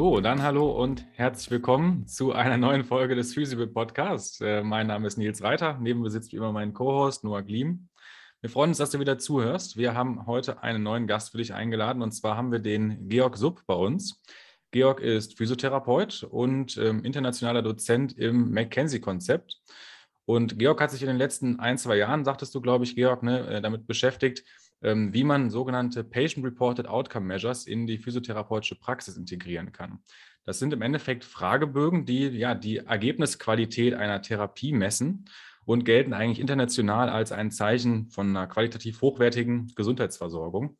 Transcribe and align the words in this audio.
So, 0.00 0.20
dann 0.20 0.42
hallo 0.42 0.70
und 0.70 1.06
herzlich 1.12 1.50
willkommen 1.50 2.06
zu 2.06 2.32
einer 2.32 2.56
neuen 2.56 2.84
Folge 2.84 3.14
des 3.14 3.34
Physical 3.34 3.66
Podcasts. 3.66 4.40
Äh, 4.40 4.62
mein 4.62 4.86
Name 4.86 5.06
ist 5.06 5.18
Nils 5.18 5.42
Reiter. 5.42 5.78
Neben 5.80 6.00
mir 6.00 6.10
sitzt 6.10 6.32
wie 6.32 6.36
immer 6.36 6.52
mein 6.52 6.72
Co-Host 6.72 7.22
Noah 7.22 7.42
Glim. 7.42 7.88
Wir 8.40 8.48
freuen 8.48 8.70
uns, 8.70 8.78
dass 8.78 8.90
du 8.90 8.98
wieder 9.00 9.18
zuhörst. 9.18 9.76
Wir 9.76 9.94
haben 9.94 10.26
heute 10.26 10.62
einen 10.62 10.82
neuen 10.82 11.06
Gast 11.06 11.32
für 11.32 11.38
dich 11.38 11.52
eingeladen 11.52 12.00
und 12.00 12.12
zwar 12.12 12.36
haben 12.36 12.50
wir 12.50 12.58
den 12.58 13.08
Georg 13.10 13.36
Sub 13.36 13.60
bei 13.66 13.74
uns. 13.74 14.22
Georg 14.70 15.00
ist 15.00 15.36
Physiotherapeut 15.36 16.22
und 16.22 16.76
ähm, 16.76 17.04
internationaler 17.04 17.62
Dozent 17.62 18.16
im 18.16 18.50
McKenzie-Konzept. 18.52 19.60
Und 20.26 20.58
Georg 20.58 20.80
hat 20.80 20.92
sich 20.92 21.02
in 21.02 21.08
den 21.08 21.16
letzten 21.16 21.58
ein, 21.58 21.76
zwei 21.76 21.96
Jahren, 21.96 22.24
sagtest 22.24 22.54
du, 22.54 22.60
glaube 22.60 22.84
ich, 22.84 22.94
Georg, 22.94 23.22
ne, 23.22 23.46
äh, 23.48 23.60
damit 23.60 23.86
beschäftigt, 23.86 24.44
ähm, 24.82 25.12
wie 25.12 25.24
man 25.24 25.50
sogenannte 25.50 26.04
Patient-Reported 26.04 26.86
Outcome 26.86 27.26
Measures 27.26 27.66
in 27.66 27.86
die 27.86 27.98
physiotherapeutische 27.98 28.76
Praxis 28.76 29.16
integrieren 29.16 29.72
kann. 29.72 29.98
Das 30.44 30.58
sind 30.58 30.72
im 30.72 30.82
Endeffekt 30.82 31.24
Fragebögen, 31.24 32.06
die 32.06 32.28
ja 32.28 32.54
die 32.54 32.78
Ergebnisqualität 32.78 33.94
einer 33.94 34.22
Therapie 34.22 34.72
messen 34.72 35.26
und 35.64 35.84
gelten 35.84 36.12
eigentlich 36.12 36.40
international 36.40 37.08
als 37.08 37.32
ein 37.32 37.50
Zeichen 37.50 38.08
von 38.08 38.30
einer 38.30 38.46
qualitativ 38.46 39.02
hochwertigen 39.02 39.72
Gesundheitsversorgung. 39.74 40.78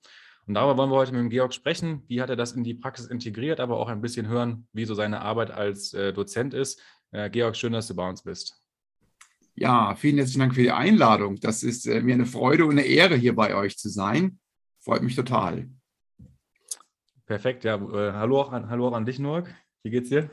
Und 0.51 0.55
darüber 0.55 0.77
wollen 0.77 0.91
wir 0.91 0.97
heute 0.97 1.13
mit 1.13 1.21
dem 1.21 1.31
Georg 1.31 1.55
sprechen. 1.55 2.03
Wie 2.09 2.21
hat 2.21 2.29
er 2.29 2.35
das 2.35 2.55
in 2.55 2.65
die 2.65 2.75
Praxis 2.75 3.07
integriert, 3.07 3.61
aber 3.61 3.79
auch 3.79 3.87
ein 3.87 4.01
bisschen 4.01 4.27
hören, 4.27 4.67
wie 4.73 4.85
so 4.85 4.95
seine 4.95 5.21
Arbeit 5.21 5.53
als 5.53 5.95
äh, 5.95 6.13
Dozent 6.13 6.55
ist. 6.55 6.83
Äh, 7.13 7.31
Georg, 7.31 7.57
schön, 7.57 7.73
dass 7.73 7.87
du 7.87 7.95
bei 7.95 8.09
uns 8.09 8.25
bist. 8.25 8.61
Ja, 9.55 9.95
vielen 9.95 10.17
herzlichen 10.17 10.41
Dank 10.41 10.57
für 10.57 10.63
die 10.63 10.73
Einladung. 10.73 11.37
Das 11.37 11.63
ist 11.63 11.87
äh, 11.87 12.01
mir 12.01 12.15
eine 12.15 12.27
Freude 12.27 12.65
und 12.65 12.73
eine 12.73 12.83
Ehre, 12.83 13.15
hier 13.15 13.37
bei 13.37 13.55
euch 13.55 13.79
zu 13.79 13.89
sein. 13.89 14.41
Freut 14.81 15.05
mich 15.05 15.15
total. 15.15 15.71
Perfekt, 17.27 17.63
ja. 17.63 17.77
Äh, 17.77 18.15
hallo, 18.15 18.41
auch 18.41 18.51
an, 18.51 18.69
hallo 18.69 18.89
auch 18.89 18.95
an 18.95 19.07
dich, 19.07 19.21
Noak. 19.21 19.55
Wie 19.85 19.91
geht's 19.91 20.09
dir? 20.09 20.29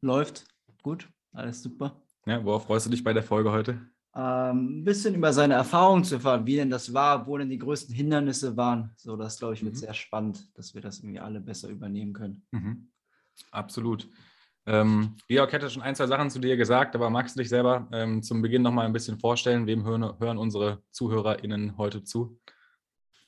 Läuft 0.00 0.44
gut, 0.84 1.08
alles 1.32 1.60
super. 1.60 2.00
Ja, 2.24 2.44
worauf 2.44 2.66
freust 2.66 2.86
du 2.86 2.90
dich 2.90 3.02
bei 3.02 3.12
der 3.12 3.24
Folge 3.24 3.50
heute? 3.50 3.80
Ähm, 4.18 4.80
ein 4.80 4.84
bisschen 4.84 5.14
über 5.14 5.32
seine 5.32 5.54
Erfahrungen 5.54 6.02
zu 6.02 6.16
erfahren, 6.16 6.44
wie 6.44 6.56
denn 6.56 6.70
das 6.70 6.92
war, 6.92 7.28
wo 7.28 7.38
denn 7.38 7.48
die 7.48 7.58
größten 7.58 7.94
Hindernisse 7.94 8.56
waren. 8.56 8.90
So, 8.96 9.16
das 9.16 9.38
glaube 9.38 9.54
ich 9.54 9.64
wird 9.64 9.74
mhm. 9.74 9.78
sehr 9.78 9.94
spannend, 9.94 10.50
dass 10.58 10.74
wir 10.74 10.82
das 10.82 10.98
irgendwie 10.98 11.20
alle 11.20 11.40
besser 11.40 11.68
übernehmen 11.68 12.14
können. 12.14 12.42
Mhm. 12.50 12.88
Absolut. 13.52 14.08
Ähm, 14.66 15.14
Georg 15.28 15.52
hätte 15.52 15.70
schon 15.70 15.82
ein, 15.82 15.94
zwei 15.94 16.08
Sachen 16.08 16.30
zu 16.30 16.40
dir 16.40 16.56
gesagt, 16.56 16.96
aber 16.96 17.10
magst 17.10 17.36
du 17.36 17.38
dich 17.38 17.48
selber 17.48 17.88
ähm, 17.92 18.20
zum 18.20 18.42
Beginn 18.42 18.62
noch 18.62 18.72
mal 18.72 18.86
ein 18.86 18.92
bisschen 18.92 19.20
vorstellen? 19.20 19.68
Wem 19.68 19.84
hören, 19.84 20.02
hören 20.18 20.36
unsere 20.36 20.82
ZuhörerInnen 20.90 21.78
heute 21.78 22.02
zu? 22.02 22.40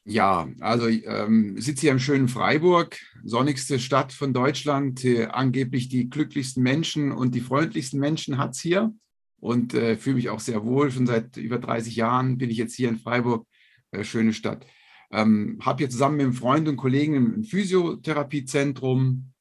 Ja, 0.02 0.48
also 0.58 0.88
ähm, 0.88 1.54
ich 1.56 1.66
sitze 1.66 1.82
hier 1.82 1.92
im 1.92 2.00
schönen 2.00 2.26
Freiburg, 2.26 2.98
sonnigste 3.22 3.78
Stadt 3.78 4.12
von 4.12 4.34
Deutschland. 4.34 5.04
Äh, 5.04 5.26
angeblich 5.26 5.88
die 5.88 6.10
glücklichsten 6.10 6.64
Menschen 6.64 7.12
und 7.12 7.36
die 7.36 7.40
freundlichsten 7.40 8.00
Menschen 8.00 8.38
hat 8.38 8.56
es 8.56 8.60
hier 8.60 8.92
und 9.40 9.74
äh, 9.74 9.96
fühle 9.96 10.16
mich 10.16 10.30
auch 10.30 10.40
sehr 10.40 10.64
wohl. 10.64 10.90
Schon 10.90 11.06
seit 11.06 11.36
über 11.36 11.58
30 11.58 11.96
Jahren 11.96 12.38
bin 12.38 12.50
ich 12.50 12.56
jetzt 12.56 12.74
hier 12.74 12.88
in 12.88 12.98
Freiburg, 12.98 13.46
äh, 13.90 14.04
schöne 14.04 14.32
Stadt. 14.32 14.66
Ähm, 15.10 15.58
Habe 15.62 15.78
hier 15.78 15.90
zusammen 15.90 16.16
mit 16.16 16.24
einem 16.24 16.34
Freund 16.34 16.68
und 16.68 16.76
Kollegen 16.76 17.16
ein 17.16 17.44
Physiotherapiezentrum 17.44 19.32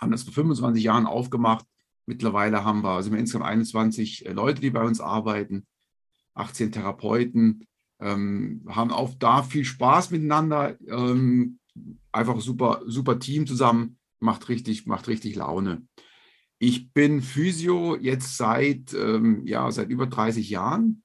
haben 0.00 0.12
das 0.12 0.22
vor 0.22 0.32
25 0.32 0.82
Jahren 0.82 1.06
aufgemacht. 1.06 1.66
Mittlerweile 2.06 2.64
haben 2.64 2.82
wir, 2.82 2.90
also 2.90 3.12
wir 3.12 3.18
insgesamt 3.18 3.44
21 3.44 4.26
äh, 4.26 4.32
Leute, 4.32 4.60
die 4.60 4.70
bei 4.70 4.82
uns 4.82 5.00
arbeiten, 5.00 5.66
18 6.34 6.72
Therapeuten, 6.72 7.66
ähm, 8.00 8.64
haben 8.68 8.90
auch 8.90 9.14
da 9.18 9.42
viel 9.42 9.64
Spaß 9.64 10.10
miteinander. 10.10 10.76
Ähm, 10.88 11.58
einfach 12.12 12.40
super, 12.40 12.82
super 12.86 13.18
Team 13.18 13.46
zusammen, 13.46 13.98
macht 14.18 14.48
richtig, 14.48 14.86
macht 14.86 15.08
richtig 15.08 15.36
Laune. 15.36 15.86
Ich 16.62 16.92
bin 16.92 17.22
Physio 17.22 17.96
jetzt 17.96 18.36
seit, 18.36 18.92
ähm, 18.92 19.46
ja, 19.46 19.70
seit 19.70 19.88
über 19.88 20.06
30 20.06 20.50
Jahren. 20.50 21.02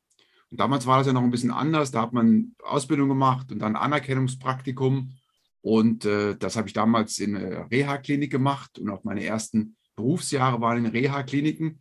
Und 0.52 0.60
damals 0.60 0.86
war 0.86 0.98
das 0.98 1.08
ja 1.08 1.14
noch 1.14 1.24
ein 1.24 1.32
bisschen 1.32 1.52
anders. 1.52 1.92
Da 1.92 2.02
hat 2.02 2.12
man 2.12 2.56
Ausbildung 2.62 3.08
gemacht 3.08 3.54
und 3.54 3.60
dann 3.60 3.78
Anerkennungspraktikum. 3.78 5.14
Und 5.62 6.04
äh, 6.04 6.36
das 6.36 6.58
habe 6.58 6.68
ich 6.68 6.74
damals 6.74 7.20
in 7.20 7.36
der 7.36 7.72
Reha-Klinik 7.72 8.30
gemacht 8.30 8.78
und 8.80 8.90
auch 8.90 9.06
meine 9.06 9.24
ersten 9.24 9.78
Berufsjahre 9.96 10.60
waren 10.60 10.84
in 10.84 10.92
Reha-Kliniken. 10.92 11.80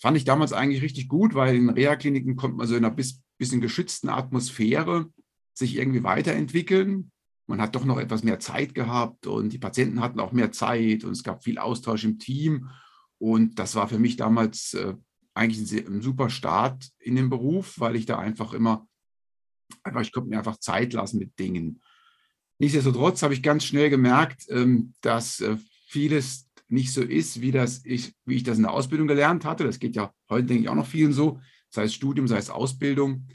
Fand 0.00 0.16
ich 0.16 0.24
damals 0.24 0.52
eigentlich 0.52 0.82
richtig 0.82 1.08
gut, 1.08 1.34
weil 1.34 1.56
in 1.56 1.68
Reha-Kliniken 1.68 2.36
konnte 2.36 2.58
man 2.58 2.68
so 2.68 2.76
in 2.76 2.84
einer 2.84 2.94
bis, 2.94 3.20
bisschen 3.38 3.60
geschützten 3.60 4.08
Atmosphäre 4.08 5.10
sich 5.52 5.76
irgendwie 5.76 6.04
weiterentwickeln. 6.04 7.10
Man 7.48 7.60
hat 7.60 7.74
doch 7.74 7.84
noch 7.84 7.98
etwas 7.98 8.22
mehr 8.22 8.38
Zeit 8.38 8.72
gehabt 8.72 9.26
und 9.26 9.52
die 9.52 9.58
Patienten 9.58 10.00
hatten 10.00 10.20
auch 10.20 10.30
mehr 10.30 10.52
Zeit 10.52 11.02
und 11.02 11.10
es 11.10 11.24
gab 11.24 11.42
viel 11.42 11.58
Austausch 11.58 12.04
im 12.04 12.20
Team. 12.20 12.68
Und 13.20 13.58
das 13.58 13.74
war 13.74 13.86
für 13.86 13.98
mich 13.98 14.16
damals 14.16 14.72
äh, 14.74 14.94
eigentlich 15.34 15.72
ein, 15.72 15.94
ein, 15.94 16.02
super 16.02 16.30
Start 16.30 16.88
in 16.98 17.16
den 17.16 17.28
Beruf, 17.28 17.78
weil 17.78 17.94
ich 17.94 18.06
da 18.06 18.18
einfach 18.18 18.54
immer, 18.54 18.88
einfach, 19.82 20.00
ich 20.00 20.10
konnte 20.10 20.30
mir 20.30 20.38
einfach 20.38 20.56
Zeit 20.56 20.94
lassen 20.94 21.18
mit 21.18 21.38
Dingen. 21.38 21.82
Nichtsdestotrotz 22.58 23.22
habe 23.22 23.34
ich 23.34 23.42
ganz 23.42 23.64
schnell 23.64 23.90
gemerkt, 23.90 24.46
ähm, 24.48 24.94
dass 25.02 25.40
äh, 25.40 25.58
vieles 25.86 26.48
nicht 26.68 26.92
so 26.92 27.02
ist, 27.02 27.42
wie, 27.42 27.50
das 27.50 27.84
ich, 27.84 28.14
wie 28.24 28.36
ich 28.36 28.42
das 28.42 28.56
in 28.56 28.62
der 28.62 28.72
Ausbildung 28.72 29.06
gelernt 29.06 29.44
hatte. 29.44 29.64
Das 29.64 29.78
geht 29.78 29.96
ja 29.96 30.14
heute, 30.30 30.46
denke 30.46 30.62
ich, 30.62 30.68
auch 30.70 30.74
noch 30.74 30.86
vielen 30.86 31.12
so, 31.12 31.40
sei 31.68 31.84
es 31.84 31.94
Studium, 31.94 32.26
sei 32.26 32.38
es 32.38 32.48
Ausbildung. 32.48 33.26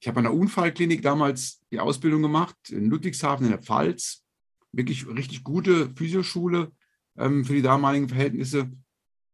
Ich 0.00 0.08
habe 0.08 0.18
an 0.18 0.24
der 0.24 0.34
Unfallklinik 0.34 1.02
damals 1.02 1.60
die 1.70 1.80
Ausbildung 1.80 2.22
gemacht, 2.22 2.56
in 2.70 2.88
Ludwigshafen 2.88 3.44
in 3.44 3.52
der 3.52 3.62
Pfalz. 3.62 4.24
Wirklich 4.72 5.06
richtig 5.06 5.44
gute 5.44 5.90
Physioschule 5.96 6.72
ähm, 7.18 7.44
für 7.44 7.54
die 7.54 7.62
damaligen 7.62 8.08
Verhältnisse. 8.08 8.70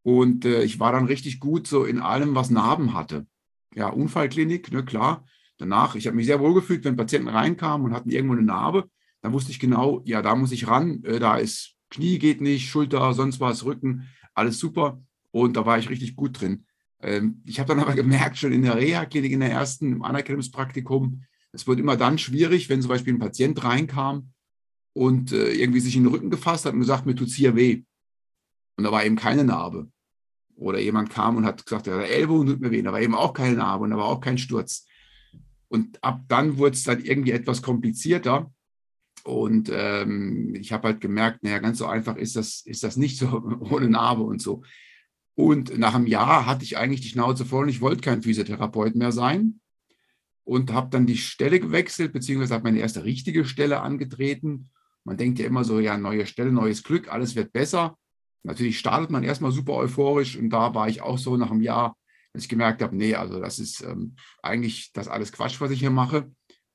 Und 0.03 0.45
äh, 0.45 0.63
ich 0.63 0.81
war 0.81 0.93
dann 0.93 1.07
richtig 1.07 1.41
gut 1.41 1.67
so 1.67 1.85
in 1.85 2.01
allem, 2.01 2.35
was 2.35 2.51
Narben 2.51 2.95
hatte. 2.95 3.27
Ja, 3.75 3.89
Unfallklinik, 3.89 4.73
ne, 4.73 4.85
klar. 4.85 5.25
Danach, 5.59 5.95
ich 5.95 6.07
habe 6.07 6.17
mich 6.17 6.27
sehr 6.27 6.41
wohl 6.41 6.55
gefühlt, 6.55 6.85
wenn 6.85 6.97
Patienten 6.97 7.29
reinkamen 7.29 7.87
und 7.87 7.95
hatten 7.95 8.11
irgendwo 8.11 8.35
eine 8.35 8.43
Narbe 8.43 8.89
dann 9.23 9.33
wusste 9.33 9.51
ich 9.51 9.61
genau, 9.61 10.03
ja, 10.05 10.23
da 10.23 10.35
muss 10.35 10.53
ich 10.53 10.67
ran, 10.67 11.03
äh, 11.05 11.19
da 11.19 11.37
ist 11.37 11.77
Knie 11.91 12.19
geht 12.19 12.41
nicht, 12.41 12.69
Schulter, 12.69 13.13
sonst 13.15 13.41
was, 13.41 13.65
Rücken, 13.65 14.09
alles 14.35 14.59
super. 14.59 15.03
Und 15.33 15.57
da 15.57 15.67
war 15.67 15.79
ich 15.79 15.91
richtig 15.91 16.17
gut 16.17 16.41
drin. 16.41 16.65
Ähm, 17.01 17.43
ich 17.45 17.59
habe 17.59 17.69
dann 17.69 17.81
aber 17.81 17.95
gemerkt, 17.95 18.39
schon 18.39 18.53
in 18.53 18.63
der 18.63 18.77
Reha-Klinik, 18.77 19.33
in 19.33 19.41
der 19.41 19.51
ersten, 19.51 19.93
im 19.93 20.03
Anerkennungspraktikum, 20.03 21.25
es 21.53 21.67
wird 21.67 21.81
immer 21.81 21.97
dann 21.97 22.17
schwierig, 22.17 22.69
wenn 22.69 22.81
zum 22.81 22.91
Beispiel 22.91 23.13
ein 23.13 23.19
Patient 23.19 23.63
reinkam 23.65 24.33
und 24.93 25.33
äh, 25.33 25.53
irgendwie 25.53 25.81
sich 25.81 25.97
in 25.97 26.05
den 26.05 26.13
Rücken 26.13 26.31
gefasst 26.31 26.65
hat 26.65 26.75
und 26.75 26.81
gesagt, 26.81 27.07
mir 27.07 27.17
tut 27.17 27.29
es 27.29 27.35
hier 27.35 27.57
weh. 27.57 27.83
Und 28.81 28.85
da 28.85 28.93
war 28.93 29.05
eben 29.05 29.17
keine 29.17 29.45
Narbe. 29.45 29.91
Oder 30.57 30.81
jemand 30.81 31.11
kam 31.11 31.37
und 31.37 31.45
hat 31.45 31.67
gesagt, 31.67 31.87
der 31.87 32.09
Ellbogen 32.09 32.47
tut 32.47 32.61
mir 32.61 32.71
weh. 32.71 32.81
Da 32.81 32.93
war 32.93 33.01
eben 33.03 33.15
auch 33.15 33.35
keine 33.35 33.57
Narbe 33.57 33.85
und 33.85 33.91
da 33.91 33.99
war 33.99 34.07
auch 34.07 34.23
kein 34.23 34.39
Sturz. 34.39 34.87
Und 35.69 36.03
ab 36.03 36.23
dann 36.29 36.57
wurde 36.57 36.73
es 36.77 36.85
dann 36.85 37.05
irgendwie 37.05 37.33
etwas 37.33 37.61
komplizierter. 37.61 38.51
Und 39.23 39.71
ähm, 39.71 40.55
ich 40.55 40.73
habe 40.73 40.89
halt 40.89 41.03
gemerkt, 41.03 41.43
naja, 41.43 41.59
ganz 41.59 41.77
so 41.77 41.85
einfach 41.85 42.17
ist 42.17 42.37
das, 42.37 42.63
ist 42.65 42.83
das 42.83 42.97
nicht 42.97 43.19
so 43.19 43.29
ohne 43.71 43.91
Narbe 43.91 44.23
und 44.23 44.41
so. 44.41 44.63
Und 45.35 45.77
nach 45.79 45.95
einem 45.95 46.07
Jahr 46.07 46.47
hatte 46.47 46.65
ich 46.65 46.79
eigentlich 46.79 47.03
die 47.03 47.09
Schnauze 47.09 47.45
voll 47.45 47.65
und 47.65 47.69
ich 47.69 47.83
wollte 47.83 48.01
kein 48.01 48.23
Physiotherapeut 48.23 48.95
mehr 48.95 49.13
sein. 49.13 49.61
Und 50.43 50.73
habe 50.73 50.89
dann 50.89 51.05
die 51.05 51.19
Stelle 51.19 51.61
gewechselt, 51.61 52.15
beziehungsweise 52.15 52.55
habe 52.55 52.65
meine 52.65 52.79
erste 52.81 53.05
richtige 53.05 53.45
Stelle 53.45 53.83
angetreten. 53.83 54.71
Man 55.05 55.19
denkt 55.19 55.39
ja 55.39 55.45
immer 55.45 55.65
so, 55.65 55.81
ja, 55.81 55.99
neue 55.99 56.25
Stelle, 56.25 56.51
neues 56.51 56.83
Glück, 56.83 57.13
alles 57.13 57.37
wird 57.37 57.53
besser. 57.53 57.99
Natürlich 58.43 58.79
startet 58.79 59.11
man 59.11 59.23
erstmal 59.23 59.53
super 59.53 59.75
euphorisch 59.75 60.37
und 60.37 60.51
da 60.51 60.75
war 60.75 60.89
ich 60.89 61.03
auch 61.03 61.19
so 61.19 61.37
nach 61.37 61.51
einem 61.51 61.61
Jahr, 61.61 61.97
dass 62.33 62.45
ich 62.45 62.49
gemerkt 62.49 62.83
habe, 62.83 62.97
nee, 62.97 63.15
also 63.15 63.41
das 63.41 63.59
ist 63.59 63.83
ähm, 63.83 64.17
eigentlich 64.43 64.93
das 64.93 65.09
alles 65.09 65.33
Quatsch, 65.33 65.61
was 65.61 65.71
ich 65.71 65.81
hier 65.81 65.91
mache. 65.91 66.31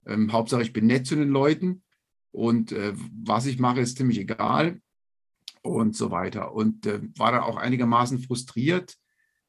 Ähm, 0.06 0.32
Hauptsache, 0.32 0.62
ich 0.62 0.74
bin 0.74 0.86
nett 0.86 1.08
zu 1.08 1.16
den 1.16 1.30
Leuten 1.30 1.84
und 2.32 2.72
äh, 2.72 2.94
was 3.24 3.46
ich 3.46 3.60
mache, 3.60 3.80
ist 3.80 3.98
ziemlich 3.98 4.20
egal 4.20 4.82
und 5.62 5.96
so 5.96 6.12
weiter. 6.12 6.54
Und 6.54 6.86
äh, 6.86 7.02
war 7.18 7.32
dann 7.32 7.42
auch 7.42 7.58
einigermaßen 7.58 8.20
frustriert, 8.20 8.96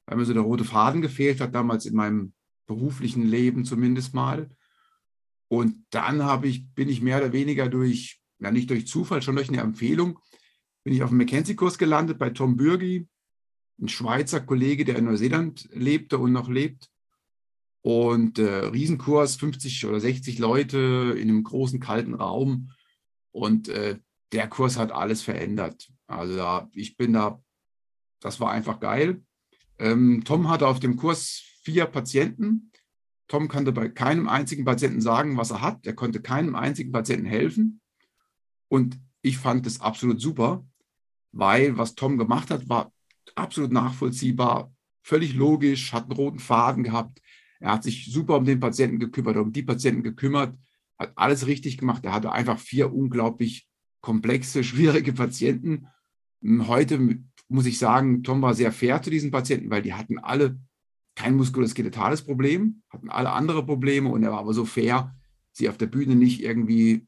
weil 0.06 0.16
mir 0.16 0.24
so 0.24 0.32
der 0.32 0.42
rote 0.42 0.64
Faden 0.64 1.02
gefehlt 1.02 1.40
hat, 1.40 1.54
damals 1.54 1.84
in 1.84 1.94
meinem 1.94 2.32
beruflichen 2.66 3.22
Leben 3.26 3.64
zumindest 3.64 4.14
mal. 4.14 4.48
Und 5.48 5.84
dann 5.90 6.44
ich, 6.44 6.68
bin 6.74 6.88
ich 6.88 7.02
mehr 7.02 7.18
oder 7.18 7.32
weniger 7.32 7.68
durch, 7.68 8.20
ja 8.38 8.50
nicht 8.50 8.70
durch 8.70 8.86
Zufall, 8.86 9.22
schon 9.22 9.36
durch 9.36 9.48
eine 9.48 9.60
Empfehlung, 9.60 10.18
bin 10.86 10.94
ich 10.94 11.02
auf 11.02 11.08
dem 11.08 11.18
McKenzie-Kurs 11.18 11.78
gelandet 11.78 12.16
bei 12.16 12.30
Tom 12.30 12.56
Bürgi, 12.56 13.08
ein 13.82 13.88
Schweizer 13.88 14.38
Kollege, 14.38 14.84
der 14.84 14.94
in 14.94 15.06
Neuseeland 15.06 15.68
lebte 15.72 16.16
und 16.16 16.30
noch 16.30 16.48
lebt. 16.48 16.88
Und 17.82 18.38
äh, 18.38 18.66
Riesenkurs, 18.66 19.34
50 19.34 19.84
oder 19.86 19.98
60 19.98 20.38
Leute 20.38 21.16
in 21.18 21.28
einem 21.28 21.42
großen 21.42 21.80
kalten 21.80 22.14
Raum. 22.14 22.70
Und 23.32 23.68
äh, 23.68 23.98
der 24.30 24.46
Kurs 24.46 24.78
hat 24.78 24.92
alles 24.92 25.22
verändert. 25.22 25.90
Also 26.06 26.36
da, 26.36 26.70
ich 26.72 26.96
bin 26.96 27.14
da, 27.14 27.42
Das 28.20 28.38
war 28.38 28.52
einfach 28.52 28.78
geil. 28.78 29.24
Ähm, 29.80 30.22
Tom 30.24 30.48
hatte 30.48 30.68
auf 30.68 30.78
dem 30.78 30.94
Kurs 30.94 31.42
vier 31.64 31.86
Patienten. 31.86 32.70
Tom 33.26 33.48
konnte 33.48 33.72
bei 33.72 33.88
keinem 33.88 34.28
einzigen 34.28 34.64
Patienten 34.64 35.00
sagen, 35.00 35.36
was 35.36 35.50
er 35.50 35.62
hat. 35.62 35.84
Er 35.84 35.94
konnte 35.94 36.22
keinem 36.22 36.54
einzigen 36.54 36.92
Patienten 36.92 37.26
helfen. 37.26 37.80
Und 38.68 39.00
ich 39.20 39.38
fand 39.38 39.66
es 39.66 39.80
absolut 39.80 40.20
super, 40.20 40.64
weil 41.38 41.76
was 41.78 41.94
Tom 41.94 42.18
gemacht 42.18 42.50
hat, 42.50 42.68
war 42.68 42.92
absolut 43.34 43.72
nachvollziehbar, 43.72 44.72
völlig 45.02 45.34
logisch, 45.34 45.92
hat 45.92 46.04
einen 46.04 46.12
roten 46.12 46.38
Faden 46.38 46.82
gehabt. 46.82 47.20
Er 47.60 47.72
hat 47.72 47.84
sich 47.84 48.10
super 48.10 48.36
um 48.36 48.44
den 48.44 48.60
Patienten 48.60 48.98
gekümmert, 48.98 49.36
um 49.36 49.52
die 49.52 49.62
Patienten 49.62 50.02
gekümmert, 50.02 50.56
hat 50.98 51.12
alles 51.16 51.46
richtig 51.46 51.78
gemacht. 51.78 52.04
Er 52.04 52.12
hatte 52.12 52.32
einfach 52.32 52.58
vier 52.58 52.92
unglaublich 52.92 53.68
komplexe, 54.00 54.64
schwierige 54.64 55.12
Patienten. 55.12 55.86
Heute 56.42 57.20
muss 57.48 57.66
ich 57.66 57.78
sagen, 57.78 58.22
Tom 58.22 58.42
war 58.42 58.54
sehr 58.54 58.72
fair 58.72 59.00
zu 59.02 59.10
diesen 59.10 59.30
Patienten, 59.30 59.70
weil 59.70 59.82
die 59.82 59.94
hatten 59.94 60.18
alle 60.18 60.58
kein 61.14 61.34
muskuloskeletales 61.34 62.22
Problem, 62.22 62.82
hatten 62.90 63.08
alle 63.08 63.30
andere 63.30 63.64
Probleme 63.64 64.10
und 64.10 64.22
er 64.22 64.32
war 64.32 64.40
aber 64.40 64.52
so 64.52 64.64
fair, 64.64 65.14
sie 65.52 65.68
auf 65.68 65.78
der 65.78 65.86
Bühne 65.86 66.14
nicht 66.14 66.42
irgendwie 66.42 67.06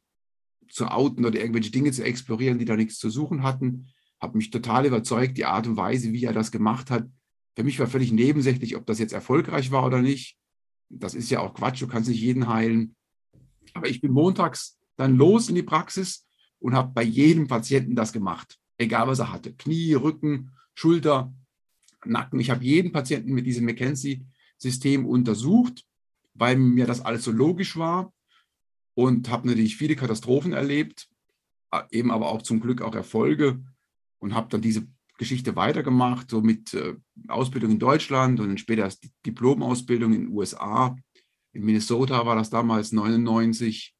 zu 0.70 0.86
outen 0.86 1.24
oder 1.24 1.38
irgendwelche 1.38 1.70
Dinge 1.70 1.92
zu 1.92 2.04
explorieren, 2.04 2.58
die 2.58 2.64
da 2.64 2.76
nichts 2.76 2.98
zu 2.98 3.10
suchen 3.10 3.42
hatten. 3.42 3.88
Hat 4.20 4.34
mich 4.34 4.50
total 4.50 4.86
überzeugt, 4.86 5.38
die 5.38 5.44
Art 5.44 5.66
und 5.66 5.76
Weise, 5.76 6.12
wie 6.12 6.24
er 6.24 6.32
das 6.32 6.50
gemacht 6.50 6.90
hat. 6.90 7.08
Für 7.56 7.64
mich 7.64 7.78
war 7.78 7.86
völlig 7.86 8.12
nebensächlich, 8.12 8.76
ob 8.76 8.86
das 8.86 8.98
jetzt 8.98 9.12
erfolgreich 9.12 9.70
war 9.70 9.84
oder 9.84 10.00
nicht. 10.00 10.38
Das 10.88 11.14
ist 11.14 11.30
ja 11.30 11.40
auch 11.40 11.54
Quatsch, 11.54 11.82
du 11.82 11.86
kannst 11.86 12.08
nicht 12.08 12.20
jeden 12.20 12.48
heilen. 12.48 12.96
Aber 13.74 13.88
ich 13.88 14.00
bin 14.00 14.12
montags 14.12 14.78
dann 14.96 15.16
los 15.16 15.48
in 15.48 15.54
die 15.54 15.62
Praxis 15.62 16.26
und 16.58 16.74
habe 16.74 16.92
bei 16.92 17.02
jedem 17.02 17.46
Patienten 17.46 17.94
das 17.94 18.12
gemacht, 18.12 18.58
egal 18.78 19.06
was 19.06 19.18
er 19.18 19.32
hatte. 19.32 19.54
Knie, 19.54 19.94
Rücken, 19.94 20.52
Schulter, 20.74 21.32
Nacken. 22.04 22.40
Ich 22.40 22.50
habe 22.50 22.64
jeden 22.64 22.92
Patienten 22.92 23.32
mit 23.32 23.46
diesem 23.46 23.64
McKenzie-System 23.66 25.06
untersucht, 25.06 25.84
weil 26.34 26.56
mir 26.56 26.86
das 26.86 27.00
alles 27.00 27.24
so 27.24 27.32
logisch 27.32 27.76
war 27.76 28.12
und 28.94 29.28
habe 29.28 29.48
natürlich 29.48 29.76
viele 29.76 29.96
Katastrophen 29.96 30.52
erlebt, 30.52 31.08
eben 31.90 32.10
aber 32.10 32.30
auch 32.30 32.42
zum 32.42 32.60
Glück 32.60 32.82
auch 32.82 32.94
Erfolge 32.94 33.62
und 34.18 34.34
habe 34.34 34.48
dann 34.48 34.60
diese 34.60 34.86
Geschichte 35.18 35.56
weitergemacht, 35.56 36.30
so 36.30 36.40
mit 36.40 36.74
äh, 36.74 36.94
Ausbildung 37.26 37.72
in 37.72 37.78
Deutschland 37.78 38.40
und 38.40 38.48
dann 38.48 38.58
später 38.58 38.82
erst 38.82 39.08
Diplomausbildung 39.26 40.12
in 40.12 40.26
den 40.26 40.32
USA. 40.32 40.96
In 41.52 41.64
Minnesota 41.64 42.24
war 42.24 42.36
das 42.36 42.50
damals 42.50 42.92
99. 42.92 43.94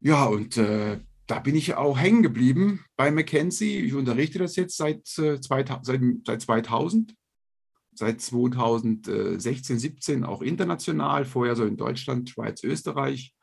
Ja, 0.00 0.26
und 0.26 0.58
äh, 0.58 1.00
da 1.26 1.38
bin 1.38 1.54
ich 1.56 1.74
auch 1.74 1.98
hängen 1.98 2.22
geblieben 2.22 2.84
bei 2.96 3.10
McKenzie. 3.10 3.78
Ich 3.78 3.94
unterrichte 3.94 4.38
das 4.38 4.56
jetzt 4.56 4.76
seit, 4.76 5.18
äh, 5.18 5.40
2000, 5.40 5.86
seit, 5.86 6.00
seit 6.26 6.42
2000, 6.42 7.14
seit 7.94 8.20
2016, 8.20 9.78
17 9.78 10.24
auch 10.24 10.42
international, 10.42 11.24
vorher 11.24 11.56
so 11.56 11.64
in 11.64 11.78
Deutschland, 11.78 12.28
Schweiz, 12.28 12.62
Österreich. 12.62 13.34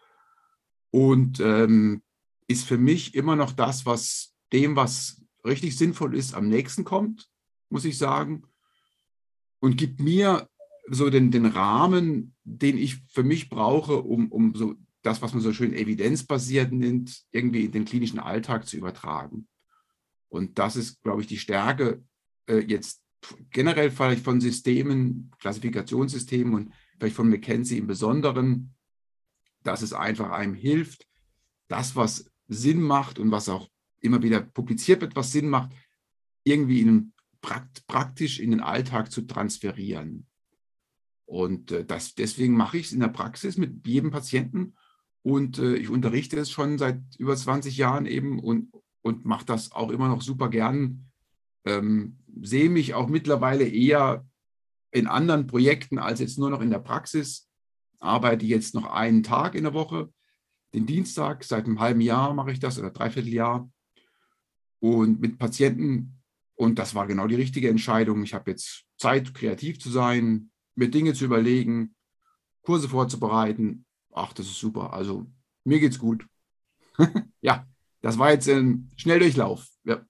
Und 0.91 1.39
ähm, 1.39 2.03
ist 2.47 2.65
für 2.65 2.77
mich 2.77 3.15
immer 3.15 3.35
noch 3.35 3.53
das, 3.53 3.85
was 3.85 4.35
dem, 4.51 4.75
was 4.75 5.20
richtig 5.45 5.77
sinnvoll 5.77 6.15
ist, 6.15 6.33
am 6.33 6.49
nächsten 6.49 6.83
kommt, 6.83 7.29
muss 7.69 7.85
ich 7.85 7.97
sagen. 7.97 8.43
Und 9.59 9.77
gibt 9.77 9.99
mir 9.99 10.49
so 10.89 11.09
den, 11.09 11.31
den 11.31 11.45
Rahmen, 11.45 12.35
den 12.43 12.77
ich 12.77 12.97
für 13.11 13.23
mich 13.23 13.49
brauche, 13.49 14.01
um, 14.01 14.31
um 14.31 14.55
so 14.55 14.75
das, 15.03 15.21
was 15.21 15.33
man 15.33 15.41
so 15.41 15.53
schön 15.53 15.73
evidenzbasiert 15.73 16.71
nennt, 16.71 17.23
irgendwie 17.31 17.65
in 17.65 17.71
den 17.71 17.85
klinischen 17.85 18.19
Alltag 18.19 18.67
zu 18.67 18.77
übertragen. 18.77 19.47
Und 20.29 20.59
das 20.59 20.75
ist, 20.75 21.01
glaube 21.03 21.21
ich, 21.21 21.27
die 21.27 21.37
Stärke 21.37 22.03
äh, 22.47 22.59
jetzt 22.59 23.01
generell 23.51 23.91
vielleicht 23.91 24.23
von 24.23 24.41
Systemen, 24.41 25.31
Klassifikationssystemen 25.39 26.53
und 26.53 26.73
vielleicht 26.97 27.15
von 27.15 27.29
McKenzie 27.29 27.77
im 27.77 27.87
Besonderen, 27.87 28.73
dass 29.63 29.81
es 29.81 29.93
einfach 29.93 30.31
einem 30.31 30.55
hilft, 30.55 31.07
das, 31.67 31.95
was 31.95 32.31
Sinn 32.47 32.81
macht 32.81 33.19
und 33.19 33.31
was 33.31 33.49
auch 33.49 33.69
immer 34.01 34.21
wieder 34.21 34.41
publiziert 34.41 35.01
wird, 35.01 35.15
was 35.15 35.31
Sinn 35.31 35.49
macht, 35.49 35.71
irgendwie 36.43 36.81
in, 36.81 37.13
praktisch 37.87 38.39
in 38.39 38.51
den 38.51 38.61
Alltag 38.61 39.11
zu 39.11 39.21
transferieren. 39.21 40.27
Und 41.25 41.71
äh, 41.71 41.85
das, 41.85 42.15
deswegen 42.15 42.55
mache 42.55 42.77
ich 42.77 42.87
es 42.87 42.91
in 42.91 42.99
der 42.99 43.07
Praxis 43.07 43.57
mit 43.57 43.87
jedem 43.87 44.11
Patienten 44.11 44.75
und 45.23 45.59
äh, 45.59 45.75
ich 45.75 45.89
unterrichte 45.89 46.37
es 46.39 46.51
schon 46.51 46.77
seit 46.77 46.99
über 47.17 47.35
20 47.35 47.77
Jahren 47.77 48.05
eben 48.05 48.39
und, 48.39 48.71
und 49.01 49.25
mache 49.25 49.45
das 49.45 49.71
auch 49.71 49.91
immer 49.91 50.07
noch 50.07 50.21
super 50.21 50.49
gern. 50.49 51.05
Ähm, 51.65 52.17
sehe 52.41 52.69
mich 52.69 52.95
auch 52.95 53.07
mittlerweile 53.07 53.67
eher 53.67 54.25
in 54.91 55.07
anderen 55.07 55.47
Projekten 55.47 55.99
als 55.99 56.19
jetzt 56.19 56.39
nur 56.39 56.49
noch 56.49 56.61
in 56.61 56.71
der 56.71 56.79
Praxis. 56.79 57.49
Arbeite 57.99 58.45
jetzt 58.45 58.73
noch 58.73 58.91
einen 58.91 59.21
Tag 59.23 59.53
in 59.55 59.63
der 59.63 59.73
Woche, 59.73 60.11
den 60.73 60.85
Dienstag, 60.85 61.43
seit 61.43 61.65
einem 61.65 61.79
halben 61.79 62.01
Jahr 62.01 62.33
mache 62.33 62.51
ich 62.51 62.59
das 62.59 62.79
oder 62.79 62.91
dreiviertel 62.91 63.33
Jahr. 63.33 63.69
Und 64.81 65.21
mit 65.21 65.39
Patienten, 65.39 66.19
und 66.55 66.77
das 66.79 66.93
war 66.95 67.07
genau 67.07 67.27
die 67.27 67.35
richtige 67.35 67.69
Entscheidung. 67.69 68.23
Ich 68.23 68.33
habe 68.33 68.51
jetzt 68.51 68.83
Zeit, 68.97 69.33
kreativ 69.33 69.79
zu 69.79 69.89
sein, 69.89 70.51
mir 70.75 70.89
Dinge 70.89 71.13
zu 71.13 71.25
überlegen, 71.25 71.95
Kurse 72.63 72.89
vorzubereiten, 72.89 73.85
ach, 74.11 74.33
das 74.33 74.47
ist 74.47 74.59
super. 74.59 74.93
Also 74.93 75.27
mir 75.63 75.79
geht's 75.79 75.99
gut. 75.99 76.25
ja, 77.41 77.65
das 78.01 78.17
war 78.17 78.31
jetzt 78.31 78.49
ein 78.49 78.89
Schnelldurchlauf. 78.97 79.67
Ja. 79.83 80.05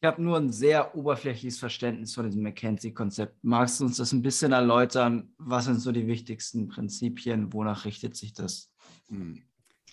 Ich 0.00 0.06
habe 0.06 0.22
nur 0.22 0.36
ein 0.36 0.52
sehr 0.52 0.94
oberflächliches 0.94 1.58
Verständnis 1.58 2.14
von 2.14 2.24
diesem 2.24 2.42
McKenzie-Konzept. 2.42 3.36
Magst 3.42 3.80
du 3.80 3.84
uns 3.84 3.96
das 3.96 4.12
ein 4.12 4.22
bisschen 4.22 4.52
erläutern? 4.52 5.32
Was 5.38 5.64
sind 5.64 5.80
so 5.80 5.90
die 5.90 6.06
wichtigsten 6.06 6.68
Prinzipien? 6.68 7.52
Wonach 7.52 7.84
richtet 7.84 8.16
sich 8.16 8.32
das? 8.32 8.70
Hm. 9.08 9.42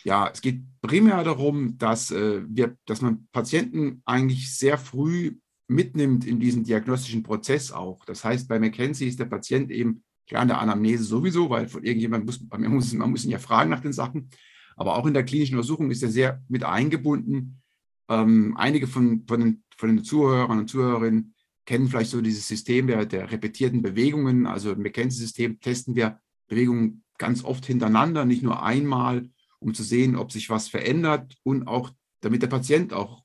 Ja, 0.05 0.29
es 0.31 0.39
geht 0.39 0.61
primär 0.81 1.23
darum, 1.23 1.77
dass, 1.77 2.11
äh, 2.11 2.43
wir, 2.47 2.77
dass 2.85 3.01
man 3.01 3.27
Patienten 3.33 4.01
eigentlich 4.05 4.55
sehr 4.55 4.77
früh 4.77 5.35
mitnimmt 5.67 6.25
in 6.25 6.39
diesen 6.39 6.63
diagnostischen 6.63 7.23
Prozess 7.23 7.71
auch. 7.71 8.05
Das 8.05 8.23
heißt, 8.23 8.47
bei 8.47 8.59
McKenzie 8.59 9.07
ist 9.07 9.19
der 9.19 9.25
Patient 9.25 9.71
eben 9.71 10.03
Klar, 10.27 10.41
in 10.41 10.47
der 10.47 10.59
Anamnese 10.59 11.03
sowieso, 11.03 11.49
weil 11.49 11.67
von 11.67 11.83
irgendjemand 11.83 12.25
muss, 12.25 12.41
man 12.49 12.71
muss, 12.71 12.93
man 12.93 13.11
muss 13.11 13.25
ihn 13.25 13.31
ja 13.31 13.37
fragen 13.37 13.69
nach 13.69 13.81
den 13.81 13.93
Sachen. 13.93 14.29
Aber 14.75 14.97
auch 14.97 15.05
in 15.05 15.13
der 15.13 15.23
klinischen 15.23 15.55
Untersuchung 15.55 15.91
ist 15.91 16.03
er 16.03 16.09
sehr 16.09 16.43
mit 16.47 16.63
eingebunden. 16.63 17.61
Ähm, 18.09 18.55
einige 18.57 18.87
von, 18.87 19.23
von, 19.27 19.39
den, 19.39 19.63
von 19.77 19.95
den 19.95 20.03
Zuhörern 20.03 20.59
und 20.59 20.69
Zuhörerinnen 20.69 21.35
kennen 21.65 21.87
vielleicht 21.87 22.11
so 22.11 22.21
dieses 22.21 22.47
System 22.47 22.87
der, 22.87 23.05
der 23.05 23.31
repetierten 23.31 23.81
Bewegungen. 23.81 24.47
Also 24.47 24.71
im 24.71 24.81
McKenzie-System 24.81 25.59
testen 25.59 25.95
wir 25.95 26.19
Bewegungen 26.47 27.03
ganz 27.17 27.43
oft 27.43 27.65
hintereinander, 27.65 28.25
nicht 28.25 28.43
nur 28.43 28.63
einmal, 28.63 29.29
um 29.59 29.73
zu 29.73 29.83
sehen, 29.83 30.15
ob 30.15 30.31
sich 30.31 30.49
was 30.49 30.67
verändert 30.67 31.35
und 31.43 31.67
auch, 31.67 31.91
damit 32.21 32.41
der 32.41 32.47
Patient 32.47 32.93
auch 32.93 33.23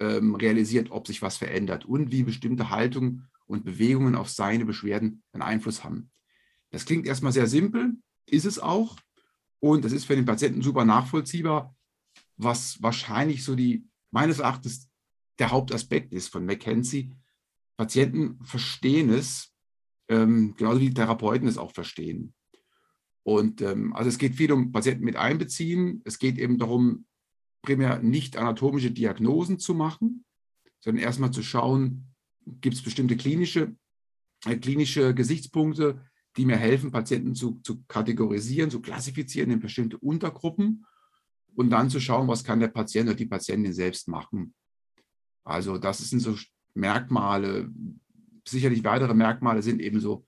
ähm, 0.00 0.34
realisiert, 0.34 0.90
ob 0.90 1.06
sich 1.06 1.22
was 1.22 1.36
verändert 1.36 1.84
und 1.84 2.10
wie 2.10 2.22
bestimmte 2.22 2.70
Haltungen 2.70 3.28
und 3.46 3.64
Bewegungen 3.64 4.14
auf 4.14 4.30
seine 4.30 4.64
Beschwerden 4.64 5.22
einen 5.32 5.42
Einfluss 5.42 5.84
haben. 5.84 6.10
Das 6.70 6.84
klingt 6.84 7.06
erstmal 7.06 7.32
sehr 7.32 7.46
simpel, 7.46 7.96
ist 8.26 8.46
es 8.46 8.58
auch. 8.58 8.96
Und 9.58 9.84
das 9.84 9.92
ist 9.92 10.06
für 10.06 10.16
den 10.16 10.24
Patienten 10.24 10.62
super 10.62 10.84
nachvollziehbar, 10.84 11.74
was 12.36 12.82
wahrscheinlich 12.82 13.44
so 13.44 13.54
die, 13.54 13.84
meines 14.10 14.38
Erachtens, 14.38 14.88
der 15.38 15.50
Hauptaspekt 15.50 16.12
ist 16.12 16.28
von 16.28 16.44
McKenzie. 16.44 17.12
Patienten 17.76 18.42
verstehen 18.44 19.10
es, 19.10 19.52
ähm, 20.08 20.54
genauso 20.56 20.80
wie 20.80 20.92
Therapeuten 20.92 21.48
es 21.48 21.58
auch 21.58 21.72
verstehen. 21.72 22.34
Und 23.22 23.60
ähm, 23.60 23.92
also 23.94 24.08
es 24.08 24.18
geht 24.18 24.34
viel 24.34 24.52
um 24.52 24.72
Patienten 24.72 25.04
mit 25.04 25.16
einbeziehen. 25.16 26.02
Es 26.04 26.18
geht 26.18 26.38
eben 26.38 26.58
darum, 26.58 27.04
primär 27.62 27.98
nicht 28.00 28.36
anatomische 28.36 28.90
Diagnosen 28.90 29.58
zu 29.58 29.74
machen, 29.74 30.24
sondern 30.80 31.04
erstmal 31.04 31.30
zu 31.30 31.42
schauen, 31.42 32.06
gibt 32.60 32.76
es 32.76 32.82
bestimmte 32.82 33.16
klinische, 33.16 33.76
äh, 34.46 34.56
klinische 34.56 35.14
Gesichtspunkte, 35.14 36.00
die 36.36 36.46
mir 36.46 36.56
helfen, 36.56 36.92
Patienten 36.92 37.34
zu, 37.34 37.60
zu 37.62 37.82
kategorisieren, 37.86 38.70
zu 38.70 38.80
klassifizieren 38.80 39.50
in 39.50 39.60
bestimmte 39.60 39.98
Untergruppen 39.98 40.86
und 41.54 41.70
dann 41.70 41.90
zu 41.90 42.00
schauen, 42.00 42.28
was 42.28 42.44
kann 42.44 42.60
der 42.60 42.68
Patient 42.68 43.08
oder 43.08 43.16
die 43.16 43.26
Patientin 43.26 43.72
selbst 43.72 44.08
machen. 44.08 44.54
Also 45.44 45.78
das 45.78 45.98
sind 45.98 46.20
so 46.20 46.36
Merkmale. 46.74 47.70
Sicherlich 48.46 48.84
weitere 48.84 49.14
Merkmale 49.14 49.62
sind 49.62 49.80
eben 49.80 50.00
so 50.00 50.24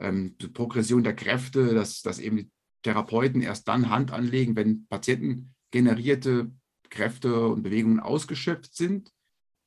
ähm, 0.00 0.36
Progression 0.52 1.04
der 1.04 1.14
Kräfte, 1.14 1.74
dass, 1.74 2.02
dass 2.02 2.18
eben 2.18 2.36
die 2.36 2.50
Therapeuten 2.82 3.42
erst 3.42 3.68
dann 3.68 3.90
Hand 3.90 4.12
anlegen, 4.12 4.56
wenn 4.56 4.86
Patienten 4.86 5.54
generierte 5.70 6.50
Kräfte 6.88 7.46
und 7.48 7.62
Bewegungen 7.62 8.00
ausgeschöpft 8.00 8.74
sind, 8.74 9.12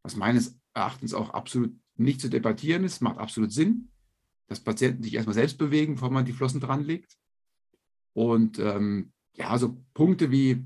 was 0.02 0.16
meines 0.16 0.60
Erachtens 0.74 1.14
auch 1.14 1.30
absolut 1.30 1.74
nicht 1.96 2.20
zu 2.20 2.30
debattieren 2.30 2.84
ist, 2.84 3.02
macht 3.02 3.20
absolut 3.20 3.52
Sinn 3.52 3.90
dass 4.48 4.60
Patienten 4.60 5.04
sich 5.04 5.14
erstmal 5.14 5.34
selbst 5.34 5.58
bewegen, 5.58 5.96
bevor 5.96 6.12
man 6.12 6.26
die 6.26 6.34
Flossen 6.34 6.62
dran 6.62 6.84
legt. 6.84 7.18
Und 8.14 8.60
ähm, 8.60 9.12
ja, 9.34 9.58
so 9.58 9.84
Punkte 9.94 10.32
wie, 10.32 10.64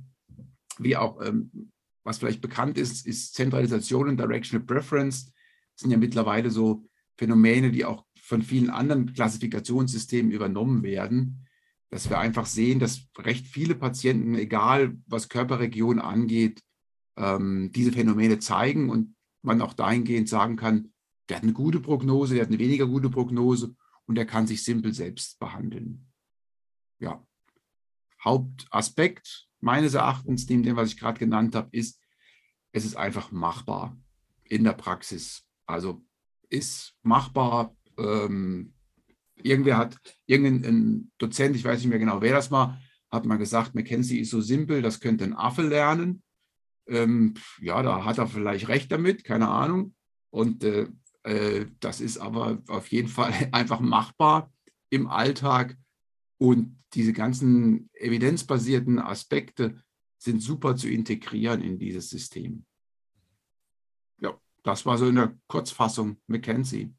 wie 0.78 0.98
auch, 0.98 1.22
ähm, 1.22 1.72
was 2.04 2.18
vielleicht 2.18 2.42
bekannt 2.42 2.78
ist, 2.78 3.06
ist 3.06 3.34
Zentralisation 3.34 4.10
und 4.10 4.18
Directional 4.18 4.66
Preference. 4.66 5.32
sind 5.76 5.92
ja 5.92 5.98
mittlerweile 5.98 6.50
so 6.50 6.86
Phänomene, 7.18 7.72
die 7.72 7.86
auch 7.86 8.06
von 8.28 8.42
vielen 8.42 8.70
anderen 8.70 9.14
Klassifikationssystemen 9.14 10.34
übernommen 10.34 10.84
werden, 10.84 11.48
dass 11.90 12.10
wir 12.10 12.20
einfach 12.20 12.46
sehen, 12.46 12.78
dass 12.78 13.08
recht 13.18 13.48
viele 13.48 13.74
Patienten, 13.74 14.36
egal 14.36 14.98
was 15.06 15.30
Körperregion 15.30 16.00
angeht, 16.00 16.62
ähm, 17.16 17.72
diese 17.74 17.94
Phänomene 17.94 18.40
zeigen 18.40 18.90
und 18.90 19.16
man 19.44 19.62
auch 19.62 19.72
dahingehend 19.72 20.28
sagen 20.28 20.58
kann, 20.58 20.92
der 21.30 21.38
hat 21.38 21.44
eine 21.44 21.54
gute 21.54 21.80
Prognose, 21.80 22.34
der 22.34 22.44
hat 22.44 22.50
eine 22.50 22.60
weniger 22.60 22.86
gute 22.86 23.10
Prognose 23.10 23.74
und 24.08 24.16
der 24.16 24.26
kann 24.26 24.46
sich 24.46 24.62
simpel 24.62 24.94
selbst 24.94 25.40
behandeln. 25.40 26.12
Ja. 27.00 27.26
Hauptaspekt 28.22 29.48
meines 29.62 29.94
Erachtens, 29.94 30.50
neben 30.50 30.64
dem, 30.64 30.76
was 30.76 30.90
ich 30.90 31.00
gerade 31.00 31.18
genannt 31.18 31.56
habe, 31.56 31.70
ist, 31.72 32.02
es 32.74 32.84
ist 32.84 32.98
einfach 32.98 33.32
machbar 33.32 33.98
in 34.44 34.66
der 34.66 34.74
Praxis. 34.74 35.48
Also 35.66 36.04
ist 36.50 36.94
machbar. 37.04 37.77
Ähm, 37.98 38.74
irgendwer 39.36 39.78
hat, 39.78 39.98
irgendein 40.26 41.12
Dozent, 41.18 41.56
ich 41.56 41.64
weiß 41.64 41.80
nicht 41.80 41.90
mehr 41.90 42.00
genau, 42.00 42.22
wer 42.22 42.34
das 42.34 42.52
war, 42.52 42.80
hat 43.10 43.26
mal 43.26 43.38
gesagt, 43.38 43.76
McKenzie 43.76 44.20
ist 44.20 44.32
so 44.32 44.42
simpel, 44.42 44.82
das 44.82 45.00
könnte 45.00 45.24
ein 45.24 45.34
Affe 45.34 45.62
lernen. 45.62 46.22
Ähm, 46.88 47.36
ja, 47.62 47.82
da 47.82 48.06
hat 48.06 48.18
er 48.18 48.28
vielleicht 48.28 48.68
recht 48.68 48.92
damit, 48.92 49.24
keine 49.24 49.48
Ahnung. 49.48 49.94
Und 50.30 50.64
äh, 50.64 50.88
äh, 51.24 51.66
das 51.80 52.02
ist 52.02 52.18
aber 52.18 52.62
auf 52.68 52.88
jeden 52.88 53.08
Fall 53.08 53.34
einfach 53.52 53.80
machbar 53.80 54.52
im 54.90 55.08
Alltag. 55.08 55.78
Und 56.38 56.78
diese 56.94 57.14
ganzen 57.14 57.90
evidenzbasierten 57.94 59.00
Aspekte 59.00 59.82
sind 60.18 60.42
super 60.42 60.76
zu 60.76 60.90
integrieren 60.90 61.62
in 61.62 61.78
dieses 61.78 62.10
System. 62.10 62.66
Ja, 64.20 64.40
das 64.64 64.86
war 64.86 64.98
so 64.98 65.08
in 65.08 65.16
der 65.16 65.38
Kurzfassung 65.48 66.18
McKenzie. 66.28 66.94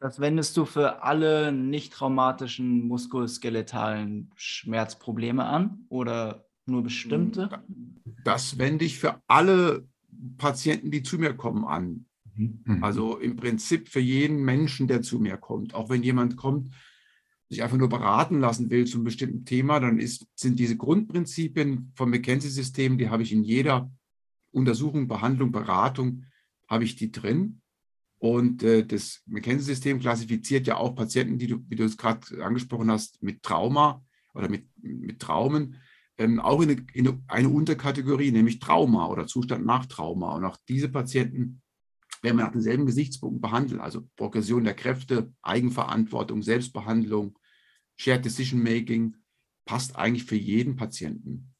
Das 0.00 0.20
wendest 0.20 0.56
du 0.56 0.64
für 0.64 1.02
alle 1.02 1.52
nicht 1.52 1.92
traumatischen 1.92 2.86
muskuloskeletalen 2.86 4.30
Schmerzprobleme 4.36 5.44
an 5.44 5.86
oder 5.88 6.46
nur 6.66 6.82
bestimmte? 6.82 7.48
Das 8.24 8.58
wende 8.58 8.84
ich 8.84 8.98
für 8.98 9.20
alle 9.26 9.86
Patienten, 10.36 10.90
die 10.90 11.02
zu 11.02 11.18
mir 11.18 11.34
kommen, 11.34 11.64
an. 11.64 12.06
Mhm. 12.34 12.82
Also 12.82 13.18
im 13.18 13.36
Prinzip 13.36 13.88
für 13.88 14.00
jeden 14.00 14.44
Menschen, 14.44 14.88
der 14.88 15.02
zu 15.02 15.18
mir 15.18 15.36
kommt. 15.36 15.74
Auch 15.74 15.90
wenn 15.90 16.02
jemand 16.02 16.36
kommt, 16.36 16.70
sich 17.48 17.62
einfach 17.62 17.76
nur 17.76 17.88
beraten 17.88 18.40
lassen 18.40 18.70
will 18.70 18.86
zu 18.86 18.96
einem 18.96 19.04
bestimmten 19.04 19.44
Thema, 19.44 19.78
dann 19.78 19.98
ist, 19.98 20.26
sind 20.34 20.58
diese 20.58 20.76
Grundprinzipien 20.76 21.92
vom 21.94 22.10
McKenzie-System, 22.10 22.98
die 22.98 23.10
habe 23.10 23.22
ich 23.22 23.32
in 23.32 23.44
jeder 23.44 23.90
Untersuchung, 24.50 25.08
Behandlung, 25.08 25.52
Beratung, 25.52 26.24
habe 26.68 26.84
ich 26.84 26.96
die 26.96 27.12
drin. 27.12 27.60
Und 28.24 28.62
äh, 28.62 28.86
das 28.86 29.22
McKenzie-System 29.26 30.00
klassifiziert 30.00 30.66
ja 30.66 30.78
auch 30.78 30.94
Patienten, 30.94 31.36
die 31.36 31.46
du, 31.46 31.58
wie 31.68 31.76
du 31.76 31.84
es 31.84 31.98
gerade 31.98 32.42
angesprochen 32.42 32.90
hast, 32.90 33.22
mit 33.22 33.42
Trauma 33.42 34.02
oder 34.32 34.48
mit, 34.48 34.66
mit 34.82 35.20
Traumen, 35.20 35.76
ähm, 36.16 36.40
auch 36.40 36.62
in 36.62 36.70
eine, 36.70 36.86
in 36.94 37.22
eine 37.28 37.50
Unterkategorie, 37.50 38.30
nämlich 38.30 38.60
Trauma 38.60 39.08
oder 39.08 39.26
Zustand 39.26 39.66
nach 39.66 39.84
Trauma. 39.84 40.34
Und 40.36 40.46
auch 40.46 40.56
diese 40.70 40.88
Patienten 40.88 41.60
werden 42.22 42.38
wir 42.38 42.46
nach 42.46 42.52
denselben 42.52 42.86
Gesichtspunkten 42.86 43.42
behandeln, 43.42 43.82
also 43.82 44.08
Progression 44.16 44.64
der 44.64 44.72
Kräfte, 44.72 45.30
Eigenverantwortung, 45.42 46.40
Selbstbehandlung, 46.42 47.38
Shared 47.96 48.24
Decision 48.24 48.62
Making, 48.62 49.16
passt 49.66 49.96
eigentlich 49.96 50.24
für 50.24 50.36
jeden 50.36 50.76
Patienten. 50.76 51.52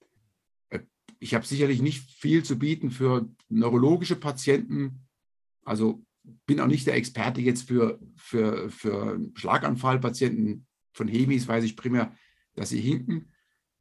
Äh, 0.71 0.81
ich 1.19 1.35
habe 1.35 1.45
sicherlich 1.45 1.83
nicht 1.83 2.09
viel 2.11 2.43
zu 2.43 2.59
bieten 2.59 2.91
für 2.91 3.29
neurologische 3.51 4.17
Patienten. 4.17 5.07
Also 5.67 6.03
bin 6.47 6.61
auch 6.61 6.67
nicht 6.67 6.87
der 6.87 6.97
Experte 6.97 7.41
jetzt 7.41 7.69
für, 7.69 8.01
für, 8.17 8.71
für 8.71 9.21
Schlaganfallpatienten. 9.35 10.67
Von 10.93 11.09
Hemis 11.09 11.49
weiß 11.49 11.65
ich 11.65 11.77
primär, 11.77 12.13
dass 12.55 12.71
sie 12.71 12.81
hinken. 12.81 13.33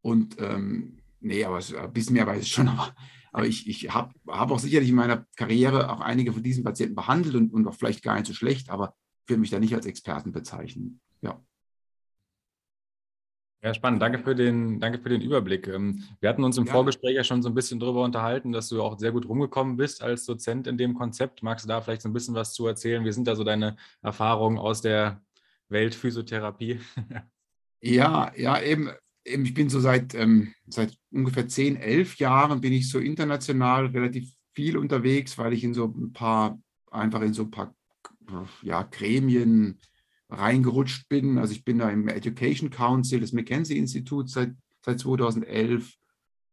Und 0.01 0.35
ähm, 0.39 0.99
nee, 1.19 1.43
aber 1.43 1.57
ein 1.57 1.93
bisschen 1.93 2.13
mehr 2.13 2.27
weiß 2.27 2.43
ich 2.43 2.51
schon. 2.51 2.67
Aber 2.69 2.95
aber 3.33 3.47
ich, 3.47 3.67
ich 3.67 3.91
habe 3.91 4.13
hab 4.27 4.51
auch 4.51 4.59
sicherlich 4.59 4.89
in 4.89 4.95
meiner 4.95 5.25
Karriere 5.35 5.91
auch 5.91 5.99
einige 5.99 6.31
von 6.31 6.43
diesen 6.43 6.63
Patienten 6.63 6.95
behandelt 6.95 7.33
und, 7.33 7.51
und 7.51 7.67
auch 7.67 7.73
vielleicht 7.73 8.03
gar 8.03 8.13
nicht 8.13 8.27
so 8.27 8.33
schlecht, 8.33 8.69
aber 8.69 8.95
würde 9.25 9.41
mich 9.41 9.49
da 9.49 9.59
nicht 9.59 9.73
als 9.73 9.87
Experten 9.87 10.31
bezeichnen. 10.31 11.01
Ja. 11.21 11.43
Ja, 13.63 13.73
spannend. 13.73 14.01
Danke 14.01 14.19
für 14.19 14.35
den, 14.35 14.81
danke 14.81 14.99
für 14.99 15.07
den 15.07 15.21
Überblick. 15.21 15.69
Ähm, 15.69 16.03
wir 16.19 16.27
hatten 16.27 16.43
uns 16.43 16.57
im 16.57 16.65
ja. 16.65 16.73
Vorgespräch 16.73 17.15
ja 17.15 17.23
schon 17.23 17.41
so 17.41 17.47
ein 17.47 17.55
bisschen 17.55 17.79
darüber 17.79 18.03
unterhalten, 18.03 18.51
dass 18.51 18.67
du 18.67 18.83
auch 18.83 18.99
sehr 18.99 19.13
gut 19.13 19.25
rumgekommen 19.25 19.77
bist 19.77 20.03
als 20.03 20.25
Dozent 20.25 20.67
in 20.67 20.77
dem 20.77 20.95
Konzept. 20.95 21.43
Magst 21.43 21.63
du 21.63 21.69
da 21.69 21.79
vielleicht 21.79 22.01
so 22.01 22.09
ein 22.09 22.13
bisschen 22.13 22.35
was 22.35 22.53
zu 22.53 22.67
erzählen? 22.67 23.05
Wie 23.05 23.11
sind 23.13 23.25
da 23.25 23.37
so 23.37 23.45
deine 23.45 23.77
Erfahrungen 24.01 24.57
aus 24.57 24.81
der 24.81 25.21
Welt 25.69 25.95
Physiotherapie? 25.95 26.79
Ja, 27.85 28.31
ja, 28.37 28.61
eben 28.61 28.91
ich 29.25 29.53
bin 29.53 29.69
so 29.69 29.81
seit, 29.81 30.15
ähm, 30.15 30.53
seit 30.67 30.97
ungefähr 31.11 31.49
zehn, 31.49 31.75
elf 31.75 32.15
Jahren 32.15 32.61
bin 32.61 32.71
ich 32.71 32.89
so 32.89 32.97
international 32.97 33.87
relativ 33.87 34.31
viel 34.53 34.77
unterwegs, 34.77 35.37
weil 35.37 35.51
ich 35.51 35.65
in 35.65 35.73
so 35.73 35.87
ein 35.87 36.13
paar, 36.13 36.57
einfach 36.91 37.21
in 37.21 37.33
so 37.33 37.43
ein 37.43 37.51
paar 37.51 37.75
ja, 38.61 38.83
Gremien 38.83 39.79
reingerutscht 40.33 41.07
bin. 41.09 41.37
Also 41.37 41.53
ich 41.53 41.63
bin 41.63 41.79
da 41.79 41.89
im 41.89 42.07
Education 42.07 42.69
Council 42.69 43.19
des 43.19 43.33
Mackenzie 43.33 43.77
Instituts 43.77 44.33
seit, 44.33 44.53
seit 44.81 44.99
2011 44.99 45.93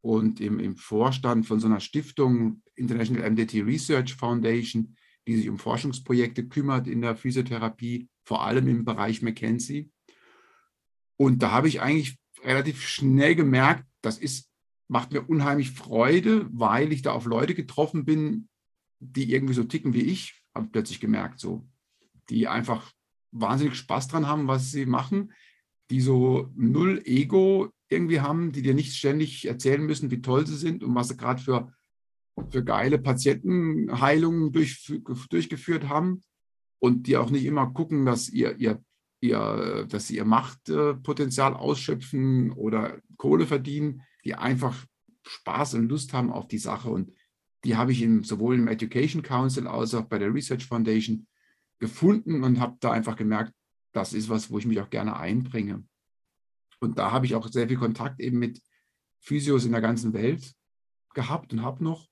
und 0.02 0.40
im, 0.40 0.58
im 0.60 0.76
Vorstand 0.76 1.46
von 1.46 1.60
so 1.60 1.66
einer 1.66 1.80
Stiftung 1.80 2.62
International 2.74 3.30
MDT 3.30 3.62
Research 3.64 4.14
Foundation, 4.14 4.96
die 5.26 5.36
sich 5.36 5.48
um 5.48 5.58
Forschungsprojekte 5.58 6.48
kümmert 6.48 6.88
in 6.88 7.02
der 7.02 7.16
Physiotherapie, 7.16 8.08
vor 8.24 8.44
allem 8.44 8.68
im 8.68 8.84
Bereich 8.84 9.22
Mackenzie. 9.22 9.90
Und 11.16 11.42
da 11.42 11.50
habe 11.50 11.68
ich 11.68 11.82
eigentlich 11.82 12.18
relativ 12.42 12.82
schnell 12.82 13.34
gemerkt, 13.34 13.84
das 14.00 14.18
ist, 14.18 14.50
macht 14.88 15.12
mir 15.12 15.28
unheimlich 15.28 15.72
Freude, 15.72 16.48
weil 16.52 16.92
ich 16.92 17.02
da 17.02 17.12
auf 17.12 17.26
Leute 17.26 17.54
getroffen 17.54 18.04
bin, 18.04 18.48
die 18.98 19.30
irgendwie 19.30 19.54
so 19.54 19.64
ticken 19.64 19.92
wie 19.92 20.02
ich, 20.02 20.42
habe 20.54 20.66
ich 20.66 20.72
plötzlich 20.72 21.00
gemerkt, 21.00 21.40
so, 21.40 21.66
die 22.30 22.48
einfach 22.48 22.90
wahnsinnig 23.32 23.76
Spaß 23.76 24.08
dran 24.08 24.26
haben, 24.26 24.48
was 24.48 24.70
sie 24.70 24.86
machen, 24.86 25.32
die 25.90 26.00
so 26.00 26.50
null 26.54 27.02
Ego 27.04 27.70
irgendwie 27.88 28.20
haben, 28.20 28.52
die 28.52 28.62
dir 28.62 28.74
nicht 28.74 28.94
ständig 28.94 29.46
erzählen 29.46 29.84
müssen, 29.84 30.10
wie 30.10 30.22
toll 30.22 30.46
sie 30.46 30.56
sind 30.56 30.84
und 30.84 30.94
was 30.94 31.08
sie 31.08 31.16
gerade 31.16 31.42
für, 31.42 31.72
für 32.50 32.64
geile 32.64 32.98
Patientenheilungen 32.98 34.52
durch, 34.52 34.92
durchgeführt 35.28 35.88
haben 35.88 36.22
und 36.78 37.06
die 37.06 37.16
auch 37.16 37.30
nicht 37.30 37.44
immer 37.44 37.70
gucken, 37.72 38.06
dass 38.06 38.28
ihr, 38.28 38.56
ihr 38.58 38.82
ihr, 39.20 39.86
dass 39.88 40.08
sie 40.08 40.16
ihr 40.16 40.24
Machtpotenzial 40.24 41.54
ausschöpfen 41.54 42.52
oder 42.52 43.00
Kohle 43.16 43.46
verdienen, 43.46 44.02
die 44.24 44.34
einfach 44.34 44.86
Spaß 45.26 45.74
und 45.74 45.88
Lust 45.88 46.12
haben 46.12 46.32
auf 46.32 46.48
die 46.48 46.58
Sache. 46.58 46.88
Und 46.88 47.12
die 47.64 47.76
habe 47.76 47.92
ich 47.92 48.02
im, 48.02 48.24
sowohl 48.24 48.56
im 48.56 48.68
Education 48.68 49.22
Council 49.22 49.66
als 49.66 49.94
auch 49.94 50.04
bei 50.04 50.18
der 50.18 50.32
Research 50.32 50.66
Foundation 50.66 51.26
gefunden 51.80 52.44
und 52.44 52.60
habe 52.60 52.76
da 52.78 52.92
einfach 52.92 53.16
gemerkt, 53.16 53.52
das 53.92 54.12
ist 54.12 54.28
was, 54.28 54.50
wo 54.50 54.58
ich 54.58 54.66
mich 54.66 54.80
auch 54.80 54.90
gerne 54.90 55.16
einbringe. 55.16 55.82
Und 56.78 56.98
da 56.98 57.10
habe 57.10 57.26
ich 57.26 57.34
auch 57.34 57.48
sehr 57.48 57.66
viel 57.66 57.76
Kontakt 57.76 58.20
eben 58.20 58.38
mit 58.38 58.62
Physios 59.18 59.64
in 59.64 59.72
der 59.72 59.80
ganzen 59.80 60.12
Welt 60.12 60.54
gehabt 61.14 61.52
und 61.52 61.62
habe 61.62 61.82
noch. 61.82 62.08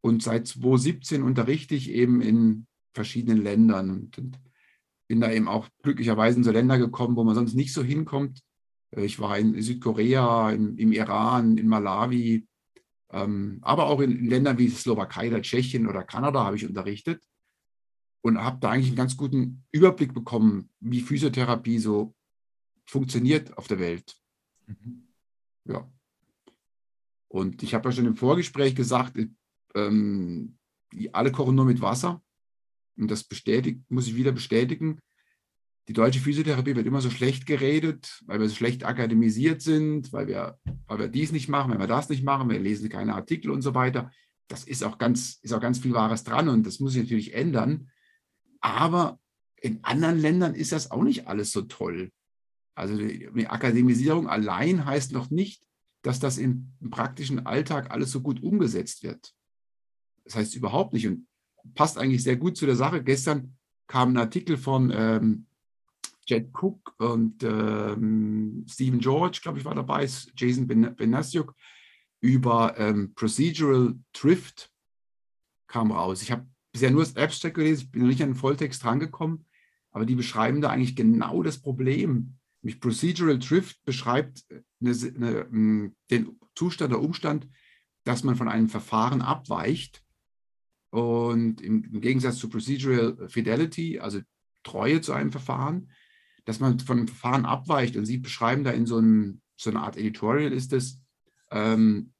Und 0.00 0.22
seit 0.22 0.46
2017 0.46 1.22
unterrichte 1.22 1.74
ich 1.74 1.90
eben 1.90 2.22
in 2.22 2.66
verschiedenen 2.94 3.42
Ländern. 3.42 3.90
Und, 3.90 4.38
bin 5.06 5.20
da 5.20 5.32
eben 5.32 5.48
auch 5.48 5.68
glücklicherweise 5.82 6.36
in 6.36 6.44
so 6.44 6.50
Länder 6.50 6.76
gekommen, 6.76 7.16
wo 7.16 7.24
man 7.24 7.34
sonst 7.34 7.54
nicht 7.54 7.72
so 7.72 7.82
hinkommt. 7.82 8.42
Äh, 8.90 9.06
ich 9.06 9.18
war 9.18 9.38
in 9.38 9.60
Südkorea, 9.60 10.50
im, 10.50 10.76
im 10.76 10.92
Iran, 10.92 11.56
in 11.56 11.66
Malawi, 11.66 12.46
ähm, 13.10 13.58
aber 13.62 13.86
auch 13.86 14.00
in, 14.00 14.26
Ländern 14.26 14.58
wie 14.58 14.68
Slowakei 14.68 15.28
oder 15.28 15.40
Tschechien 15.40 15.86
oder 15.86 16.04
Kanada 16.04 16.44
habe 16.44 16.56
ich 16.56 16.66
unterrichtet 16.66 17.22
und 18.22 18.38
habe 18.38 18.58
da 18.60 18.70
eigentlich 18.70 18.88
einen 18.88 18.96
ganz 18.96 19.16
guten 19.16 19.64
Überblick 19.72 20.14
bekommen, 20.14 20.70
wie 20.80 21.00
Physiotherapie 21.00 21.78
so 21.78 22.14
funktioniert 22.84 23.56
auf 23.56 23.68
der 23.68 23.78
Welt. 23.78 24.16
Mhm. 24.66 25.08
Ja. 25.64 25.90
Und 27.28 27.62
ich 27.62 27.74
habe 27.74 27.88
ja 27.88 27.92
schon 27.92 28.06
im 28.06 28.16
Vorgespräch 28.16 28.74
gesagt, 28.74 29.18
ähm, 29.74 30.58
alle 31.12 31.32
kochen 31.32 31.54
nur 31.54 31.66
mit 31.66 31.80
Wasser 31.80 32.22
und 32.96 33.10
das 33.10 33.24
bestätigt, 33.24 33.82
muss 33.90 34.06
ich 34.06 34.16
wieder 34.16 34.32
bestätigen, 34.32 35.00
die 35.88 35.94
deutsche 35.94 36.20
Physiotherapie 36.20 36.76
wird 36.76 36.86
immer 36.86 37.00
so 37.00 37.08
schlecht 37.08 37.46
geredet, 37.46 38.22
weil 38.26 38.40
wir 38.40 38.48
so 38.48 38.54
schlecht 38.54 38.84
akademisiert 38.84 39.62
sind, 39.62 40.12
weil 40.12 40.26
wir, 40.26 40.58
weil 40.86 40.98
wir 40.98 41.08
dies 41.08 41.32
nicht 41.32 41.48
machen, 41.48 41.70
weil 41.70 41.78
wir 41.78 41.86
das 41.86 42.10
nicht 42.10 42.22
machen, 42.22 42.50
wir 42.50 42.58
lesen 42.58 42.90
keine 42.90 43.14
Artikel 43.14 43.50
und 43.50 43.62
so 43.62 43.74
weiter. 43.74 44.10
Das 44.48 44.64
ist 44.64 44.84
auch 44.84 44.98
ganz, 44.98 45.38
ist 45.40 45.54
auch 45.54 45.60
ganz 45.60 45.78
viel 45.78 45.94
Wahres 45.94 46.24
dran 46.24 46.50
und 46.50 46.66
das 46.66 46.78
muss 46.78 46.92
sich 46.92 47.02
natürlich 47.02 47.32
ändern. 47.32 47.90
Aber 48.60 49.18
in 49.56 49.82
anderen 49.82 50.18
Ländern 50.18 50.54
ist 50.54 50.72
das 50.72 50.90
auch 50.90 51.02
nicht 51.02 51.26
alles 51.26 51.52
so 51.52 51.62
toll. 51.62 52.10
Also 52.74 52.96
die 52.96 53.48
Akademisierung 53.48 54.28
allein 54.28 54.84
heißt 54.84 55.12
noch 55.12 55.30
nicht, 55.30 55.62
dass 56.02 56.20
das 56.20 56.38
im, 56.38 56.72
praktischen 56.90 57.44
Alltag 57.44 57.90
alles 57.90 58.12
so 58.12 58.20
gut 58.20 58.42
umgesetzt 58.42 59.02
wird. 59.02 59.34
Das 60.24 60.36
heißt 60.36 60.54
überhaupt 60.54 60.92
nicht. 60.92 61.06
Und 61.06 61.26
passt 61.74 61.98
eigentlich 61.98 62.22
sehr 62.22 62.36
gut 62.36 62.56
zu 62.56 62.66
der 62.66 62.76
Sache. 62.76 63.02
Gestern 63.02 63.56
kam 63.88 64.12
ein 64.12 64.18
Artikel 64.18 64.56
von 64.56 64.92
ähm, 64.94 65.46
Jed 66.26 66.50
Cook 66.52 66.94
und 66.98 67.42
ähm, 67.42 68.64
Stephen 68.68 69.00
George, 69.00 69.40
glaube 69.42 69.58
ich, 69.58 69.64
war 69.64 69.74
dabei, 69.74 70.08
Jason 70.36 70.66
Benasiuk, 70.66 71.54
über 72.20 72.78
ähm, 72.78 73.14
Procedural 73.14 73.94
Drift 74.12 74.70
kam 75.66 75.90
raus. 75.90 76.22
Ich 76.22 76.30
habe 76.30 76.46
bisher 76.78 76.92
nur 76.92 77.02
das 77.02 77.16
Abstract 77.16 77.56
gelesen, 77.56 77.84
ich 77.84 77.90
bin 77.90 78.02
noch 78.02 78.08
nicht 78.08 78.22
an 78.22 78.30
den 78.30 78.36
Volltext 78.36 78.84
rangekommen, 78.84 79.44
aber 79.90 80.06
die 80.06 80.14
beschreiben 80.14 80.60
da 80.60 80.70
eigentlich 80.70 80.94
genau 80.94 81.42
das 81.42 81.58
Problem. 81.58 82.36
Nämlich 82.62 82.80
Procedural 82.80 83.38
Drift 83.40 83.84
beschreibt 83.84 84.44
eine, 84.80 84.92
eine, 85.50 85.92
den 86.10 86.38
Zustand 86.54 86.92
oder 86.92 87.02
Umstand, 87.02 87.48
dass 88.04 88.22
man 88.22 88.36
von 88.36 88.48
einem 88.48 88.68
Verfahren 88.68 89.22
abweicht 89.22 90.04
und 90.90 91.60
im, 91.60 91.82
im 91.82 92.00
Gegensatz 92.00 92.38
zu 92.38 92.48
Procedural 92.48 93.28
Fidelity, 93.28 93.98
also 93.98 94.20
Treue 94.62 95.00
zu 95.00 95.12
einem 95.12 95.32
Verfahren, 95.32 95.90
dass 96.44 96.60
man 96.60 96.78
von 96.78 96.98
einem 96.98 97.08
Verfahren 97.08 97.44
abweicht. 97.44 97.96
Und 97.96 98.06
Sie 98.06 98.18
beschreiben 98.18 98.62
da 98.62 98.70
in 98.70 98.86
so, 98.86 98.98
einem, 98.98 99.40
so 99.56 99.70
einer 99.70 99.82
Art 99.82 99.96
Editorial 99.96 100.52
ist 100.52 100.72
es, 100.72 101.02
ähm, 101.50 102.12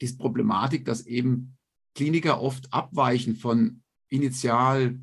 ist 0.00 0.18
Problematik, 0.18 0.84
dass 0.84 1.06
eben 1.06 1.56
Kliniker 1.94 2.40
oft 2.40 2.72
abweichen 2.72 3.36
von 3.36 3.83
initial 4.14 4.98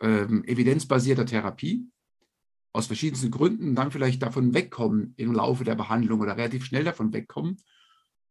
ähm, 0.00 0.44
evidenzbasierter 0.44 1.26
Therapie 1.26 1.86
aus 2.72 2.86
verschiedensten 2.86 3.30
Gründen 3.30 3.74
dann 3.74 3.90
vielleicht 3.90 4.22
davon 4.22 4.54
wegkommen 4.54 5.14
im 5.16 5.32
Laufe 5.32 5.64
der 5.64 5.74
Behandlung 5.74 6.20
oder 6.20 6.36
relativ 6.36 6.64
schnell 6.64 6.84
davon 6.84 7.12
wegkommen. 7.12 7.58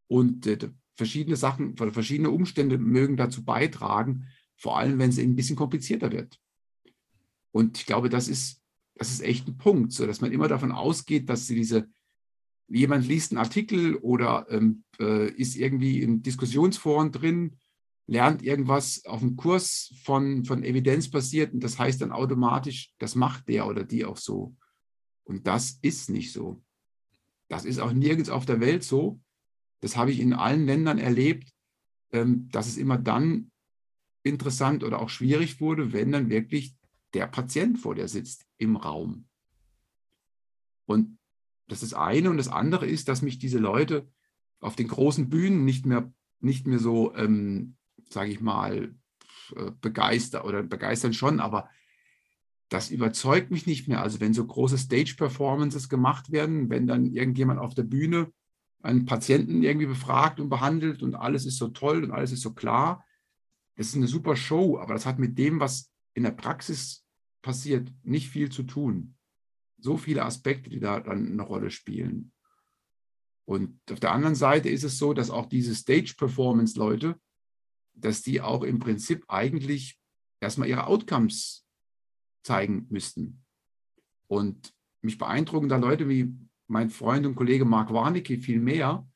Und 0.08 0.48
äh, 0.48 0.58
verschiedene 0.96 1.36
Sachen, 1.36 1.76
verschiedene 1.78 2.30
Umstände 2.30 2.78
mögen 2.78 3.18
dazu 3.18 3.44
beitragen, 3.44 4.28
vor 4.56 4.78
allem 4.78 4.98
wenn 5.00 5.10
es 5.10 5.20
ein 5.20 5.36
bisschen 5.36 5.56
komplizierter 5.56 6.12
wird. 6.12 6.40
Und 7.52 7.78
ich 7.78 7.86
glaube, 7.86 8.10
das 8.10 8.28
ist, 8.28 8.62
das 8.96 9.12
ist 9.12 9.22
echt 9.22 9.48
ein 9.48 9.58
Punkt, 9.58 9.92
so 9.92 10.06
dass 10.06 10.22
man 10.22 10.32
immer 10.32 10.48
davon 10.48 10.72
ausgeht, 10.72 11.30
dass 11.30 11.48
diese, 11.48 11.90
jemand 12.68 13.08
liest 13.08 13.32
einen 13.32 13.40
Artikel 13.40 13.96
oder 13.96 14.48
ähm, 14.50 14.84
äh, 15.00 15.30
ist 15.32 15.56
irgendwie 15.56 16.02
in 16.02 16.22
Diskussionsforen 16.22 17.12
drin 17.12 17.58
lernt 18.10 18.42
irgendwas 18.42 19.06
auf 19.06 19.20
dem 19.20 19.36
Kurs 19.36 19.94
von, 20.04 20.44
von 20.44 20.64
und 20.64 21.64
das 21.64 21.78
heißt 21.78 22.02
dann 22.02 22.12
automatisch, 22.12 22.92
das 22.98 23.14
macht 23.14 23.48
der 23.48 23.68
oder 23.68 23.84
die 23.84 24.04
auch 24.04 24.18
so. 24.18 24.56
Und 25.26 25.46
das 25.46 25.78
ist 25.84 26.10
nicht 26.10 26.34
so. 26.34 26.64
Das 27.50 27.66
ist 27.66 27.78
auch 27.78 27.94
nirgends 27.94 28.32
auf 28.32 28.48
der 28.48 28.60
Welt 28.60 28.84
so. 28.84 29.20
Das 29.82 29.96
habe 29.96 30.12
ich 30.12 30.20
in 30.20 30.34
allen 30.34 30.66
Ländern 30.66 30.98
erlebt, 30.98 31.54
ähm, 32.12 32.50
dass 32.50 32.68
es 32.68 32.78
immer 32.78 32.98
dann 32.98 33.52
interessant 34.24 34.84
oder 34.84 35.02
auch 35.02 35.10
schwierig 35.10 35.62
wurde, 35.62 35.94
wenn 35.94 36.12
dann 36.12 36.32
wirklich 36.32 36.76
der 37.14 37.28
Patient 37.28 37.78
vor 37.78 37.94
dir 37.94 38.08
sitzt 38.08 38.48
im 38.58 38.76
Raum. 38.76 39.28
Und 40.88 41.20
das 41.68 41.84
ist 41.84 41.92
das 41.92 42.00
eine. 42.00 42.32
Und 42.32 42.38
das 42.38 42.48
andere 42.48 42.88
ist, 42.88 43.08
dass 43.08 43.22
mich 43.22 43.38
diese 43.38 43.60
Leute 43.60 44.12
auf 44.62 44.76
den 44.76 44.88
großen 44.88 45.30
Bühnen 45.30 45.64
nicht 45.64 45.86
mehr, 45.86 46.12
nicht 46.40 46.66
mehr 46.66 46.80
so 46.80 47.16
ähm, 47.16 47.76
sage 48.10 48.32
ich 48.32 48.42
mal, 48.42 48.96
äh, 49.56 49.72
begeistert 49.82 50.44
oder 50.46 50.64
begeistern 50.64 51.14
schon, 51.14 51.40
aber 51.40 51.70
das 52.70 52.92
überzeugt 52.92 53.52
mich 53.52 53.66
nicht 53.66 53.88
mehr. 53.88 54.02
Also 54.02 54.20
wenn 54.20 54.34
so 54.34 54.46
große 54.46 54.78
Stage-Performances 54.78 55.90
gemacht 55.90 56.32
werden, 56.32 56.70
wenn 56.70 56.88
dann 56.88 57.06
irgendjemand 57.06 57.60
auf 57.60 57.74
der 57.74 57.84
Bühne 57.84 58.32
einen 58.82 59.06
Patienten 59.06 59.64
irgendwie 59.64 59.88
befragt 59.88 60.40
und 60.40 60.50
behandelt 60.50 61.04
und 61.04 61.16
alles 61.16 61.46
ist 61.46 61.58
so 61.58 61.70
toll 61.70 62.04
und 62.04 62.12
alles 62.12 62.32
ist 62.32 62.42
so 62.42 62.54
klar, 62.54 63.06
das 63.76 63.88
ist 63.88 63.96
eine 63.96 64.08
super 64.08 64.36
Show, 64.36 64.78
aber 64.78 64.94
das 64.94 65.06
hat 65.06 65.20
mit 65.20 65.38
dem, 65.38 65.60
was 65.60 65.92
in 66.14 66.24
der 66.24 66.32
Praxis 66.32 67.06
passiert, 67.42 67.92
nicht 68.04 68.30
viel 68.30 68.50
zu 68.50 68.64
tun. 68.64 69.16
So 69.80 69.98
viele 69.98 70.26
Aspekte, 70.26 70.70
die 70.70 70.80
da 70.80 71.00
dann 71.00 71.32
eine 71.32 71.42
Rolle 71.42 71.72
spielen. 71.72 72.32
Und 73.46 73.80
auf 73.92 74.00
der 74.00 74.12
anderen 74.12 74.36
Seite 74.36 74.70
ist 74.70 74.84
es 74.84 74.98
so, 74.98 75.14
dass 75.14 75.30
auch 75.30 75.48
diese 75.48 75.74
Stage-Performance-Leute 75.74 77.20
dass 78.02 78.22
die 78.22 78.42
auch 78.42 78.64
im 78.64 78.80
Prinzip 78.80 79.26
eigentlich 79.28 80.00
erstmal 80.40 80.70
ihre 80.70 80.88
Outcomes 80.88 81.66
zeigen 82.44 82.88
müssten. 82.90 83.44
Und 84.28 84.74
mich 85.02 85.18
beeindrucken 85.18 85.70
da 85.70 85.78
Leute 85.78 86.08
wie 86.08 86.34
mein 86.68 86.90
Freund 86.90 87.26
und 87.26 87.36
Kollege 87.36 87.66
Mark 87.66 87.92
Warnecke 87.92 88.38
viel 88.38 88.60
mehr. 88.60 89.08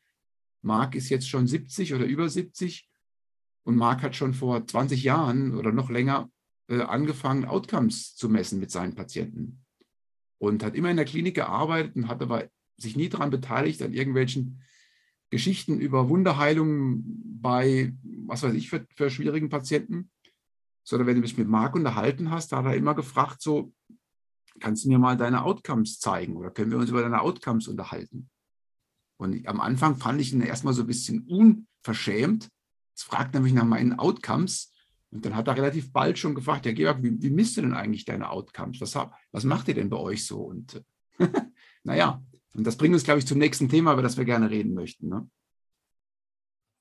Mark 0.62 0.96
ist 0.96 1.10
jetzt 1.10 1.30
schon 1.30 1.48
70 1.48 1.94
oder 1.94 2.06
über 2.06 2.30
70 2.30 2.90
und 3.64 3.76
Mark 3.76 4.02
hat 4.02 4.16
schon 4.16 4.34
vor 4.34 4.66
20 4.66 5.04
Jahren 5.04 5.56
oder 5.56 5.72
noch 5.72 5.90
länger 5.90 6.30
äh, 6.68 6.82
angefangen, 6.82 7.46
Outcomes 7.46 8.16
zu 8.16 8.30
messen 8.30 8.60
mit 8.60 8.72
seinen 8.72 8.96
Patienten. 8.96 9.64
Und 10.38 10.64
hat 10.64 10.76
immer 10.76 10.90
in 10.90 10.98
der 10.98 11.06
Klinik 11.06 11.36
gearbeitet 11.36 11.96
und 11.96 12.08
hat 12.08 12.22
aber 12.22 12.50
sich 12.78 12.96
nie 12.96 13.10
daran 13.10 13.30
beteiligt, 13.30 13.82
an 13.82 13.94
irgendwelchen 13.94 14.62
Geschichten 15.34 15.80
über 15.80 16.10
Wunderheilungen 16.10 17.40
bei, 17.42 17.92
was 18.28 18.44
weiß 18.44 18.54
ich, 18.54 18.70
für, 18.70 18.86
für 18.96 19.10
schwierigen 19.10 19.50
Patienten, 19.50 20.12
sondern 20.84 21.08
wenn 21.08 21.16
du 21.16 21.24
dich 21.24 21.40
mit 21.40 21.48
Marc 21.48 21.74
unterhalten 21.74 22.30
hast, 22.30 22.52
da 22.52 22.58
hat 22.58 22.66
er 22.66 22.76
immer 22.76 22.94
gefragt, 22.94 23.42
so, 23.42 23.74
kannst 24.60 24.86
du 24.86 24.90
mir 24.90 25.00
mal 25.00 25.18
deine 25.18 25.44
Outcomes 25.44 26.00
zeigen 26.00 26.36
oder 26.36 26.52
können 26.52 26.70
wir 26.70 26.78
uns 26.78 26.92
über 26.92 27.02
deine 27.02 27.20
Outcomes 27.22 27.68
unterhalten? 27.68 28.30
Und 29.18 29.34
ich, 29.34 29.50
am 29.50 29.60
Anfang 29.60 29.96
fand 29.96 30.22
ich 30.22 30.34
ihn 30.34 30.42
erstmal 30.42 30.76
so 30.76 30.84
ein 30.84 30.88
bisschen 30.88 31.22
unverschämt. 31.22 32.50
Es 32.96 33.02
fragt 33.02 33.34
nämlich 33.34 33.54
nach 33.54 33.66
meinen 33.66 33.98
Outcomes. 33.98 34.72
Und 35.10 35.26
dann 35.26 35.36
hat 35.36 35.48
er 35.48 35.58
relativ 35.58 35.92
bald 35.92 36.20
schon 36.20 36.36
gefragt, 36.36 36.68
ja 36.68 36.74
Georg, 36.74 37.02
wie, 37.02 37.20
wie 37.20 37.32
misst 37.32 37.58
du 37.58 37.62
denn 37.62 37.74
eigentlich 37.74 38.06
deine 38.06 38.30
Outcomes? 38.30 38.80
Was, 38.82 38.96
was 39.32 39.44
macht 39.46 39.68
ihr 39.68 39.74
denn 39.74 39.90
bei 39.90 39.98
euch 39.98 40.28
so? 40.28 40.42
Und 40.42 40.84
naja, 41.84 42.22
und 42.54 42.66
das 42.66 42.78
bringt 42.78 42.94
uns, 42.94 43.04
glaube 43.04 43.20
ich, 43.20 43.28
zum 43.28 43.40
nächsten 43.40 43.70
Thema, 43.70 43.94
über 43.94 44.02
das 44.02 44.18
wir 44.18 44.26
gerne 44.26 44.50
reden 44.50 44.74
möchten. 44.74 45.10
Ne? 45.10 45.30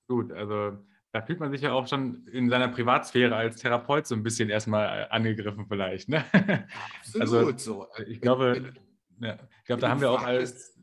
Gut, 0.08 0.32
also 0.32 0.78
da 1.12 1.22
fühlt 1.22 1.40
man 1.40 1.50
sich 1.50 1.62
ja 1.62 1.72
auch 1.72 1.86
schon 1.86 2.26
in 2.28 2.48
seiner 2.48 2.68
Privatsphäre 2.68 3.34
als 3.36 3.56
Therapeut 3.56 4.06
so 4.06 4.14
ein 4.14 4.22
bisschen 4.22 4.50
erstmal 4.50 5.08
angegriffen 5.10 5.66
vielleicht. 5.68 6.08
Ne? 6.08 6.24
Absolut 7.00 7.54
also, 7.54 7.58
so. 7.58 7.86
Ich 8.06 8.20
glaube, 8.20 8.74
ja, 9.20 9.38
ich 9.60 9.64
glaube, 9.64 9.80
da 9.80 9.88
haben 9.88 10.00
wir 10.00 10.10
auch 10.10 10.22
als 10.22 10.78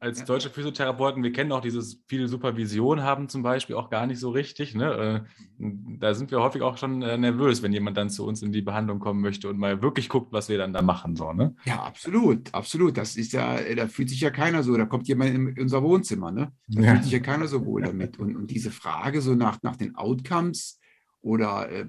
als 0.00 0.24
deutsche 0.24 0.50
Physiotherapeuten, 0.50 1.22
wir 1.22 1.32
kennen 1.32 1.52
auch 1.52 1.60
dieses 1.60 2.02
viele 2.06 2.28
Supervision 2.28 3.02
haben 3.02 3.28
zum 3.28 3.42
Beispiel 3.42 3.76
auch 3.76 3.90
gar 3.90 4.06
nicht 4.06 4.20
so 4.20 4.30
richtig. 4.30 4.74
Ne? 4.74 5.24
Äh, 5.58 5.66
da 5.98 6.14
sind 6.14 6.30
wir 6.30 6.40
häufig 6.40 6.62
auch 6.62 6.78
schon 6.78 7.02
äh, 7.02 7.18
nervös, 7.18 7.62
wenn 7.62 7.72
jemand 7.72 7.96
dann 7.96 8.10
zu 8.10 8.26
uns 8.26 8.42
in 8.42 8.52
die 8.52 8.62
Behandlung 8.62 9.00
kommen 9.00 9.20
möchte 9.20 9.48
und 9.48 9.58
mal 9.58 9.82
wirklich 9.82 10.08
guckt, 10.08 10.32
was 10.32 10.48
wir 10.48 10.58
dann 10.58 10.72
da 10.72 10.82
machen. 10.82 11.16
So, 11.16 11.32
ne? 11.32 11.54
Ja, 11.64 11.82
absolut, 11.82 12.52
absolut. 12.54 12.96
Das 12.96 13.16
ist 13.16 13.32
ja, 13.32 13.58
da 13.74 13.88
fühlt 13.88 14.08
sich 14.08 14.20
ja 14.20 14.30
keiner 14.30 14.62
so, 14.62 14.76
da 14.76 14.86
kommt 14.86 15.08
jemand 15.08 15.34
in 15.34 15.58
unser 15.58 15.82
Wohnzimmer, 15.82 16.30
ne? 16.30 16.52
Da 16.68 16.80
ja. 16.80 16.92
fühlt 16.92 17.04
sich 17.04 17.12
ja 17.12 17.20
keiner 17.20 17.48
so 17.48 17.64
wohl 17.64 17.82
damit. 17.82 18.18
Und, 18.18 18.36
und 18.36 18.50
diese 18.50 18.70
Frage 18.70 19.20
so 19.20 19.34
nach, 19.34 19.62
nach 19.62 19.76
den 19.76 19.96
Outcomes 19.96 20.80
oder 21.20 21.70
äh, 21.70 21.86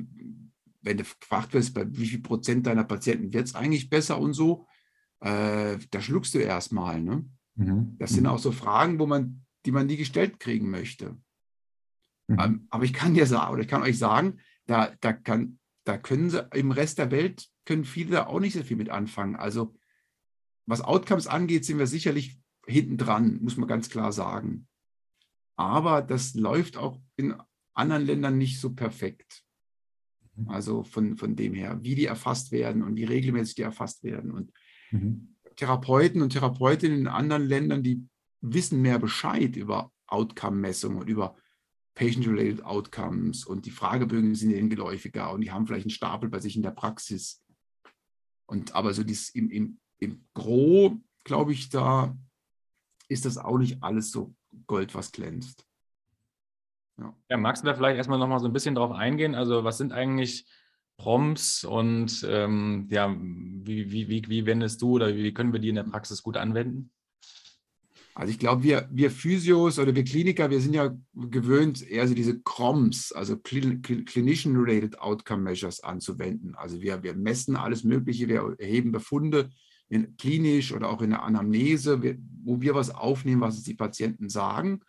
wenn 0.82 0.98
du 0.98 1.04
gefragt 1.04 1.54
wirst, 1.54 1.74
bei 1.74 1.86
wie 1.88 2.08
viel 2.08 2.22
Prozent 2.22 2.66
deiner 2.66 2.84
Patienten 2.84 3.34
wird 3.34 3.48
es 3.48 3.56
eigentlich 3.56 3.90
besser 3.90 4.20
und 4.20 4.34
so, 4.34 4.66
äh, 5.22 5.78
da 5.92 6.02
schluckst 6.02 6.34
du 6.34 6.40
erstmal, 6.40 7.02
ne? 7.02 7.26
Mhm. 7.60 7.96
Das 8.00 8.12
sind 8.12 8.24
mhm. 8.24 8.30
auch 8.30 8.40
so 8.40 8.52
Fragen, 8.52 9.00
wo 9.00 9.06
man, 9.06 9.46
die 9.66 9.72
man 9.72 9.86
nie 9.86 9.98
gestellt 9.98 10.40
kriegen 10.40 10.70
möchte. 10.70 11.18
Mhm. 12.28 12.40
Ähm, 12.40 12.68
aber 12.70 12.86
ich 12.86 12.94
kann 12.94 13.14
dir 13.14 13.26
sagen, 13.26 13.54
oder 13.54 13.62
ich 13.62 13.68
kann 13.68 13.84
euch 13.84 13.98
sagen, 13.98 14.40
da, 14.66 14.94
da, 15.02 15.12
kann, 15.14 15.60
da 15.84 15.98
können 15.98 16.30
sie 16.30 16.48
im 16.54 16.72
Rest 16.72 16.98
der 16.98 17.12
Welt, 17.12 17.50
können 17.66 17.84
viele 17.84 18.12
da 18.12 18.28
auch 18.28 18.40
nicht 18.40 18.54
so 18.54 18.64
viel 18.64 18.78
mit 18.78 18.90
anfangen. 18.90 19.36
Also 19.36 19.76
was 20.66 20.82
Outcomes 20.82 21.28
angeht, 21.28 21.66
sind 21.66 21.80
wir 21.80 21.88
sicherlich 21.88 22.40
hinten 22.66 22.98
dran, 22.98 23.40
muss 23.42 23.58
man 23.58 23.68
ganz 23.68 23.90
klar 23.90 24.14
sagen. 24.14 24.68
Aber 25.58 26.02
das 26.02 26.36
läuft 26.36 26.78
auch 26.78 26.98
in 27.18 27.36
anderen 27.74 28.06
Ländern 28.06 28.38
nicht 28.38 28.62
so 28.62 28.74
perfekt. 28.74 29.44
Mhm. 30.36 30.50
Also 30.50 30.84
von, 30.84 31.18
von 31.18 31.36
dem 31.36 31.54
her, 31.54 31.80
wie 31.82 31.96
die 31.96 32.06
erfasst 32.06 32.54
werden 32.54 32.84
und 32.84 32.96
wie 32.96 33.04
regelmäßig 33.04 33.56
die 33.56 33.64
erfasst 33.64 34.04
werden. 34.04 34.32
Und 34.32 34.54
mhm. 34.92 35.36
Therapeuten 35.60 36.22
und 36.22 36.30
Therapeutinnen 36.30 37.00
in 37.00 37.08
anderen 37.08 37.46
Ländern, 37.46 37.84
die 37.84 38.08
wissen 38.40 38.82
mehr 38.82 38.98
Bescheid 38.98 39.58
über 39.58 39.92
Outcome-Messung 40.08 40.96
und 40.96 41.10
über 41.10 41.36
Patient-Related 41.96 42.64
Outcomes 42.64 43.46
und 43.46 43.66
die 43.66 43.72
Fragebögen 43.72 44.36
sind 44.36 44.52
ihnen 44.52 44.70
geläufiger 44.70 45.34
und 45.34 45.42
die 45.42 45.52
haben 45.52 45.68
vielleicht 45.68 45.84
einen 45.84 45.92
Stapel 45.92 46.30
bei 46.30 46.40
sich 46.40 46.56
in 46.56 46.62
der 46.62 46.72
Praxis. 46.72 47.44
Und 48.46 48.74
aber 48.74 48.94
so 48.94 49.04
dies 49.04 49.32
im, 49.32 49.52
im, 49.52 49.80
im 49.98 50.26
Gro, 50.34 50.98
glaube 51.26 51.52
ich, 51.52 51.68
da 51.68 52.18
ist 53.10 53.26
das 53.26 53.38
auch 53.38 53.58
nicht 53.58 53.84
alles 53.84 54.12
so 54.12 54.34
Gold, 54.66 54.96
was 54.96 55.12
glänzt. 55.12 55.66
Ja. 56.98 57.14
ja 57.30 57.36
magst 57.38 57.64
du 57.64 57.68
da 57.68 57.74
vielleicht 57.76 57.98
erstmal 57.98 58.18
nochmal 58.18 58.40
so 58.40 58.46
ein 58.46 58.54
bisschen 58.54 58.76
drauf 58.76 58.92
eingehen? 58.92 59.36
Also, 59.36 59.66
was 59.66 59.78
sind 59.78 59.92
eigentlich 59.92 60.48
Prompts 61.00 61.64
und 61.64 62.28
ähm, 62.30 62.88
ja, 62.92 63.16
wie, 63.18 63.92
wie, 63.92 64.10
wie, 64.10 64.24
wie 64.28 64.46
wendest 64.46 64.82
du 64.82 64.92
oder 64.92 65.16
wie 65.16 65.34
können 65.34 65.54
wir 65.54 65.60
die 65.60 65.70
in 65.70 65.76
der 65.76 65.84
Praxis 65.84 66.22
gut 66.22 66.38
anwenden? 66.38 66.92
Also 68.14 68.32
ich 68.32 68.40
glaube, 68.40 68.64
wir, 68.64 68.90
wir 68.92 69.12
Physios 69.12 69.80
oder 69.80 69.96
wir 69.96 70.04
Kliniker, 70.04 70.50
wir 70.50 70.60
sind 70.60 70.74
ja 70.74 70.94
gewöhnt, 71.14 71.82
eher 71.90 72.06
so 72.06 72.14
diese 72.14 72.42
CROMs, 72.42 73.14
also 73.14 73.38
Clinician-Related 73.38 75.00
Outcome 75.00 75.44
Measures 75.44 75.82
anzuwenden. 75.82 76.54
Also 76.56 76.82
wir, 76.82 77.02
wir 77.02 77.16
messen 77.16 77.56
alles 77.56 77.86
Mögliche, 77.86 78.28
wir 78.28 78.56
erheben 78.60 78.92
Befunde 78.92 79.50
in, 79.88 80.18
klinisch 80.18 80.74
oder 80.74 80.90
auch 80.90 81.02
in 81.02 81.12
der 81.12 81.24
Anamnese, 81.24 82.02
wo 82.44 82.60
wir 82.60 82.76
was 82.76 82.90
aufnehmen, 82.90 83.40
was 83.40 83.64
die 83.64 83.74
Patienten 83.74 84.28
sagen 84.28 84.82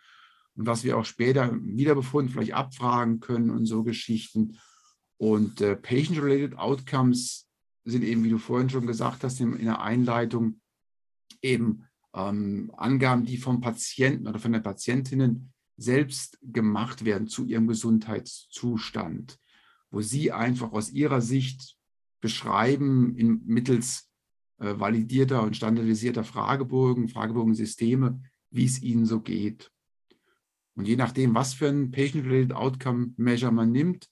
und 0.57 0.67
was 0.67 0.83
wir 0.83 0.99
auch 0.99 1.05
später 1.05 1.49
im 1.51 1.79
Wiederbefund 1.79 2.33
vielleicht 2.33 2.55
abfragen 2.55 3.21
können 3.21 3.51
und 3.51 3.65
so 3.67 3.85
Geschichten. 3.85 4.59
Und 5.21 5.61
äh, 5.61 5.77
Patient-Related 5.77 6.57
Outcomes 6.57 7.47
sind 7.85 8.05
eben, 8.05 8.25
wie 8.25 8.31
du 8.31 8.39
vorhin 8.39 8.71
schon 8.71 8.87
gesagt 8.87 9.23
hast, 9.23 9.39
in, 9.39 9.53
in 9.53 9.67
der 9.67 9.83
Einleitung 9.83 10.61
eben 11.43 11.85
ähm, 12.15 12.73
Angaben, 12.75 13.27
die 13.27 13.37
vom 13.37 13.61
Patienten 13.61 14.27
oder 14.27 14.39
von 14.39 14.53
der 14.53 14.61
Patientinnen 14.61 15.53
selbst 15.77 16.39
gemacht 16.41 17.05
werden 17.05 17.29
zu 17.29 17.45
ihrem 17.45 17.67
Gesundheitszustand, 17.67 19.39
wo 19.91 20.01
sie 20.01 20.33
einfach 20.33 20.73
aus 20.73 20.91
ihrer 20.91 21.21
Sicht 21.21 21.77
beschreiben, 22.23 23.15
in, 23.15 23.43
mittels 23.45 24.09
äh, 24.57 24.73
validierter 24.79 25.43
und 25.43 25.55
standardisierter 25.55 26.25
Fragebogen, 26.25 27.11
Fragebogensysteme, 27.11 28.23
wie 28.51 28.65
es 28.65 28.81
ihnen 28.81 29.05
so 29.05 29.21
geht. 29.21 29.71
Und 30.77 30.89
je 30.89 30.97
nachdem, 30.97 31.35
was 31.35 31.53
für 31.53 31.69
ein 31.69 31.91
Patient-Related 31.91 32.55
Outcome 32.55 33.13
Measure 33.19 33.53
man 33.53 33.71
nimmt, 33.71 34.09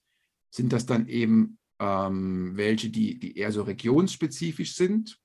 sind 0.51 0.73
das 0.73 0.87
dann 0.87 1.09
eben 1.09 1.59
ähm, 1.79 2.57
welche, 2.57 2.91
die, 2.91 3.19
die 3.19 3.37
eher 3.37 3.53
so 3.53 3.63
regionsspezifisch 3.63 4.75
sind. 4.75 5.19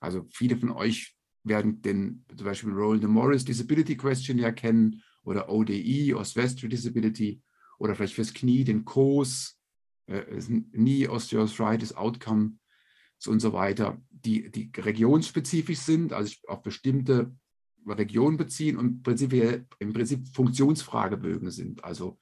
Also 0.00 0.26
viele 0.30 0.56
von 0.56 0.70
euch 0.70 1.16
werden 1.44 1.80
den 1.82 2.24
zum 2.36 2.44
Beispiel 2.44 2.72
Roland 2.72 3.08
Morris 3.08 3.44
Disability 3.44 3.96
Questionnaire 3.96 4.52
kennen 4.52 5.02
oder 5.22 5.48
ODI, 5.48 6.14
Oswestry 6.14 6.68
Disability 6.68 7.40
oder 7.78 7.94
vielleicht 7.94 8.14
fürs 8.14 8.34
Knie 8.34 8.64
den 8.64 8.84
COS, 8.84 9.58
äh, 10.06 10.22
Knee 10.72 11.08
Osteoarthritis 11.08 11.92
Outcome 11.92 12.58
und 13.26 13.40
so 13.40 13.52
weiter, 13.52 14.00
die, 14.10 14.50
die 14.50 14.70
regionsspezifisch 14.76 15.78
sind, 15.78 16.12
also 16.12 16.34
auf 16.48 16.62
bestimmte 16.62 17.34
Regionen 17.86 18.36
beziehen 18.36 18.76
und 18.76 19.02
prinzipiell, 19.02 19.66
im 19.78 19.92
Prinzip 19.92 20.28
Funktionsfragebögen 20.28 21.50
sind. 21.50 21.84
Also 21.84 22.18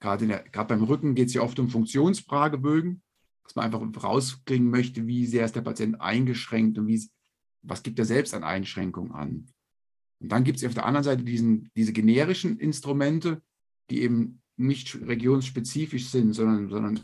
gerade, 0.00 0.26
gerade 0.26 0.68
beim 0.68 0.82
Rücken 0.84 1.14
geht 1.14 1.28
es 1.28 1.34
ja 1.34 1.42
oft 1.42 1.58
um 1.58 1.68
Funktionsfragebögen, 1.68 3.02
dass 3.44 3.54
man 3.54 3.64
einfach 3.66 4.02
rauskriegen 4.02 4.70
möchte, 4.70 5.06
wie 5.06 5.26
sehr 5.26 5.44
ist 5.44 5.56
der 5.56 5.62
Patient 5.62 6.00
eingeschränkt 6.00 6.78
und 6.78 6.86
wie, 6.86 7.08
was 7.62 7.82
gibt 7.82 7.98
er 7.98 8.04
selbst 8.04 8.34
an 8.34 8.44
Einschränkungen 8.44 9.12
an. 9.12 9.46
Und 10.20 10.32
dann 10.32 10.44
gibt 10.44 10.58
es 10.58 10.64
auf 10.64 10.74
der 10.74 10.86
anderen 10.86 11.04
Seite 11.04 11.24
diesen, 11.24 11.70
diese 11.76 11.92
generischen 11.92 12.58
Instrumente, 12.58 13.42
die 13.90 14.02
eben 14.02 14.42
nicht 14.56 14.94
regionsspezifisch 14.94 16.08
sind, 16.08 16.32
sondern, 16.32 16.68
sondern 16.70 17.00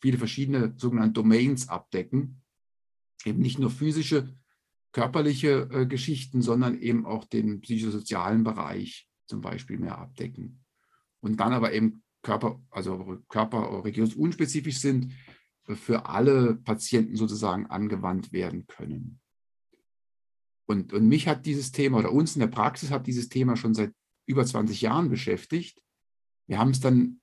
viele 0.00 0.18
verschiedene 0.18 0.74
sogenannte 0.76 1.14
Domains 1.14 1.68
abdecken. 1.68 2.42
Eben 3.24 3.40
nicht 3.40 3.58
nur 3.58 3.70
physische, 3.70 4.32
körperliche 4.92 5.68
äh, 5.72 5.86
Geschichten, 5.86 6.40
sondern 6.42 6.80
eben 6.80 7.04
auch 7.04 7.24
den 7.24 7.60
psychosozialen 7.60 8.44
Bereich 8.44 9.08
zum 9.26 9.40
Beispiel 9.40 9.78
mehr 9.78 9.98
abdecken. 9.98 10.64
Und 11.20 11.40
dann 11.40 11.52
aber 11.52 11.72
eben 11.72 12.02
Körper, 12.26 12.60
also 12.70 13.22
Körper- 13.28 13.84
regionsunspezifisch 13.84 14.78
sind, 14.78 15.12
äh, 15.68 15.76
für 15.76 16.06
alle 16.06 16.56
Patienten 16.56 17.14
sozusagen 17.16 17.66
angewandt 17.66 18.32
werden 18.32 18.66
können. 18.66 19.20
Und, 20.66 20.92
und 20.92 21.06
mich 21.06 21.28
hat 21.28 21.46
dieses 21.46 21.70
Thema 21.70 21.98
oder 21.98 22.10
uns 22.10 22.34
in 22.34 22.40
der 22.40 22.48
Praxis 22.48 22.90
hat 22.90 23.06
dieses 23.06 23.28
Thema 23.28 23.56
schon 23.56 23.74
seit 23.74 23.92
über 24.26 24.44
20 24.44 24.80
Jahren 24.80 25.08
beschäftigt. 25.08 25.80
Wir 26.48 26.58
haben 26.58 26.70
es 26.70 26.80
dann 26.80 27.20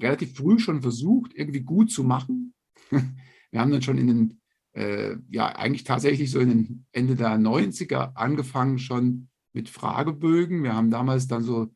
relativ 0.00 0.36
früh 0.36 0.60
schon 0.60 0.82
versucht, 0.82 1.34
irgendwie 1.34 1.62
gut 1.62 1.90
zu 1.90 2.04
machen. 2.04 2.54
Wir 3.50 3.60
haben 3.60 3.72
dann 3.72 3.82
schon 3.82 3.98
in 3.98 4.06
den, 4.06 4.40
äh, 4.72 5.16
ja, 5.30 5.56
eigentlich 5.56 5.82
tatsächlich 5.82 6.30
so 6.30 6.38
in 6.38 6.50
den 6.50 6.86
Ende 6.92 7.16
der 7.16 7.30
90er 7.38 8.14
angefangen 8.14 8.78
schon 8.78 9.30
mit 9.52 9.70
Fragebögen. 9.70 10.62
Wir 10.62 10.74
haben 10.74 10.90
damals 10.90 11.26
dann 11.26 11.42
so 11.42 11.74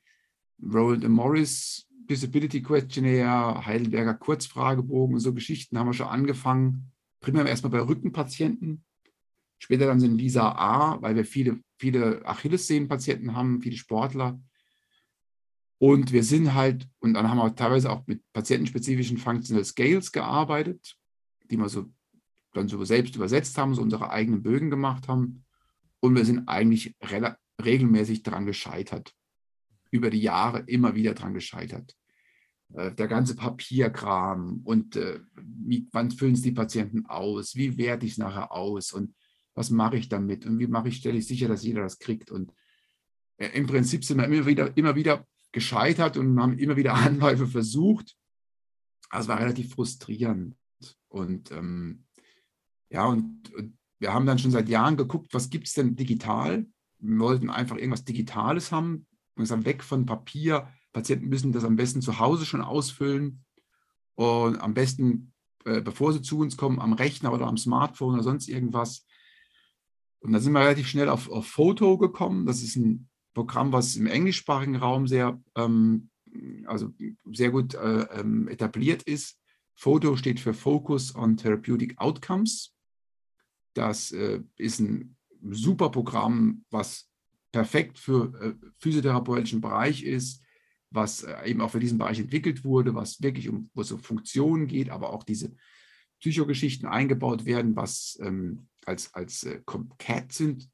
Roland 0.62 1.08
Morris 1.08 1.88
Disability 2.12 2.62
Questionnaire, 2.62 3.66
Heidelberger 3.66 4.14
Kurzfragebogen 4.14 5.14
und 5.14 5.20
so 5.20 5.34
Geschichten 5.34 5.78
haben 5.78 5.88
wir 5.88 5.94
schon 5.94 6.08
angefangen. 6.08 6.92
Primär 7.20 7.46
erstmal 7.46 7.70
bei 7.72 7.80
Rückenpatienten 7.80 8.84
Später 9.62 9.86
dann 9.86 10.00
sind 10.00 10.18
Visa 10.18 10.56
A, 10.56 11.00
weil 11.02 11.14
wir 11.14 11.24
viele, 11.24 11.60
viele 11.78 12.26
Achillessehnenpatienten 12.26 13.36
haben, 13.36 13.62
viele 13.62 13.76
Sportler. 13.76 14.40
Und 15.78 16.10
wir 16.10 16.24
sind 16.24 16.52
halt, 16.52 16.88
und 16.98 17.14
dann 17.14 17.30
haben 17.30 17.36
wir 17.36 17.54
teilweise 17.54 17.88
auch 17.92 18.04
mit 18.08 18.24
patientenspezifischen 18.32 19.18
Functional 19.18 19.64
Scales 19.64 20.10
gearbeitet, 20.10 20.96
die 21.48 21.56
wir 21.58 21.68
so 21.68 21.88
dann 22.54 22.66
so 22.66 22.84
selbst 22.84 23.14
übersetzt 23.14 23.56
haben, 23.56 23.76
so 23.76 23.82
unsere 23.82 24.10
eigenen 24.10 24.42
Bögen 24.42 24.68
gemacht 24.68 25.06
haben. 25.06 25.44
Und 26.00 26.16
wir 26.16 26.24
sind 26.24 26.48
eigentlich 26.48 26.96
regelmäßig 27.64 28.24
daran 28.24 28.46
gescheitert. 28.46 29.14
Über 29.92 30.10
die 30.10 30.22
Jahre 30.22 30.64
immer 30.66 30.96
wieder 30.96 31.14
daran 31.14 31.34
gescheitert. 31.34 31.94
Äh, 32.74 32.94
der 32.94 33.08
ganze 33.08 33.36
Papierkram 33.36 34.62
und 34.64 34.96
äh, 34.96 35.20
wie, 35.36 35.86
wann 35.92 36.10
füllen 36.10 36.34
es 36.34 36.42
die 36.42 36.52
Patienten 36.52 37.06
aus? 37.06 37.54
Wie 37.54 37.76
werte 37.76 38.06
ich 38.06 38.12
es 38.12 38.18
nachher 38.18 38.52
aus? 38.52 38.92
Und 38.92 39.14
was 39.54 39.70
mache 39.70 39.96
ich 39.96 40.08
damit 40.08 40.46
und 40.46 40.58
wie 40.58 40.66
mache 40.66 40.88
ich, 40.88 40.96
stelle 40.96 41.18
ich 41.18 41.26
sicher, 41.26 41.48
dass 41.48 41.62
jeder 41.62 41.82
das 41.82 41.98
kriegt. 41.98 42.30
Und 42.30 42.52
äh, 43.36 43.48
im 43.48 43.66
Prinzip 43.66 44.04
sind 44.04 44.18
wir 44.18 44.24
immer 44.24 44.46
wieder, 44.46 44.74
immer 44.76 44.94
wieder 44.94 45.26
gescheitert 45.52 46.16
und 46.16 46.40
haben 46.40 46.58
immer 46.58 46.76
wieder 46.76 46.94
Anläufe 46.94 47.46
versucht. 47.46 48.16
Also 49.10 49.28
war 49.28 49.40
relativ 49.40 49.74
frustrierend. 49.74 50.56
Und 51.08 51.50
ähm, 51.52 52.04
ja, 52.88 53.04
und, 53.06 53.52
und, 53.54 53.76
wir 53.98 54.12
haben 54.12 54.26
dann 54.26 54.38
schon 54.38 54.50
seit 54.50 54.68
Jahren 54.68 54.96
geguckt, 54.96 55.32
was 55.32 55.48
gibt 55.48 55.68
es 55.68 55.74
denn 55.74 55.94
digital? 55.94 56.66
Wir 56.98 57.18
wollten 57.20 57.50
einfach 57.50 57.76
irgendwas 57.76 58.04
Digitales 58.04 58.72
haben. 58.72 59.06
Wir 59.36 59.46
sind 59.46 59.64
weg 59.64 59.84
von 59.84 60.06
Papier. 60.06 60.68
Patienten 60.92 61.28
müssen 61.28 61.52
das 61.52 61.64
am 61.64 61.76
besten 61.76 62.02
zu 62.02 62.18
Hause 62.18 62.44
schon 62.44 62.60
ausfüllen. 62.60 63.44
Und 64.14 64.60
am 64.60 64.74
besten, 64.74 65.32
äh, 65.64 65.80
bevor 65.80 66.12
sie 66.12 66.22
zu 66.22 66.38
uns 66.38 66.56
kommen, 66.56 66.80
am 66.80 66.92
Rechner 66.92 67.32
oder 67.32 67.46
am 67.46 67.56
Smartphone 67.56 68.14
oder 68.14 68.22
sonst 68.22 68.48
irgendwas. 68.48 69.06
Und 70.20 70.32
da 70.32 70.40
sind 70.40 70.52
wir 70.52 70.60
relativ 70.60 70.88
schnell 70.88 71.08
auf, 71.08 71.30
auf 71.30 71.46
Foto 71.46 71.98
gekommen. 71.98 72.46
Das 72.46 72.62
ist 72.62 72.76
ein 72.76 73.08
Programm, 73.34 73.72
was 73.72 73.96
im 73.96 74.06
englischsprachigen 74.06 74.76
Raum 74.76 75.08
sehr, 75.08 75.42
ähm, 75.56 76.10
also 76.66 76.92
sehr 77.32 77.50
gut 77.50 77.74
äh, 77.74 78.02
ähm, 78.20 78.48
etabliert 78.48 79.02
ist. 79.04 79.38
Foto 79.74 80.16
steht 80.16 80.38
für 80.38 80.54
Focus 80.54 81.14
on 81.14 81.36
Therapeutic 81.36 81.98
Outcomes. 81.98 82.74
Das 83.74 84.12
äh, 84.12 84.42
ist 84.56 84.80
ein 84.80 85.16
super 85.50 85.90
Programm, 85.90 86.64
was 86.70 87.08
perfekt 87.50 87.98
für 87.98 88.32
äh, 88.40 88.66
physiotherapeutischen 88.78 89.60
Bereich 89.60 90.02
ist, 90.04 90.41
was 90.94 91.22
äh, 91.22 91.34
eben 91.46 91.60
auch 91.60 91.70
für 91.70 91.80
diesen 91.80 91.98
Bereich 91.98 92.18
entwickelt 92.18 92.64
wurde, 92.64 92.94
was 92.94 93.22
wirklich 93.22 93.48
um 93.48 93.70
um 93.92 93.98
Funktionen 93.98 94.66
geht, 94.66 94.90
aber 94.90 95.12
auch 95.12 95.24
Psychogeschichten 96.20 96.88
eingebaut 96.88 97.44
werden, 97.44 97.74
was 97.74 98.18
ähm, 98.22 98.68
als, 98.86 99.12
als 99.14 99.44
äh, 99.44 99.60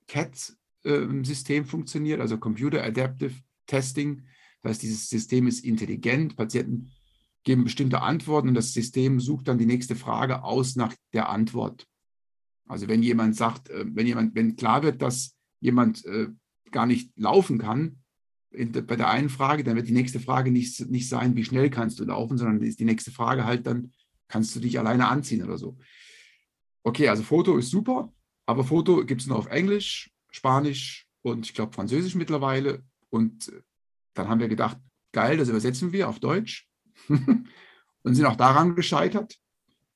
CAT-System 0.07 1.64
funktioniert, 1.64 2.20
also 2.20 2.38
Computer 2.38 2.85
Adaptive 2.85 3.35
Testing. 3.66 4.26
Das 4.62 4.70
heißt, 4.70 4.83
dieses 4.83 5.09
System 5.09 5.46
ist 5.46 5.64
intelligent. 5.64 6.37
Patienten 6.37 6.90
geben 7.44 7.64
bestimmte 7.64 8.02
Antworten 8.02 8.48
und 8.48 8.54
das 8.54 8.72
System 8.72 9.20
sucht 9.20 9.48
dann 9.48 9.59
die 9.59 9.66
nächste 9.66 9.96
Frage 9.96 10.42
aus 10.42 10.76
nach 10.76 10.94
der 11.12 11.28
Antwort. 11.28 11.87
Also 12.66 12.88
wenn 12.88 13.02
jemand 13.02 13.37
sagt, 13.37 13.70
äh, 13.70 13.85
wenn 13.88 14.07
jemand, 14.07 14.35
wenn 14.35 14.57
klar 14.57 14.83
wird, 14.83 15.00
dass 15.00 15.35
jemand 15.61 16.04
äh, 16.04 16.28
gar 16.70 16.87
nicht 16.87 17.11
laufen 17.16 17.59
kann, 17.59 18.02
bei 18.50 18.96
der 18.96 19.11
einen 19.11 19.28
Frage, 19.28 19.62
dann 19.62 19.76
wird 19.76 19.88
die 19.88 19.92
nächste 19.92 20.20
Frage 20.20 20.50
nicht, 20.50 20.88
nicht 20.88 21.08
sein, 21.08 21.37
wie 21.37 21.44
schnell 21.44 21.70
kannst 21.70 22.00
du 22.00 22.04
laufen, 22.04 22.38
sondern 22.38 22.62
ist 22.62 22.80
die 22.80 22.84
nächste 22.84 23.11
Frage 23.11 23.44
halt 23.44 23.66
dann, 23.66 23.92
kannst 24.26 24.54
du 24.56 24.61
dich 24.61 24.78
alleine 24.78 25.08
anziehen 25.08 25.42
oder 25.42 25.58
so 25.58 25.78
okay, 26.88 27.08
also 27.08 27.22
Foto 27.22 27.56
ist 27.56 27.70
super, 27.70 28.12
aber 28.46 28.64
Foto 28.64 29.04
gibt 29.04 29.20
es 29.20 29.26
nur 29.26 29.38
auf 29.38 29.46
Englisch, 29.46 30.11
Spanisch 30.30 31.06
und 31.22 31.46
ich 31.46 31.54
glaube 31.54 31.72
Französisch 31.72 32.14
mittlerweile. 32.14 32.82
Und 33.11 33.48
äh, 33.48 33.62
dann 34.14 34.28
haben 34.28 34.40
wir 34.40 34.48
gedacht, 34.48 34.78
geil, 35.12 35.37
das 35.37 35.48
übersetzen 35.48 35.92
wir 35.92 36.08
auf 36.08 36.18
Deutsch 36.18 36.68
und 37.08 38.14
sind 38.14 38.26
auch 38.26 38.37
daran 38.37 38.74
gescheitert. 38.74 39.38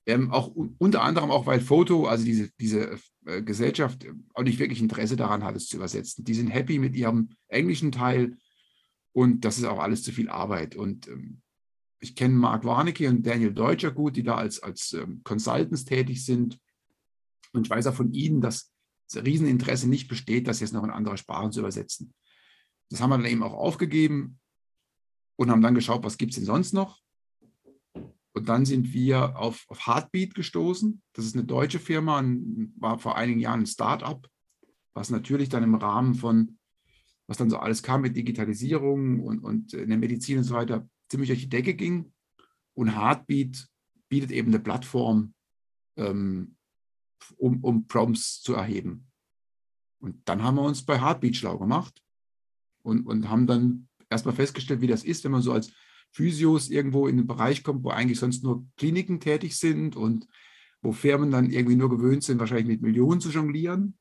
Ähm, 0.05 0.33
auch 0.33 0.49
unter 0.79 1.03
anderem 1.03 1.31
auch, 1.31 1.47
weil 1.47 1.61
Foto, 1.61 2.07
also 2.07 2.25
diese, 2.25 2.51
diese 2.59 2.99
äh, 3.25 3.43
Gesellschaft, 3.43 4.05
äh, 4.05 4.13
auch 4.35 4.43
nicht 4.43 4.59
wirklich 4.59 4.81
Interesse 4.81 5.17
daran 5.17 5.45
hat, 5.45 5.55
es 5.55 5.69
zu 5.69 5.77
übersetzen. 5.77 6.25
Die 6.25 6.35
sind 6.35 6.49
happy 6.49 6.79
mit 6.79 6.97
ihrem 6.97 7.31
englischen 7.47 7.93
Teil 7.93 8.37
und 9.13 9.45
das 9.45 9.59
ist 9.59 9.65
auch 9.65 9.79
alles 9.79 10.03
zu 10.03 10.11
viel 10.11 10.29
Arbeit. 10.29 10.75
Und 10.75 11.07
ähm, 11.07 11.41
ich 12.01 12.17
kenne 12.17 12.35
Mark 12.35 12.65
Warnecke 12.65 13.09
und 13.09 13.25
Daniel 13.25 13.53
Deutscher 13.53 13.93
gut, 13.93 14.17
die 14.17 14.25
da 14.25 14.35
als, 14.35 14.61
als 14.61 14.93
ähm, 14.93 15.21
Consultants 15.23 15.85
tätig 15.85 16.25
sind. 16.25 16.59
Und 17.53 17.67
ich 17.67 17.71
weiß 17.71 17.87
auch 17.87 17.95
von 17.95 18.13
Ihnen, 18.13 18.41
dass 18.41 18.73
das 19.09 19.25
Rieseninteresse 19.25 19.89
nicht 19.89 20.09
besteht, 20.09 20.49
das 20.49 20.59
jetzt 20.59 20.73
noch 20.73 20.83
in 20.83 20.91
andere 20.91 21.17
Sprachen 21.17 21.53
zu 21.53 21.61
übersetzen. 21.61 22.13
Das 22.91 23.01
haben 23.01 23.11
wir 23.11 23.19
dann 23.19 23.27
eben 23.27 23.43
auch 23.43 23.55
aufgegeben 23.55 24.41
und 25.37 25.51
haben 25.51 25.63
dann 25.63 25.75
geschaut, 25.75 26.03
was 26.03 26.19
gibt 26.19 26.33
es 26.33 26.37
denn 26.37 26.45
sonst 26.45 26.73
noch. 26.73 27.01
Und 28.35 28.49
dann 28.49 28.65
sind 28.65 28.93
wir 28.93 29.37
auf, 29.37 29.67
auf 29.69 29.87
Heartbeat 29.87 30.35
gestoßen. 30.35 31.03
Das 31.13 31.27
ist 31.27 31.35
eine 31.35 31.45
deutsche 31.45 31.79
Firma, 31.79 32.19
ein, 32.19 32.73
war 32.77 32.99
vor 32.99 33.17
einigen 33.17 33.41
Jahren 33.41 33.61
ein 33.61 33.67
Start-up, 33.67 34.29
was 34.95 35.11
natürlich 35.11 35.49
dann 35.49 35.63
im 35.63 35.75
Rahmen 35.75 36.15
von, 36.15 36.59
was 37.27 37.37
dann 37.37 37.51
so 37.51 37.59
alles 37.59 37.83
kam 37.83 38.03
mit 38.03 38.17
Digitalisierung 38.17 39.21
und, 39.21 39.41
und 39.41 39.75
in 39.75 39.89
der 39.91 39.99
Medizin 39.99 40.39
und 40.39 40.45
so 40.45 40.55
weiter, 40.55 40.89
ziemlich 41.11 41.29
durch 41.29 41.43
die 41.43 41.49
Decke 41.49 41.75
ging. 41.75 42.13
Und 42.75 42.97
Heartbeat 42.97 43.69
bietet 44.09 44.31
eben 44.31 44.49
eine 44.49 44.61
Plattform, 44.61 45.35
ähm, 45.97 46.57
um, 47.37 47.63
um 47.63 47.87
Prompts 47.87 48.41
zu 48.41 48.55
erheben. 48.55 49.07
Und 50.01 50.27
dann 50.29 50.43
haben 50.43 50.57
wir 50.57 50.63
uns 50.63 50.85
bei 50.85 51.01
Heartbeat 51.01 51.37
schlau 51.37 51.59
gemacht 51.59 52.03
und, 52.83 53.07
und 53.07 53.29
haben 53.29 53.47
dann 53.47 53.89
erstmal 54.11 54.35
festgestellt, 54.35 54.81
wie 54.81 54.87
das 54.87 55.05
ist, 55.05 55.23
wenn 55.23 55.33
man 55.33 55.43
so 55.43 55.53
als 55.53 55.71
Physios 56.13 56.69
irgendwo 56.69 57.09
in 57.09 57.17
den 57.17 57.27
Bereich 57.27 57.65
kommt, 57.65 57.85
wo 57.85 57.91
eigentlich 57.91 58.19
sonst 58.19 58.45
nur 58.45 58.67
Kliniken 58.77 59.19
tätig 59.19 59.57
sind 59.57 59.97
und 59.97 60.29
wo 60.83 60.93
Firmen 60.93 61.31
dann 61.31 61.51
irgendwie 61.51 61.77
nur 61.77 61.91
gewöhnt 61.91 62.23
sind, 62.23 62.39
wahrscheinlich 62.39 62.67
mit 62.67 62.83
Millionen 62.83 63.21
zu 63.21 63.31
jonglieren. 63.31 63.97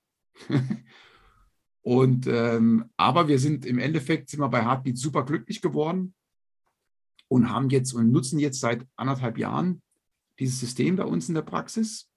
und 1.82 2.28
ähm, 2.28 2.86
aber 2.98 3.28
wir 3.28 3.40
sind 3.40 3.66
im 3.66 3.80
Endeffekt 3.80 4.30
sind 4.30 4.40
wir 4.40 4.50
bei 4.50 4.64
Heartbeat 4.64 4.98
super 4.98 5.24
glücklich 5.24 5.62
geworden 5.62 6.14
und 7.28 7.50
haben 7.50 7.70
jetzt 7.70 7.94
und 7.94 8.12
nutzen 8.12 8.40
jetzt 8.40 8.60
seit 8.60 8.86
anderthalb 8.96 9.38
Jahren 9.38 9.82
dieses 10.40 10.60
System 10.60 10.96
bei 10.96 11.06
uns 11.06 11.30
in 11.30 11.36
der 11.36 11.44
Praxis 11.44 12.10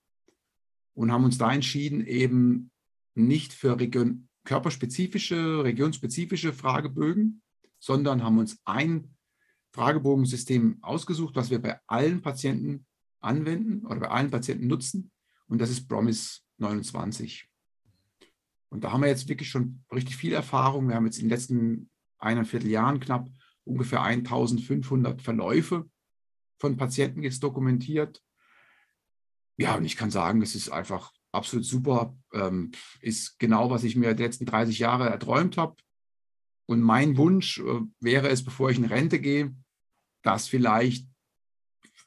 und 0.95 1.13
haben 1.13 1.25
uns 1.25 1.39
da 1.39 1.53
entschieden, 1.53 2.05
eben 2.07 2.71
nicht 3.15 3.53
für 3.53 3.79
Region, 3.79 4.29
körperspezifische, 4.45 5.63
regionspezifische 5.63 6.53
Fragebögen, 6.53 7.43
sondern 7.79 8.23
haben 8.23 8.39
uns 8.39 8.61
ein 8.65 9.14
Fragebogensystem 9.75 10.79
ausgesucht, 10.83 11.35
was 11.35 11.51
wir 11.51 11.61
bei 11.61 11.81
allen 11.89 12.23
Patienten 12.23 12.87
anwenden 13.21 13.85
oder 13.85 14.01
bei 14.01 14.09
allen 14.09 14.31
Patienten 14.31 14.69
nutzen. 14.69 15.11
Und 15.49 15.61
das 15.61 15.69
ist 15.69 15.89
Promise 15.89 16.43
29. 16.59 17.49
Und 18.69 18.85
da 18.85 18.93
haben 18.93 19.01
wir 19.01 19.09
jetzt 19.09 19.29
wirklich 19.29 19.51
schon 19.51 19.85
richtig 19.93 20.17
viel 20.17 20.33
Erfahrung. 20.33 20.89
Wir 20.89 20.95
haben 20.95 21.07
jetzt 21.07 21.19
in 21.19 21.25
den 21.25 21.31
letzten 21.31 21.91
eineinviertel 22.19 22.71
Jahren 22.71 23.01
knapp 23.01 23.29
ungefähr 23.65 24.03
1500 24.03 25.21
Verläufe 25.21 25.91
von 26.59 26.77
Patienten 26.77 27.25
jetzt 27.25 27.43
dokumentiert. 27.43 28.23
Ja, 29.57 29.75
und 29.75 29.85
ich 29.85 29.97
kann 29.97 30.13
sagen, 30.13 30.41
es 30.41 30.55
ist 30.55 30.69
einfach 30.69 31.13
absolut 31.33 31.65
super. 31.65 32.17
Ähm, 32.33 32.71
ist 33.01 33.41
genau, 33.41 33.71
was 33.71 33.83
ich 33.83 33.97
mir 33.97 34.15
die 34.15 34.23
letzten 34.23 34.47
30 34.47 34.79
Jahre 34.79 35.09
erträumt 35.09 35.57
habe. 35.57 35.75
Und 36.67 36.81
mein 36.81 37.17
Wunsch 37.17 37.59
äh, 37.59 37.81
wäre 37.99 38.29
es, 38.29 38.45
bevor 38.45 38.71
ich 38.71 38.79
in 38.79 38.85
Rente 38.85 39.19
gehe, 39.19 39.53
dass 40.25 40.49
vielleicht 40.49 41.07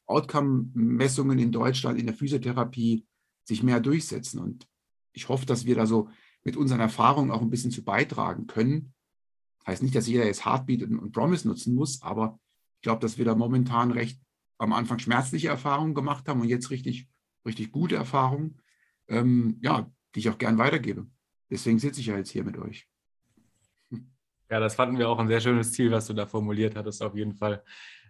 Outcome-Messungen 0.07 1.39
in 1.39 1.51
Deutschland 1.51 1.99
in 1.99 2.07
der 2.07 2.15
Physiotherapie 2.15 3.05
sich 3.45 3.63
mehr 3.63 3.79
durchsetzen. 3.79 4.39
Und 4.39 4.67
ich 5.13 5.29
hoffe, 5.29 5.45
dass 5.45 5.65
wir 5.65 5.75
da 5.75 5.85
so 5.85 6.09
mit 6.43 6.57
unseren 6.57 6.79
Erfahrungen 6.79 7.31
auch 7.31 7.41
ein 7.41 7.49
bisschen 7.49 7.71
zu 7.71 7.83
beitragen 7.83 8.47
können. 8.47 8.93
Heißt 9.65 9.83
nicht, 9.83 9.95
dass 9.95 10.07
jeder 10.07 10.25
jetzt 10.25 10.45
Heartbeat 10.45 10.83
und, 10.83 11.11
Promise 11.11 11.47
nutzen 11.47 11.75
muss, 11.75 12.01
aber 12.01 12.39
ich 12.75 12.81
glaube, 12.81 13.01
dass 13.01 13.17
wir 13.17 13.25
da 13.25 13.35
momentan 13.35 13.91
recht 13.91 14.19
am 14.57 14.73
Anfang 14.73 14.99
schmerzliche 14.99 15.49
Erfahrungen 15.49 15.93
gemacht 15.93 16.27
haben 16.27 16.41
und 16.41 16.47
jetzt 16.47 16.71
richtig, 16.71 17.07
richtig 17.45 17.71
gute 17.71 17.95
Erfahrungen, 17.95 18.59
ähm, 19.07 19.59
ja, 19.61 19.91
die 20.15 20.19
ich 20.19 20.29
auch 20.29 20.37
gern 20.37 20.57
weitergebe. 20.57 21.07
Deswegen 21.49 21.79
sitze 21.79 21.99
ich 21.99 22.07
ja 22.07 22.17
jetzt 22.17 22.31
hier 22.31 22.43
mit 22.43 22.57
euch. 22.57 22.87
Ja, 24.49 24.61
das 24.61 24.75
fanden 24.75 24.97
wir 24.97 25.09
auch 25.09 25.19
ein 25.19 25.27
sehr 25.27 25.41
schönes 25.41 25.73
Ziel, 25.73 25.91
was 25.91 26.07
du 26.07 26.13
da 26.13 26.25
formuliert 26.25 26.75
hattest, 26.75 27.03
auf 27.03 27.15
jeden 27.15 27.35
Fall. 27.35 27.63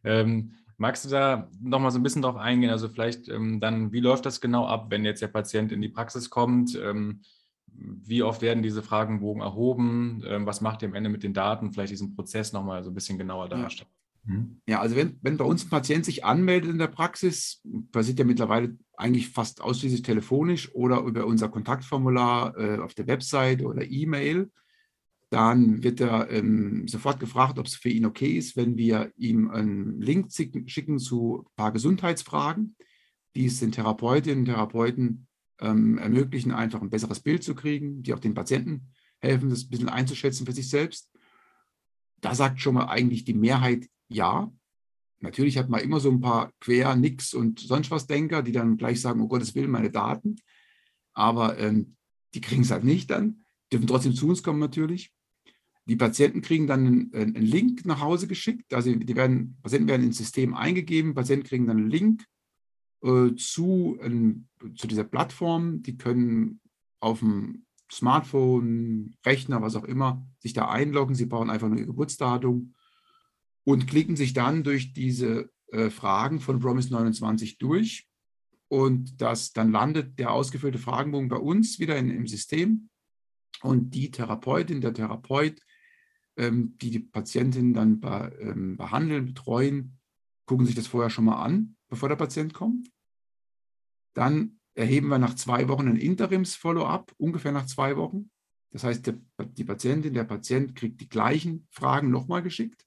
Ähm, 0.08 0.54
magst 0.78 1.06
du 1.06 1.10
da 1.10 1.50
nochmal 1.62 1.92
so 1.92 2.00
ein 2.00 2.04
bisschen 2.04 2.22
drauf 2.22 2.38
eingehen? 2.38 2.70
Also 2.70 2.90
vielleicht 2.90 3.28
ähm, 3.30 3.60
dann, 3.60 3.92
wie 3.92 4.00
läuft 4.00 4.26
das 4.26 4.42
genau 4.42 4.66
ab, 4.66 4.88
wenn 4.90 5.06
jetzt 5.06 5.22
der 5.22 5.28
Patient 5.28 5.72
in 5.72 5.82
die 5.82 5.90
Praxis 5.90 6.30
kommt? 6.30 6.76
Ähm, 6.76 7.22
wie 7.68 8.24
oft 8.24 8.42
werden 8.42 8.64
diese 8.64 8.82
Fragenbogen 8.82 9.42
erhoben? 9.42 10.24
Ähm, 10.26 10.46
was 10.46 10.62
macht 10.62 10.82
ihr 10.82 10.88
am 10.88 10.96
Ende 10.96 11.10
mit 11.10 11.24
den 11.24 11.34
Daten? 11.34 11.72
Vielleicht 11.72 11.92
diesen 11.92 12.16
Prozess 12.16 12.54
nochmal 12.54 12.84
so 12.84 12.92
ein 12.92 12.96
bisschen 12.96 13.18
genauer 13.18 13.50
darstellen. 13.50 13.90
Mhm. 14.24 14.62
Ja, 14.68 14.82
also 14.82 14.96
wenn, 14.96 15.18
wenn 15.22 15.38
bei 15.38 15.46
uns 15.46 15.66
ein 15.66 15.70
Patient 15.70 16.06
sich 16.06 16.26
anmeldet 16.26 16.72
in 16.72 16.80
der 16.80 16.88
Praxis, 16.88 17.62
passiert 17.92 18.20
ja 18.20 18.26
mittlerweile 18.26 18.78
eigentlich 18.96 19.30
fast 19.30 19.62
ausschließlich 19.62 20.02
telefonisch 20.02 20.74
oder 20.74 21.02
über 21.02 21.26
unser 21.26 21.50
Kontaktformular 21.50 22.58
äh, 22.58 22.80
auf 22.80 22.94
der 22.94 23.08
Website 23.08 23.64
oder 23.64 23.84
E-Mail, 23.86 24.52
dann 25.30 25.84
wird 25.84 26.00
er 26.00 26.30
ähm, 26.32 26.88
sofort 26.88 27.20
gefragt, 27.20 27.60
ob 27.60 27.66
es 27.66 27.76
für 27.76 27.90
ihn 27.90 28.06
okay 28.06 28.38
ist, 28.38 28.56
wenn 28.56 28.78
wir 28.78 29.12
ihm 29.18 29.50
einen 29.50 30.00
Link 30.02 30.32
schicken 30.32 31.00
zu 31.00 31.46
ein 31.46 31.56
paar 31.56 31.72
Gesundheitsfragen, 31.74 32.76
die 33.36 33.46
es 33.46 33.60
den 33.60 33.74
Therapeutinnen 33.74 34.40
und 34.40 34.46
Therapeuten 34.46 35.28
ähm, 35.60 35.98
ermöglichen, 35.98 36.52
einfach 36.52 36.82
ein 36.82 36.90
besseres 36.90 37.20
Bild 37.20 37.44
zu 37.44 37.56
kriegen, 37.56 38.04
die 38.04 38.14
auch 38.14 38.20
den 38.20 38.34
Patienten 38.34 38.88
helfen, 39.20 39.50
das 39.50 39.64
ein 39.64 39.70
bisschen 39.70 39.90
einzuschätzen 39.90 40.46
für 40.46 40.54
sich 40.54 40.70
selbst. 40.70 41.12
Da 42.22 42.34
sagt 42.34 42.62
schon 42.62 42.76
mal 42.76 42.86
eigentlich 42.86 43.26
die 43.26 43.34
Mehrheit 43.34 43.88
ja. 44.08 44.52
Natürlich 45.20 45.58
hat 45.58 45.70
man 45.70 45.82
immer 45.82 46.00
so 46.00 46.10
ein 46.10 46.22
paar 46.22 46.54
Quer-, 46.62 46.96
Nix- 46.96 47.34
und 47.34 47.60
sonst 47.60 47.92
was 47.92 48.08
Denker, 48.08 48.44
die 48.44 48.52
dann 48.52 48.78
gleich 48.78 49.02
sagen, 49.02 49.22
oh 49.22 49.28
Gottes 49.28 49.56
Willen, 49.56 49.72
meine 49.72 49.92
Daten. 49.92 50.38
Aber 51.14 51.58
ähm, 51.58 51.96
die 52.34 52.42
kriegen 52.42 52.62
es 52.62 52.72
halt 52.72 52.84
nicht 52.84 53.10
dann, 53.10 53.44
dürfen 53.74 53.88
trotzdem 53.88 54.14
zu 54.14 54.30
uns 54.30 54.44
kommen 54.44 54.60
natürlich. 54.60 55.12
Die 55.88 55.96
Patienten 55.96 56.42
kriegen 56.42 56.68
dann 56.68 56.86
einen, 56.86 57.14
einen, 57.14 57.46
Link 57.46 57.86
nach 57.86 58.02
Hause 58.02 58.28
geschickt. 58.28 58.74
Also 58.74 58.94
die 58.94 59.16
werden, 59.16 59.58
Patienten 59.62 59.88
werden 59.88 60.06
ins 60.06 60.18
System 60.18 60.54
eingegeben, 60.54 61.14
Patienten 61.14 61.48
kriegen 61.48 61.66
dann 61.66 61.78
einen 61.78 61.90
Link 61.90 62.26
äh, 63.04 63.34
zu, 63.36 63.98
ähm, 64.02 64.48
zu 64.76 64.88
dieser 64.88 65.06
Plattform. 65.06 65.82
Die 65.84 65.98
können 65.98 66.60
auf 67.00 67.20
dem 67.20 67.66
Smartphone, 67.90 69.16
Rechner, 69.26 69.62
was 69.62 69.78
auch 69.78 69.86
immer, 69.86 70.28
sich 70.40 70.52
da 70.52 70.68
einloggen. 70.68 71.16
Sie 71.16 71.26
brauchen 71.26 71.50
einfach 71.50 71.70
nur 71.70 71.80
ihr 71.80 71.86
Geburtsdatum 71.86 72.74
und 73.64 73.88
klicken 73.88 74.18
sich 74.18 74.34
dann 74.34 74.64
durch 74.64 74.94
diese 74.94 75.50
äh, 75.72 75.90
Fragen 75.90 76.42
von 76.42 76.60
Promise 76.60 76.92
29 76.92 77.60
durch. 77.60 78.08
Und 78.68 79.22
das, 79.22 79.54
dann 79.54 79.72
landet 79.72 80.20
der 80.20 80.34
ausgefüllte 80.34 80.80
Fragenbogen 80.80 81.30
bei 81.30 81.38
uns 81.38 81.80
wieder 81.80 81.98
in, 81.98 82.10
im 82.10 82.28
System. 82.28 82.90
Und 83.62 83.92
die 83.96 84.12
Therapeutin, 84.12 84.82
der 84.82 84.94
Therapeut 84.94 85.62
ähm, 86.38 86.78
die 86.78 86.92
die 86.92 87.00
Patientin 87.00 87.74
dann 87.74 88.00
be, 88.00 88.32
ähm, 88.40 88.78
behandeln, 88.78 89.26
betreuen, 89.26 89.98
gucken 90.46 90.66
sich 90.66 90.76
das 90.76 90.88
vorher 90.88 91.10
schon 91.10 91.26
mal 91.26 91.44
an, 91.44 91.76
bevor 91.90 92.10
der 92.10 92.16
Patient 92.16 92.54
kommt. 92.54 92.90
Dann 94.14 94.60
erheben 94.76 95.10
wir 95.10 95.18
nach 95.18 95.36
zwei 95.36 95.68
Wochen 95.68 95.88
ein 95.88 95.98
Interims-Follow-up, 95.98 97.14
ungefähr 97.18 97.52
nach 97.52 97.66
zwei 97.66 97.98
Wochen. 97.98 98.30
Das 98.72 98.84
heißt, 98.84 99.08
der, 99.08 99.16
die 99.40 99.64
Patientin, 99.64 100.14
der 100.14 100.24
Patient 100.24 100.76
kriegt 100.76 101.02
die 101.02 101.10
gleichen 101.10 101.68
Fragen 101.72 102.12
nochmal 102.12 102.44
geschickt. 102.44 102.86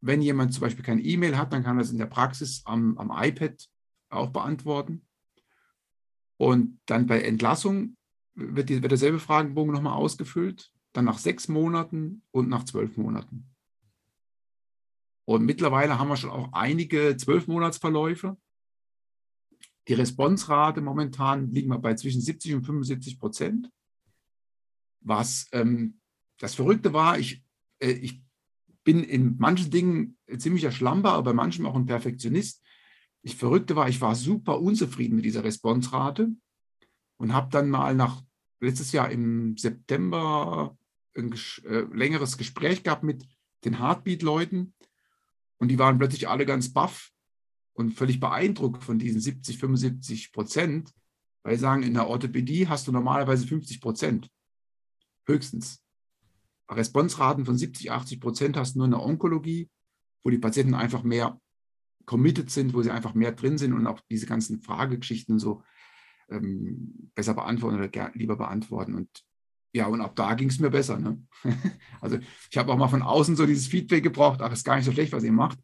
Wenn 0.00 0.22
jemand 0.22 0.52
zum 0.52 0.60
Beispiel 0.60 0.84
kein 0.84 1.04
E-Mail 1.04 1.36
hat, 1.36 1.52
dann 1.52 1.64
kann 1.64 1.78
er 1.78 1.82
das 1.82 1.90
in 1.90 1.98
der 1.98 2.06
Praxis 2.06 2.62
am, 2.66 2.98
am 2.98 3.10
iPad 3.10 3.68
auch 4.10 4.30
beantworten. 4.30 5.06
Und 6.36 6.78
dann 6.86 7.06
bei 7.06 7.20
Entlassung 7.22 7.96
wird, 8.34 8.68
die, 8.68 8.82
wird 8.82 8.92
derselbe 8.92 9.18
Fragenbogen 9.18 9.72
nochmal 9.72 9.94
ausgefüllt 9.94 10.70
dann 10.92 11.04
nach 11.04 11.18
sechs 11.18 11.48
Monaten 11.48 12.22
und 12.30 12.48
nach 12.48 12.64
zwölf 12.64 12.96
Monaten. 12.96 13.48
Und 15.24 15.44
mittlerweile 15.44 15.98
haben 15.98 16.08
wir 16.08 16.16
schon 16.16 16.30
auch 16.30 16.52
einige 16.52 17.16
Zwölfmonatsverläufe. 17.16 18.38
Die 19.86 19.94
Responsrate 19.94 20.80
momentan 20.80 21.50
liegen 21.50 21.68
wir 21.68 21.78
bei 21.78 21.94
zwischen 21.94 22.22
70 22.22 22.54
und 22.54 22.64
75 22.64 23.18
Prozent. 23.18 23.70
Was 25.00 25.46
ähm, 25.52 26.00
das 26.38 26.54
Verrückte 26.54 26.92
war, 26.92 27.18
ich, 27.18 27.42
äh, 27.78 27.90
ich 27.90 28.22
bin 28.84 29.04
in 29.04 29.36
manchen 29.38 29.70
Dingen 29.70 30.16
ziemlicher 30.38 30.72
Schlamper, 30.72 31.12
aber 31.12 31.24
bei 31.24 31.34
manchen 31.34 31.66
auch 31.66 31.76
ein 31.76 31.84
Perfektionist. 31.84 32.62
Ich 33.20 33.36
Verrückte 33.36 33.76
war, 33.76 33.88
ich 33.88 34.00
war 34.00 34.14
super 34.14 34.60
unzufrieden 34.60 35.16
mit 35.16 35.26
dieser 35.26 35.44
Responsrate 35.44 36.30
und 37.18 37.34
habe 37.34 37.50
dann 37.50 37.68
mal 37.68 37.94
nach 37.94 38.22
letztes 38.60 38.92
Jahr 38.92 39.10
im 39.10 39.56
September 39.56 40.76
ein 41.16 41.32
äh, 41.64 41.80
längeres 41.92 42.38
Gespräch 42.38 42.82
gehabt 42.82 43.02
mit 43.02 43.26
den 43.64 43.78
Heartbeat-Leuten 43.78 44.74
und 45.58 45.68
die 45.68 45.78
waren 45.78 45.98
plötzlich 45.98 46.28
alle 46.28 46.46
ganz 46.46 46.72
baff 46.72 47.10
und 47.74 47.92
völlig 47.92 48.20
beeindruckt 48.20 48.82
von 48.82 48.98
diesen 48.98 49.20
70, 49.20 49.58
75 49.58 50.32
Prozent, 50.32 50.92
weil 51.42 51.56
sie 51.56 51.60
sagen, 51.60 51.82
in 51.82 51.94
der 51.94 52.08
Orthopädie 52.08 52.68
hast 52.68 52.86
du 52.88 52.92
normalerweise 52.92 53.46
50 53.46 53.80
Prozent, 53.80 54.30
höchstens. 55.26 55.82
Responsraten 56.70 57.46
von 57.46 57.56
70, 57.56 57.90
80 57.90 58.20
Prozent 58.20 58.56
hast 58.56 58.74
du 58.74 58.78
nur 58.78 58.86
in 58.86 58.92
der 58.92 59.02
Onkologie, 59.02 59.70
wo 60.22 60.30
die 60.30 60.38
Patienten 60.38 60.74
einfach 60.74 61.02
mehr 61.02 61.40
committed 62.04 62.50
sind, 62.50 62.74
wo 62.74 62.82
sie 62.82 62.90
einfach 62.90 63.14
mehr 63.14 63.32
drin 63.32 63.58
sind 63.58 63.72
und 63.72 63.86
auch 63.86 64.00
diese 64.10 64.26
ganzen 64.26 64.60
Fragegeschichten 64.60 65.38
so 65.38 65.62
ähm, 66.30 67.10
besser 67.14 67.34
beantworten 67.34 67.78
oder 67.78 68.10
lieber 68.14 68.36
beantworten. 68.36 68.94
Und 68.94 69.24
Ja, 69.72 69.86
und 69.86 70.00
ab 70.00 70.16
da 70.16 70.34
ging 70.34 70.48
es 70.48 70.58
mir 70.60 70.70
besser. 70.70 70.98
Ne? 70.98 71.22
Also 72.00 72.18
ich 72.50 72.56
habe 72.56 72.72
auch 72.72 72.78
mal 72.78 72.88
von 72.88 73.02
außen 73.02 73.36
so 73.36 73.46
dieses 73.46 73.66
Feedback 73.66 74.02
gebraucht, 74.02 74.40
ach, 74.42 74.52
ist 74.52 74.64
gar 74.64 74.76
nicht 74.76 74.84
so 74.84 74.92
schlecht, 74.92 75.12
was 75.12 75.24
ihr 75.24 75.32
macht. 75.32 75.58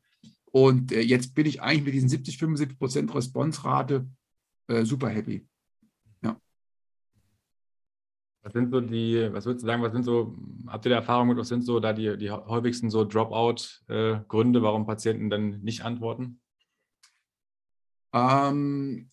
Und 0.46 0.92
äh, 0.92 1.00
jetzt 1.00 1.34
bin 1.34 1.46
ich 1.46 1.62
eigentlich 1.62 1.84
mit 1.84 1.94
diesen 1.94 2.08
70, 2.08 2.38
75 2.38 2.78
Prozent 2.78 3.14
Response-Rate 3.14 4.06
äh, 4.68 4.84
super 4.84 5.08
happy. 5.08 5.46
Ja. 6.22 6.40
Was 8.42 8.52
sind 8.52 8.70
so 8.70 8.80
die, 8.80 9.28
was 9.32 9.46
würdest 9.46 9.64
du 9.64 9.66
sagen, 9.66 9.82
was 9.82 9.92
sind 9.92 10.04
so, 10.04 10.36
habt 10.66 10.84
ihr 10.86 10.90
da 10.90 10.96
Erfahrung 10.96 11.28
mit, 11.28 11.38
was 11.38 11.48
sind 11.48 11.62
so 11.62 11.80
da 11.80 11.92
die, 11.92 12.16
die 12.18 12.30
häufigsten 12.30 12.90
so 12.90 13.04
Dropout-Gründe, 13.04 14.58
äh, 14.58 14.62
warum 14.62 14.86
Patienten 14.86 15.30
dann 15.30 15.60
nicht 15.62 15.82
antworten? 15.82 16.40
Ähm, 18.12 19.10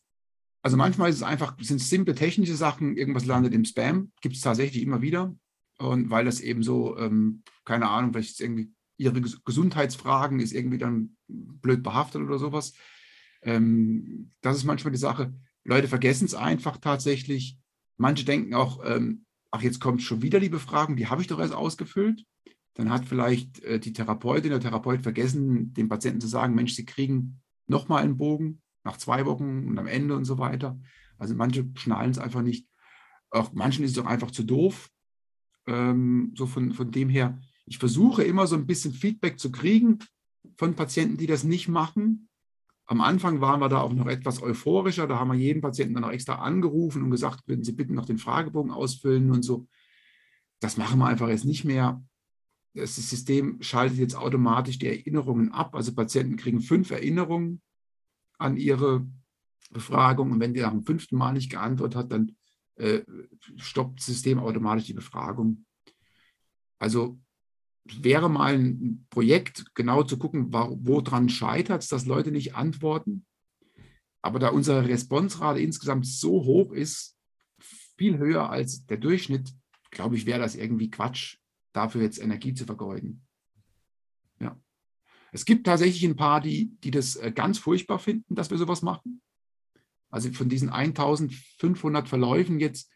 also 0.61 0.77
manchmal 0.77 1.09
ist 1.09 1.17
es 1.17 1.23
einfach, 1.23 1.55
sind 1.59 1.81
simple 1.81 2.13
technische 2.13 2.55
Sachen, 2.55 2.95
irgendwas 2.95 3.25
landet 3.25 3.53
im 3.53 3.65
Spam, 3.65 4.11
gibt 4.21 4.35
es 4.35 4.41
tatsächlich 4.41 4.83
immer 4.83 5.01
wieder. 5.01 5.35
Und 5.77 6.11
weil 6.11 6.25
das 6.25 6.39
eben 6.39 6.61
so, 6.61 6.97
ähm, 6.97 7.43
keine 7.65 7.89
Ahnung, 7.89 8.13
vielleicht 8.13 8.39
irgendwie 8.39 8.71
ihre 8.97 9.19
Gesundheitsfragen 9.19 10.39
ist 10.39 10.53
irgendwie 10.53 10.77
dann 10.77 11.17
blöd 11.27 11.81
behaftet 11.81 12.21
oder 12.21 12.37
sowas. 12.37 12.73
Ähm, 13.41 14.29
das 14.41 14.57
ist 14.57 14.63
manchmal 14.63 14.91
die 14.91 14.99
Sache. 14.99 15.33
Leute 15.63 15.87
vergessen 15.87 16.25
es 16.25 16.35
einfach 16.35 16.77
tatsächlich. 16.77 17.57
Manche 17.97 18.25
denken 18.25 18.53
auch, 18.53 18.85
ähm, 18.85 19.25
ach, 19.49 19.63
jetzt 19.63 19.79
kommt 19.79 20.03
schon 20.03 20.21
wieder 20.21 20.39
die 20.39 20.49
Befragung, 20.49 20.95
die 20.95 21.07
habe 21.07 21.21
ich 21.21 21.27
doch 21.27 21.39
erst 21.39 21.55
ausgefüllt. 21.55 22.23
Dann 22.75 22.91
hat 22.91 23.05
vielleicht 23.05 23.63
äh, 23.63 23.79
die 23.79 23.93
Therapeutin, 23.93 24.51
der 24.51 24.59
Therapeut 24.59 25.01
vergessen, 25.01 25.73
dem 25.73 25.89
Patienten 25.89 26.21
zu 26.21 26.27
sagen, 26.27 26.53
Mensch, 26.53 26.75
Sie 26.75 26.85
kriegen 26.85 27.41
nochmal 27.65 28.03
einen 28.03 28.17
Bogen 28.17 28.61
nach 28.83 28.97
zwei 28.97 29.25
Wochen 29.25 29.67
und 29.67 29.77
am 29.77 29.87
Ende 29.87 30.15
und 30.15 30.25
so 30.25 30.37
weiter. 30.37 30.79
Also 31.17 31.35
manche 31.35 31.69
schnallen 31.75 32.11
es 32.11 32.17
einfach 32.17 32.41
nicht. 32.41 32.67
Auch 33.29 33.53
manchen 33.53 33.85
ist 33.85 33.91
es 33.91 33.97
doch 33.97 34.09
einfach 34.09 34.31
zu 34.31 34.43
doof. 34.43 34.89
Ähm, 35.67 36.33
so 36.35 36.47
von, 36.47 36.73
von 36.73 36.91
dem 36.91 37.09
her, 37.09 37.39
ich 37.65 37.77
versuche 37.77 38.23
immer 38.23 38.47
so 38.47 38.55
ein 38.55 38.65
bisschen 38.65 38.93
Feedback 38.93 39.39
zu 39.39 39.51
kriegen 39.51 39.99
von 40.57 40.75
Patienten, 40.75 41.17
die 41.17 41.27
das 41.27 41.43
nicht 41.43 41.67
machen. 41.67 42.27
Am 42.85 42.99
Anfang 42.99 43.39
waren 43.39 43.61
wir 43.61 43.69
da 43.69 43.79
auch 43.81 43.93
noch 43.93 44.07
etwas 44.07 44.41
euphorischer. 44.41 45.07
Da 45.07 45.19
haben 45.19 45.29
wir 45.29 45.37
jeden 45.37 45.61
Patienten 45.61 45.93
dann 45.93 46.03
auch 46.03 46.11
extra 46.11 46.35
angerufen 46.35 47.03
und 47.03 47.11
gesagt, 47.11 47.47
würden 47.47 47.63
Sie 47.63 47.71
bitte 47.71 47.93
noch 47.93 48.05
den 48.05 48.17
Fragebogen 48.17 48.71
ausfüllen 48.71 49.31
und 49.31 49.43
so. 49.43 49.67
Das 50.59 50.77
machen 50.77 50.99
wir 50.99 51.05
einfach 51.05 51.29
jetzt 51.29 51.45
nicht 51.45 51.63
mehr. 51.63 52.03
Das 52.73 52.95
System 52.95 53.61
schaltet 53.61 53.97
jetzt 53.97 54.15
automatisch 54.15 54.79
die 54.79 54.87
Erinnerungen 54.87 55.51
ab. 55.51 55.75
Also 55.75 55.93
Patienten 55.93 56.35
kriegen 56.35 56.61
fünf 56.61 56.91
Erinnerungen 56.91 57.61
an 58.41 58.57
ihre 58.57 59.05
Befragung. 59.71 60.31
Und 60.31 60.39
wenn 60.39 60.53
die 60.53 60.61
nach 60.61 60.71
dem 60.71 60.83
fünften 60.83 61.17
Mal 61.17 61.33
nicht 61.33 61.49
geantwortet 61.49 61.95
hat, 61.95 62.11
dann 62.11 62.35
äh, 62.75 63.01
stoppt 63.57 63.99
das 63.99 64.07
System 64.07 64.39
automatisch 64.39 64.85
die 64.85 64.93
Befragung. 64.93 65.65
Also 66.79 67.19
wäre 67.85 68.29
mal 68.29 68.53
ein 68.53 69.05
Projekt, 69.09 69.73
genau 69.75 70.03
zu 70.03 70.17
gucken, 70.17 70.51
woran 70.51 71.29
scheitert 71.29 71.81
es, 71.81 71.89
dass 71.89 72.05
Leute 72.05 72.31
nicht 72.31 72.55
antworten. 72.55 73.25
Aber 74.21 74.39
da 74.39 74.49
unsere 74.49 74.87
Responsrate 74.87 75.59
insgesamt 75.59 76.05
so 76.05 76.43
hoch 76.43 76.73
ist, 76.73 77.17
viel 77.97 78.17
höher 78.17 78.49
als 78.49 78.85
der 78.85 78.97
Durchschnitt, 78.97 79.53
glaube 79.89 80.15
ich, 80.15 80.25
wäre 80.25 80.39
das 80.39 80.55
irgendwie 80.55 80.89
Quatsch, 80.89 81.37
dafür 81.73 82.01
jetzt 82.01 82.19
Energie 82.19 82.53
zu 82.53 82.65
vergeuden. 82.65 83.25
Es 85.31 85.45
gibt 85.45 85.65
tatsächlich 85.65 86.03
ein 86.03 86.17
paar, 86.17 86.41
die, 86.41 86.77
die 86.83 86.91
das 86.91 87.15
äh, 87.15 87.31
ganz 87.31 87.57
furchtbar 87.57 87.99
finden, 87.99 88.35
dass 88.35 88.49
wir 88.49 88.57
sowas 88.57 88.81
machen. 88.81 89.21
Also 90.09 90.31
von 90.33 90.49
diesen 90.49 90.69
1500 90.69 92.09
Verläufen 92.09 92.59
jetzt 92.59 92.91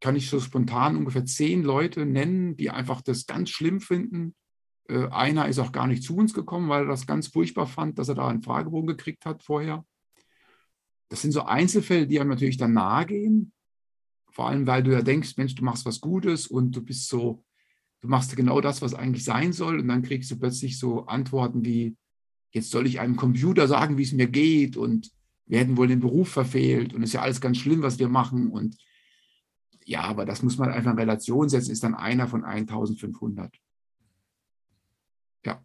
kann 0.00 0.16
ich 0.16 0.28
so 0.28 0.40
spontan 0.40 0.96
ungefähr 0.96 1.24
zehn 1.24 1.62
Leute 1.62 2.04
nennen, 2.04 2.56
die 2.56 2.70
einfach 2.70 3.02
das 3.02 3.26
ganz 3.26 3.50
schlimm 3.50 3.80
finden. 3.80 4.34
Äh, 4.88 5.06
einer 5.08 5.46
ist 5.46 5.60
auch 5.60 5.70
gar 5.70 5.86
nicht 5.86 6.02
zu 6.02 6.16
uns 6.16 6.34
gekommen, 6.34 6.68
weil 6.68 6.82
er 6.82 6.88
das 6.88 7.06
ganz 7.06 7.28
furchtbar 7.28 7.68
fand, 7.68 8.00
dass 8.00 8.08
er 8.08 8.16
da 8.16 8.26
einen 8.26 8.42
Fragebogen 8.42 8.88
gekriegt 8.88 9.24
hat 9.24 9.44
vorher. 9.44 9.86
Das 11.08 11.22
sind 11.22 11.30
so 11.30 11.42
Einzelfälle, 11.42 12.08
die 12.08 12.18
einem 12.18 12.30
natürlich 12.30 12.56
dann 12.56 12.72
nahe 12.72 13.06
gehen. 13.06 13.52
Vor 14.32 14.48
allem, 14.48 14.66
weil 14.66 14.82
du 14.82 14.90
ja 14.92 15.02
denkst, 15.02 15.36
Mensch, 15.36 15.54
du 15.54 15.64
machst 15.64 15.86
was 15.86 16.00
Gutes 16.00 16.48
und 16.48 16.74
du 16.74 16.82
bist 16.82 17.06
so 17.06 17.44
du 18.02 18.08
machst 18.08 18.36
genau 18.36 18.60
das, 18.60 18.82
was 18.82 18.94
eigentlich 18.94 19.24
sein 19.24 19.52
soll, 19.52 19.80
und 19.80 19.88
dann 19.88 20.02
kriegst 20.02 20.30
du 20.30 20.38
plötzlich 20.38 20.78
so 20.78 21.06
Antworten 21.06 21.64
wie, 21.64 21.96
jetzt 22.50 22.70
soll 22.70 22.86
ich 22.86 23.00
einem 23.00 23.16
Computer 23.16 23.66
sagen, 23.68 23.96
wie 23.96 24.02
es 24.02 24.12
mir 24.12 24.26
geht, 24.26 24.76
und 24.76 25.10
wir 25.46 25.60
hätten 25.60 25.76
wohl 25.76 25.88
den 25.88 26.00
Beruf 26.00 26.28
verfehlt, 26.28 26.92
und 26.92 27.02
es 27.02 27.10
ist 27.10 27.14
ja 27.14 27.22
alles 27.22 27.40
ganz 27.40 27.58
schlimm, 27.58 27.82
was 27.82 27.98
wir 27.98 28.08
machen. 28.08 28.50
Und 28.50 28.76
ja, 29.84 30.02
aber 30.02 30.24
das 30.24 30.42
muss 30.42 30.58
man 30.58 30.70
einfach 30.70 30.92
in 30.92 30.98
Relation 30.98 31.48
setzen, 31.48 31.70
ist 31.70 31.84
dann 31.84 31.94
einer 31.94 32.26
von 32.26 32.44
1500. 32.44 33.54
Ja, 35.46 35.62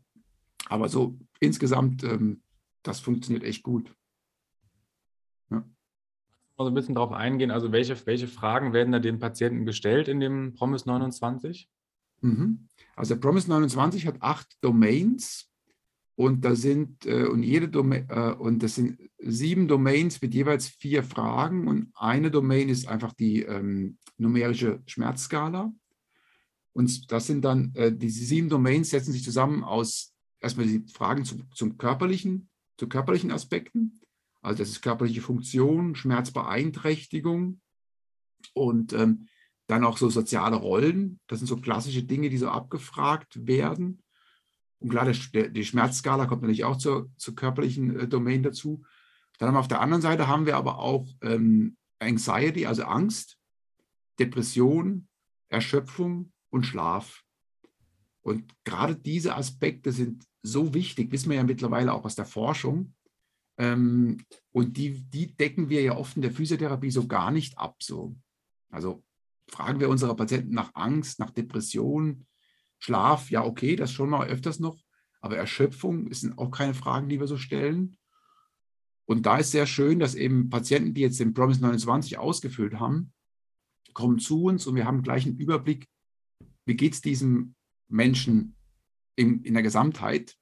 aber 0.67 0.89
so 0.89 1.17
insgesamt, 1.39 2.03
ähm, 2.03 2.41
das 2.83 2.99
funktioniert 2.99 3.43
echt 3.43 3.63
gut. 3.63 3.95
Ja. 5.49 5.57
Mal 6.57 6.65
so 6.65 6.67
ein 6.67 6.73
bisschen 6.75 6.95
darauf 6.95 7.13
eingehen, 7.13 7.49
also 7.49 7.71
welche, 7.71 8.05
welche 8.05 8.27
Fragen 8.27 8.73
werden 8.73 8.91
da 8.91 8.99
den 8.99 9.17
Patienten 9.17 9.65
gestellt 9.65 10.07
in 10.07 10.19
dem 10.19 10.53
Promis 10.53 10.85
29? 10.85 11.67
Mhm. 12.21 12.67
Also 12.95 13.19
Promise 13.19 13.49
29 13.49 14.07
hat 14.07 14.21
acht 14.21 14.57
Domains 14.61 15.49
und 16.15 16.43
da 16.43 16.55
sind 16.55 17.05
äh, 17.05 17.25
und 17.25 17.43
jede 17.43 17.69
Domain 17.69 18.07
äh, 18.09 18.31
und 18.31 18.63
das 18.63 18.75
sind 18.75 18.99
sieben 19.19 19.67
Domains 19.67 20.21
mit 20.21 20.33
jeweils 20.33 20.67
vier 20.67 21.03
Fragen 21.03 21.67
und 21.67 21.91
eine 21.93 22.31
Domain 22.31 22.69
ist 22.69 22.87
einfach 22.87 23.13
die 23.13 23.43
ähm, 23.43 23.97
numerische 24.17 24.81
Schmerzskala. 24.87 25.71
Und 26.73 27.11
das 27.11 27.27
sind 27.27 27.43
dann, 27.43 27.71
äh, 27.75 27.91
diese 27.91 28.23
sieben 28.23 28.49
Domains 28.49 28.89
setzen 28.89 29.11
sich 29.11 29.23
zusammen 29.23 29.63
aus 29.63 30.13
erstmal 30.39 30.67
die 30.67 30.85
Fragen 30.91 31.25
zu, 31.25 31.37
zum 31.53 31.77
körperlichen, 31.77 32.49
zu 32.77 32.87
körperlichen 32.87 33.31
Aspekten. 33.31 33.99
Also 34.41 34.59
das 34.59 34.69
ist 34.69 34.81
körperliche 34.81 35.21
Funktion, 35.21 35.95
Schmerzbeeinträchtigung 35.95 37.61
und 38.53 38.93
ähm, 38.93 39.27
dann 39.67 39.83
auch 39.83 39.97
so 39.97 40.09
soziale 40.09 40.55
Rollen. 40.55 41.19
Das 41.27 41.39
sind 41.39 41.47
so 41.47 41.57
klassische 41.57 42.03
Dinge, 42.03 42.29
die 42.29 42.37
so 42.37 42.49
abgefragt 42.49 43.45
werden. 43.45 44.01
Und 44.79 44.89
klar, 44.89 45.11
der, 45.33 45.49
die 45.49 45.65
Schmerzskala 45.65 46.25
kommt 46.25 46.43
natürlich 46.43 46.63
auch 46.63 46.77
zur, 46.77 47.11
zur 47.17 47.35
körperlichen 47.35 47.99
äh, 47.99 48.07
Domain 48.07 48.43
dazu. 48.43 48.83
Dann 49.37 49.47
haben 49.47 49.55
wir 49.55 49.59
auf 49.59 49.67
der 49.67 49.81
anderen 49.81 50.01
Seite 50.01 50.27
haben 50.27 50.45
wir 50.45 50.55
aber 50.55 50.79
auch 50.79 51.07
ähm, 51.21 51.77
Anxiety, 51.99 52.65
also 52.65 52.83
Angst, 52.83 53.37
Depression, 54.19 55.07
Erschöpfung 55.49 56.31
und 56.49 56.65
Schlaf. 56.65 57.23
Und 58.21 58.53
gerade 58.63 58.95
diese 58.95 59.35
Aspekte 59.35 59.91
sind 59.91 60.25
so 60.43 60.73
wichtig, 60.73 61.11
wissen 61.11 61.29
wir 61.29 61.37
ja 61.37 61.43
mittlerweile 61.43 61.93
auch 61.93 62.05
aus 62.05 62.15
der 62.15 62.25
Forschung. 62.25 62.93
Ähm, 63.57 64.23
und 64.51 64.77
die, 64.77 65.03
die 65.03 65.35
decken 65.35 65.69
wir 65.69 65.81
ja 65.81 65.95
oft 65.95 66.15
in 66.15 66.21
der 66.21 66.31
Physiotherapie 66.31 66.91
so 66.91 67.07
gar 67.07 67.31
nicht 67.31 67.57
ab. 67.57 67.81
So. 67.81 68.15
Also 68.69 69.03
fragen 69.49 69.79
wir 69.79 69.89
unsere 69.89 70.15
Patienten 70.15 70.53
nach 70.53 70.71
Angst, 70.75 71.19
nach 71.19 71.31
Depression, 71.31 72.25
Schlaf, 72.79 73.31
ja, 73.31 73.43
okay, 73.43 73.75
das 73.75 73.91
schon 73.91 74.09
mal 74.09 74.27
öfters 74.27 74.59
noch, 74.59 74.83
aber 75.21 75.37
Erschöpfung 75.37 76.11
sind 76.13 76.37
auch 76.37 76.51
keine 76.51 76.73
Fragen, 76.73 77.09
die 77.09 77.19
wir 77.19 77.27
so 77.27 77.37
stellen. 77.37 77.97
Und 79.05 79.25
da 79.25 79.37
ist 79.37 79.51
sehr 79.51 79.65
schön, 79.65 79.99
dass 79.99 80.15
eben 80.15 80.49
Patienten, 80.49 80.93
die 80.93 81.01
jetzt 81.01 81.19
den 81.19 81.33
Promise 81.33 81.61
29 81.61 82.17
ausgefüllt 82.17 82.79
haben, 82.79 83.13
kommen 83.93 84.19
zu 84.19 84.43
uns 84.43 84.67
und 84.67 84.75
wir 84.75 84.85
haben 84.85 85.01
gleich 85.01 85.25
einen 85.25 85.37
Überblick, 85.37 85.87
wie 86.65 86.75
geht 86.75 86.93
es 86.93 87.01
diesem 87.01 87.55
Menschen 87.87 88.55
in, 89.15 89.43
in 89.43 89.53
der 89.53 89.63
Gesamtheit 89.63 90.37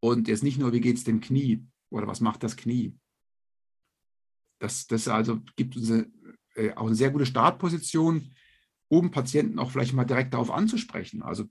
und 0.00 0.28
jetzt 0.28 0.42
nicht 0.42 0.58
nur, 0.58 0.72
wie 0.72 0.80
geht 0.80 0.96
es 0.96 1.04
dem 1.04 1.20
Knie 1.20 1.64
oder 1.90 2.06
was 2.06 2.20
macht 2.20 2.42
das 2.42 2.56
Knie. 2.56 2.98
Das, 4.58 4.86
das 4.86 5.08
also 5.08 5.40
gibt 5.56 5.76
uns 5.76 5.90
eine 5.90 6.10
äh, 6.54 6.72
auch 6.72 6.86
eine 6.86 6.94
sehr 6.94 7.10
gute 7.10 7.26
Startposition, 7.26 8.32
um 8.88 9.10
Patienten 9.10 9.58
auch 9.58 9.70
vielleicht 9.70 9.94
mal 9.94 10.04
direkt 10.04 10.34
darauf 10.34 10.50
anzusprechen. 10.50 11.22
Also 11.22 11.44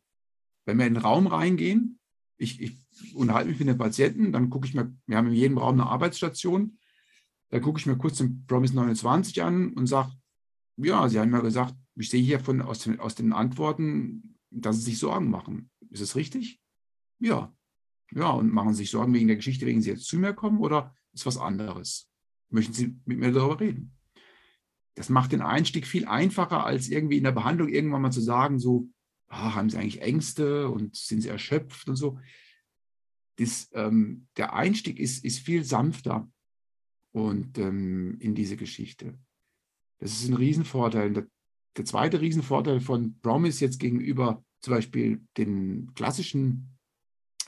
wenn 0.65 0.77
wir 0.77 0.85
in 0.85 0.93
den 0.93 1.03
Raum 1.03 1.27
reingehen, 1.27 1.99
ich, 2.37 2.61
ich 2.61 3.15
unterhalte 3.15 3.49
mich 3.49 3.59
mit 3.59 3.67
den 3.67 3.77
Patienten, 3.77 4.31
dann 4.31 4.49
gucke 4.49 4.67
ich 4.67 4.73
mir, 4.73 4.95
wir 5.05 5.17
haben 5.17 5.27
in 5.27 5.33
jedem 5.33 5.57
Raum 5.57 5.79
eine 5.79 5.89
Arbeitsstation, 5.89 6.77
da 7.49 7.59
gucke 7.59 7.79
ich 7.79 7.85
mir 7.85 7.97
kurz 7.97 8.17
den 8.17 8.45
Promise 8.45 8.75
29 8.75 9.41
an 9.43 9.73
und 9.73 9.87
sage, 9.87 10.11
ja, 10.77 11.07
Sie 11.09 11.19
haben 11.19 11.33
ja 11.33 11.41
gesagt, 11.41 11.75
ich 11.95 12.09
sehe 12.09 12.23
hier 12.23 12.39
von, 12.39 12.61
aus, 12.61 12.79
den, 12.79 12.99
aus 12.99 13.15
den 13.15 13.33
Antworten, 13.33 14.37
dass 14.49 14.77
Sie 14.77 14.83
sich 14.83 14.99
Sorgen 14.99 15.29
machen. 15.29 15.69
Ist 15.89 16.01
es 16.01 16.15
richtig? 16.15 16.59
Ja. 17.19 17.53
Ja, 18.13 18.31
und 18.31 18.51
machen 18.51 18.73
Sie 18.73 18.83
sich 18.83 18.91
Sorgen 18.91 19.13
wegen 19.13 19.27
der 19.27 19.35
Geschichte, 19.35 19.65
wegen 19.65 19.81
Sie 19.81 19.89
jetzt 19.89 20.05
zu 20.05 20.17
mir 20.17 20.33
kommen 20.33 20.59
oder 20.59 20.95
ist 21.13 21.25
was 21.25 21.37
anderes? 21.37 22.09
Möchten 22.49 22.73
Sie 22.73 22.99
mit 23.05 23.19
mir 23.19 23.31
darüber 23.31 23.59
reden? 23.59 23.93
Das 24.95 25.09
macht 25.09 25.31
den 25.31 25.41
Einstieg 25.41 25.87
viel 25.87 26.05
einfacher, 26.05 26.65
als 26.65 26.89
irgendwie 26.89 27.17
in 27.17 27.23
der 27.23 27.31
Behandlung 27.31 27.69
irgendwann 27.69 28.01
mal 28.01 28.11
zu 28.11 28.21
sagen, 28.21 28.59
so, 28.59 28.89
ah, 29.27 29.55
haben 29.55 29.69
Sie 29.69 29.77
eigentlich 29.77 30.01
Ängste 30.01 30.69
und 30.69 30.95
sind 30.95 31.21
Sie 31.21 31.29
erschöpft 31.29 31.87
und 31.87 31.95
so. 31.95 32.19
Das, 33.37 33.69
ähm, 33.73 34.27
der 34.37 34.53
Einstieg 34.53 34.99
ist, 34.99 35.23
ist 35.23 35.39
viel 35.39 35.63
sanfter 35.63 36.29
und 37.11 37.57
ähm, 37.57 38.17
in 38.19 38.35
diese 38.35 38.57
Geschichte. 38.57 39.17
Das 39.99 40.11
ist 40.11 40.27
ein 40.27 40.35
Riesenvorteil. 40.35 41.27
der 41.77 41.85
zweite 41.85 42.19
Riesenvorteil 42.19 42.81
von 42.81 43.19
Promise 43.21 43.63
jetzt 43.63 43.79
gegenüber 43.79 44.43
zum 44.59 44.73
Beispiel 44.73 45.25
den 45.37 45.93
klassischen, 45.95 46.77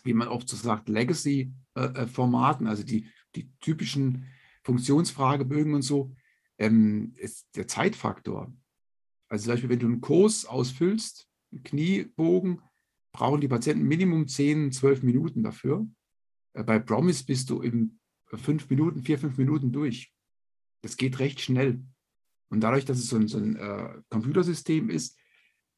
wie 0.03 0.13
man 0.13 0.27
oft 0.27 0.49
so 0.49 0.55
sagt, 0.55 0.89
Legacy-Formaten, 0.89 2.67
also 2.67 2.83
die, 2.83 3.07
die 3.35 3.51
typischen 3.59 4.25
Funktionsfragebögen 4.63 5.73
und 5.73 5.81
so, 5.81 6.15
ähm, 6.63 7.13
ist 7.17 7.47
der 7.55 7.67
Zeitfaktor. 7.67 8.53
Also 9.27 9.45
zum 9.45 9.53
Beispiel, 9.53 9.69
wenn 9.69 9.79
du 9.79 9.87
einen 9.87 10.01
Kurs 10.01 10.45
ausfüllst, 10.45 11.27
einen 11.51 11.63
Kniebogen, 11.63 12.61
brauchen 13.11 13.41
die 13.41 13.47
Patienten 13.47 13.87
Minimum 13.87 14.27
10, 14.27 14.71
12 14.71 15.03
Minuten 15.03 15.43
dafür. 15.43 15.85
Äh, 16.53 16.63
bei 16.63 16.79
Promise 16.79 17.25
bist 17.25 17.49
du 17.49 17.61
in 17.61 17.99
fünf 18.25 18.69
Minuten, 18.69 19.03
vier, 19.03 19.19
fünf 19.19 19.37
Minuten 19.37 19.71
durch. 19.71 20.11
Das 20.81 20.97
geht 20.97 21.19
recht 21.19 21.41
schnell. 21.41 21.83
Und 22.49 22.61
dadurch, 22.61 22.85
dass 22.85 22.97
es 22.97 23.07
so 23.07 23.17
ein, 23.17 23.27
so 23.27 23.37
ein 23.37 23.55
äh, 23.55 24.01
Computersystem 24.09 24.89
ist, 24.89 25.17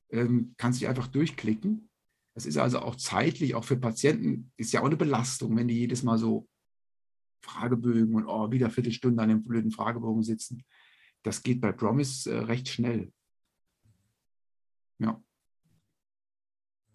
ähm, 0.10 0.54
kannst 0.58 0.80
du 0.80 0.82
dich 0.82 0.90
einfach 0.90 1.08
durchklicken. 1.08 1.90
Das 2.34 2.46
ist 2.46 2.58
also 2.58 2.80
auch 2.80 2.96
zeitlich, 2.96 3.56
auch 3.56 3.64
für 3.64 3.78
Patienten, 3.78 4.52
ist 4.58 4.74
ja 4.74 4.82
auch 4.82 4.86
eine 4.86 4.98
Belastung, 4.98 5.56
wenn 5.56 5.68
die 5.68 5.80
jedes 5.80 6.04
Mal 6.04 6.18
so 6.18 6.48
Fragebögen 7.46 8.16
und 8.16 8.26
oh, 8.26 8.52
wieder 8.52 8.70
Viertelstunde 8.70 9.22
an 9.22 9.30
dem 9.30 9.44
blöden 9.44 9.72
Fragebogen 9.72 10.24
sitzen. 10.24 10.64
Das 11.24 11.44
geht 11.44 11.62
bei 11.62 11.72
Promise 11.72 12.32
äh, 12.32 12.40
recht 12.40 12.68
schnell. 12.68 13.12
Ja. 15.00 15.22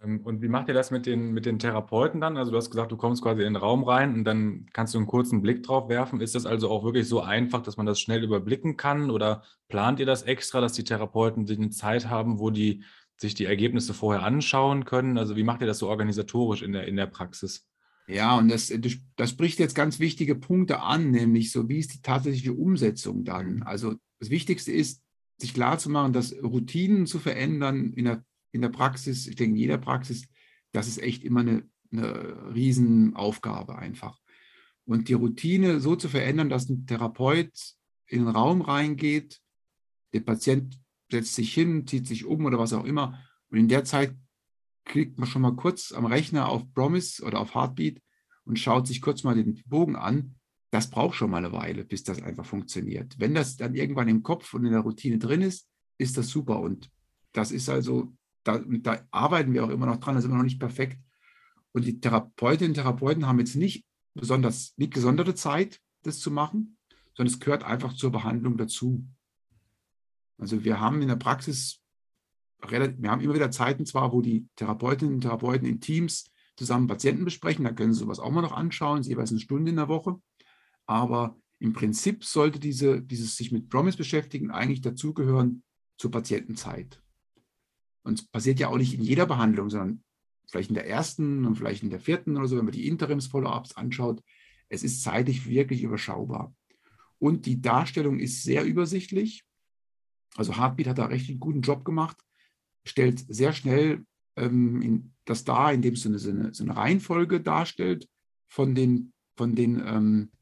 Ähm, 0.03 0.21
und 0.25 0.43
wie 0.43 0.49
macht 0.49 0.69
ihr 0.69 0.75
das 0.75 0.91
mit 0.91 1.07
den, 1.07 1.33
mit 1.33 1.47
den 1.47 1.59
Therapeuten 1.59 2.21
dann? 2.21 2.37
Also 2.37 2.51
du 2.51 2.57
hast 2.57 2.71
gesagt, 2.71 2.93
du 2.93 2.97
kommst 2.97 3.23
quasi 3.23 3.43
in 3.43 3.55
den 3.55 3.57
Raum 3.57 3.85
rein 3.85 4.15
und 4.15 4.25
dann 4.25 4.67
kannst 4.73 4.95
du 4.95 4.99
einen 4.99 5.07
kurzen 5.07 5.43
Blick 5.43 5.63
drauf 5.63 5.89
werfen. 5.89 6.21
Ist 6.21 6.35
das 6.35 6.47
also 6.47 6.71
auch 6.71 6.85
wirklich 6.85 7.09
so 7.09 7.21
einfach, 7.21 7.63
dass 7.63 7.77
man 7.77 7.87
das 7.87 8.01
schnell 8.01 8.25
überblicken 8.25 8.77
kann? 8.77 9.11
Oder 9.11 9.43
plant 9.69 10.01
ihr 10.01 10.07
das 10.07 10.23
extra, 10.23 10.61
dass 10.61 10.73
die 10.73 10.85
Therapeuten 10.85 11.49
eine 11.49 11.71
Zeit 11.71 12.09
haben, 12.09 12.39
wo 12.39 12.51
die 12.51 12.85
sich 13.17 13.35
die 13.35 13.45
Ergebnisse 13.45 13.95
vorher 13.95 14.23
anschauen 14.23 14.85
können? 14.85 15.19
Also 15.19 15.37
wie 15.37 15.45
macht 15.45 15.61
ihr 15.61 15.67
das 15.67 15.79
so 15.79 15.89
organisatorisch 15.89 16.63
in 16.63 16.73
der, 16.73 16.87
in 16.87 16.97
der 16.97 17.07
Praxis? 17.07 17.70
Ja, 18.13 18.37
und 18.39 18.49
das, 18.49 18.73
das 19.17 19.31
spricht 19.31 19.59
jetzt 19.59 19.75
ganz 19.75 19.99
wichtige 19.99 20.35
Punkte 20.35 20.81
an, 20.81 21.11
nämlich 21.11 21.53
so, 21.53 21.69
wie 21.69 21.79
ist 21.79 21.95
die 21.95 22.03
tatsächliche 22.03 22.53
Umsetzung 22.53 23.25
dann? 23.25 23.57
Mhm. 23.57 23.63
Also 23.63 23.95
das 24.19 24.31
Wichtigste 24.31 24.73
ist, 24.73 25.03
sich 25.39 25.55
klarzumachen, 25.55 26.13
dass 26.13 26.35
Routinen 26.43 27.07
zu 27.07 27.19
verändern 27.19 27.93
in 27.95 28.05
der 28.05 28.25
in 28.53 28.63
der 28.63 28.69
Praxis, 28.69 29.27
ich 29.27 29.37
denke 29.37 29.53
in 29.53 29.61
jeder 29.61 29.79
Praxis, 29.79 30.27
das 30.73 30.89
ist 30.89 31.03
echt 31.03 31.25
immer 31.25 31.41
eine, 31.41 31.69
eine 31.93 32.55
Riesenaufgabe 32.55 33.79
einfach. 33.79 34.19
Und 34.87 35.09
die 35.09 35.15
Routine 35.15 35.81
so 35.81 35.97
zu 35.97 36.09
verändern, 36.09 36.49
dass 36.49 36.69
ein 36.69 36.87
Therapeut 36.87 37.53
in 38.07 38.25
den 38.25 38.29
Raum 38.29 38.61
reingeht, 38.61 39.41
der 40.13 40.21
Patient 40.21 40.81
setzt 41.11 41.35
sich 41.35 41.55
hin, 41.55 41.87
zieht 41.87 42.07
sich 42.07 42.25
um 42.25 42.45
oder 42.45 42.59
was 42.59 42.73
auch 42.73 42.85
immer. 42.85 43.21
Und 43.51 43.59
in 43.59 43.69
der 43.69 43.85
Zeit 43.85 44.17
klickt 44.85 45.18
man 45.18 45.28
schon 45.28 45.43
mal 45.43 45.55
kurz 45.55 45.93
am 45.93 46.07
Rechner 46.07 46.49
auf 46.49 46.72
Promise 46.74 47.22
oder 47.24 47.41
auf 47.41 47.55
Heartbeat 47.55 48.01
und 48.45 48.59
schaut 48.59 48.87
sich 48.87 49.01
kurz 49.01 49.22
mal 49.22 49.35
den 49.35 49.62
Bogen 49.66 49.97
an. 49.97 50.37
Das 50.70 50.91
braucht 50.91 51.16
schon 51.16 51.31
mal 51.31 51.39
eine 51.39 51.53
Weile, 51.53 51.85
bis 51.85 52.05
das 52.05 52.22
einfach 52.22 52.45
funktioniert. 52.45 53.18
Wenn 53.18 53.35
das 53.35 53.57
dann 53.57 53.74
irgendwann 53.74 54.09
im 54.09 54.22
Kopf 54.22 54.55
und 54.55 54.64
in 54.64 54.72
der 54.72 54.81
Routine 54.81 55.18
drin 55.18 55.43
ist, 55.43 55.68
ist 55.99 56.16
das 56.16 56.28
super. 56.28 56.61
Und 56.61 56.91
das 57.33 57.51
ist 57.51 57.68
also 57.68 58.12
da, 58.45 58.59
da 58.59 59.07
arbeiten 59.11 59.53
wir 59.53 59.64
auch 59.64 59.70
immer 59.70 59.87
noch 59.87 59.99
dran, 59.99 60.14
das 60.14 60.24
ist 60.24 60.28
immer 60.28 60.39
noch 60.39 60.45
nicht 60.45 60.61
perfekt. 60.61 60.99
Und 61.72 61.85
die 61.85 62.01
Therapeutinnen 62.01 62.70
und 62.70 62.74
Therapeuten 62.74 63.26
haben 63.26 63.39
jetzt 63.39 63.57
nicht 63.57 63.85
besonders, 64.14 64.74
nicht 64.76 64.95
gesonderte 64.95 65.35
Zeit, 65.35 65.81
das 66.03 66.18
zu 66.18 66.31
machen, 66.31 66.78
sondern 67.14 67.33
es 67.33 67.41
gehört 67.41 67.64
einfach 67.64 67.93
zur 67.93 68.11
Behandlung 68.11 68.57
dazu. 68.57 69.07
Also 70.39 70.64
wir 70.64 70.81
haben 70.81 71.03
in 71.03 71.09
der 71.09 71.16
Praxis, 71.16 71.81
wir 72.63 73.11
haben 73.11 73.21
immer 73.21 73.35
wieder 73.35 73.51
Zeiten 73.51 73.87
zwar, 73.87 74.13
wo 74.13 74.21
die 74.23 74.47
Therapeutinnen 74.57 75.15
und 75.15 75.21
Therapeuten 75.23 75.67
in 75.67 75.81
Teams 75.81 76.31
zusammen 76.57 76.87
Patienten 76.87 77.25
besprechen, 77.25 77.65
da 77.65 77.73
können 77.73 77.95
sie 77.95 78.01
sowas 78.01 78.21
auch 78.21 78.31
mal 78.31 78.43
noch 78.43 78.53
anschauen, 78.53 79.03
jeweils 79.03 79.31
eine 79.31 79.41
Stunde 79.41 79.71
in 79.71 79.77
der 79.77 79.89
Woche. 79.89 80.21
Aber 80.87 81.39
im 81.59 81.73
Prinzip 81.73 82.25
sollte 82.25 82.59
diese, 82.59 83.01
dieses 83.01 83.37
sich 83.37 83.53
mit 83.53 83.69
Promise 83.69 83.97
beschäftigen 83.97 84.51
eigentlich 84.51 84.81
dazugehören 84.81 85.63
zur 85.97 86.11
Patientenzeit. 86.11 87.03
Und 88.03 88.19
es 88.19 88.27
passiert 88.27 88.59
ja 88.59 88.69
auch 88.69 88.79
nicht 88.79 88.95
in 88.95 89.03
jeder 89.03 89.27
Behandlung, 89.27 89.71
sondern 89.71 90.03
vielleicht 90.51 90.71
in 90.71 90.75
der 90.75 90.89
ersten 90.89 91.45
und 91.45 91.57
vielleicht 91.57 91.83
in 91.83 91.91
der 91.91 92.01
vierten 92.01 92.37
oder 92.37 92.49
so, 92.49 92.57
wenn 92.57 92.65
man 92.65 92.73
die 92.73 92.89
Interims-Follow-ups 92.89 93.77
anschaut. 93.77 94.23
Es 94.69 94.83
ist 94.83 95.03
zeitlich 95.03 95.47
wirklich 95.49 95.83
überschaubar. 95.83 96.55
Und 97.19 97.47
die 97.47 97.61
Darstellung 97.61 98.19
ist 98.19 98.43
sehr 98.43 98.65
übersichtlich. 98.65 99.45
Also 100.37 100.57
Heartbeat 100.57 100.89
hat 100.89 100.99
da 100.99 101.07
recht 101.07 101.29
einen 101.29 101.41
guten 101.41 101.61
Job 101.61 101.85
gemacht, 101.85 102.17
stellt 102.85 103.24
sehr 103.28 103.53
schnell 103.53 104.05
ähm, 104.37 105.12
das 105.24 105.45
dar, 105.45 105.72
indem 105.72 105.95
es 105.95 106.03
so 106.03 106.09
eine, 106.09 106.18
so, 106.18 106.64
eine, 106.64 106.76
Reihenfolge 106.76 107.41
darstellt 107.41 108.09
von 108.49 108.74
den, 108.74 109.12
von 109.37 109.55
den 109.55 109.81
ähm, 109.87 110.33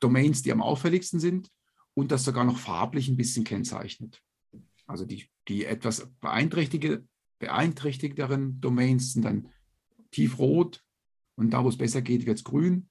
Domains, 0.00 0.42
die 0.42 0.52
am 0.52 0.62
auffälligsten 0.62 1.20
sind 1.20 1.50
und 1.94 2.12
das 2.12 2.24
sogar 2.24 2.44
noch 2.44 2.58
farblich 2.58 3.08
ein 3.08 3.16
bisschen 3.16 3.44
kennzeichnet. 3.44 4.20
Also 4.86 5.06
die, 5.06 5.28
die 5.48 5.64
etwas 5.64 6.12
beeinträchtigteren 6.20 8.60
Domains 8.60 9.12
sind 9.12 9.24
dann 9.24 9.48
tiefrot 10.10 10.84
und 11.34 11.50
da, 11.50 11.64
wo 11.64 11.68
es 11.68 11.78
besser 11.78 12.02
geht, 12.02 12.26
wird 12.26 12.38
es 12.38 12.44
grün. 12.44 12.88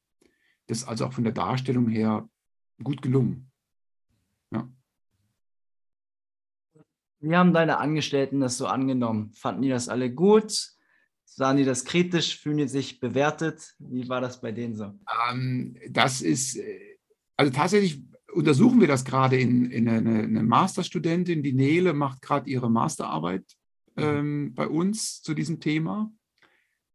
Das 0.67 0.79
ist 0.79 0.83
also 0.85 1.05
auch 1.05 1.13
von 1.13 1.23
der 1.23 1.33
Darstellung 1.33 1.87
her 1.89 2.27
gut 2.83 3.01
gelungen. 3.01 3.51
Ja. 4.51 4.69
Wie 7.22 7.36
haben 7.36 7.53
deine 7.53 7.78
Angestellten 7.78 8.39
das 8.39 8.57
so 8.57 8.65
angenommen? 8.65 9.32
Fanden 9.34 9.61
die 9.61 9.69
das 9.69 9.89
alle 9.89 10.11
gut? 10.11 10.72
Sahen 11.24 11.57
die 11.57 11.65
das 11.65 11.86
kritisch? 11.86 12.39
Fühlen 12.39 12.57
die 12.57 12.67
sich 12.67 12.99
bewertet? 12.99 13.76
Wie 13.78 14.09
war 14.09 14.22
das 14.22 14.41
bei 14.41 14.51
denen 14.51 14.76
so? 14.76 14.99
Ähm, 15.30 15.78
das 15.89 16.22
ist, 16.22 16.57
äh, 16.57 16.97
also 17.38 17.51
tatsächlich 17.51 18.03
untersuchen 18.34 18.80
wir 18.80 18.88
das 18.88 19.05
gerade 19.05 19.38
in, 19.38 19.69
in 19.69 19.88
eine, 19.88 20.24
eine, 20.24 20.43
Masterstudentin, 20.43 21.43
die 21.43 21.53
Nele 21.53 21.93
macht 21.93 22.22
gerade 22.22 22.49
ihre 22.49 22.72
Masterarbeit 22.72 23.45
mhm. 23.95 24.03
ähm, 24.03 24.53
bei 24.55 24.67
uns 24.67 25.22
zu 25.22 25.36
diesem 25.36 25.59
Thema. 25.59 26.11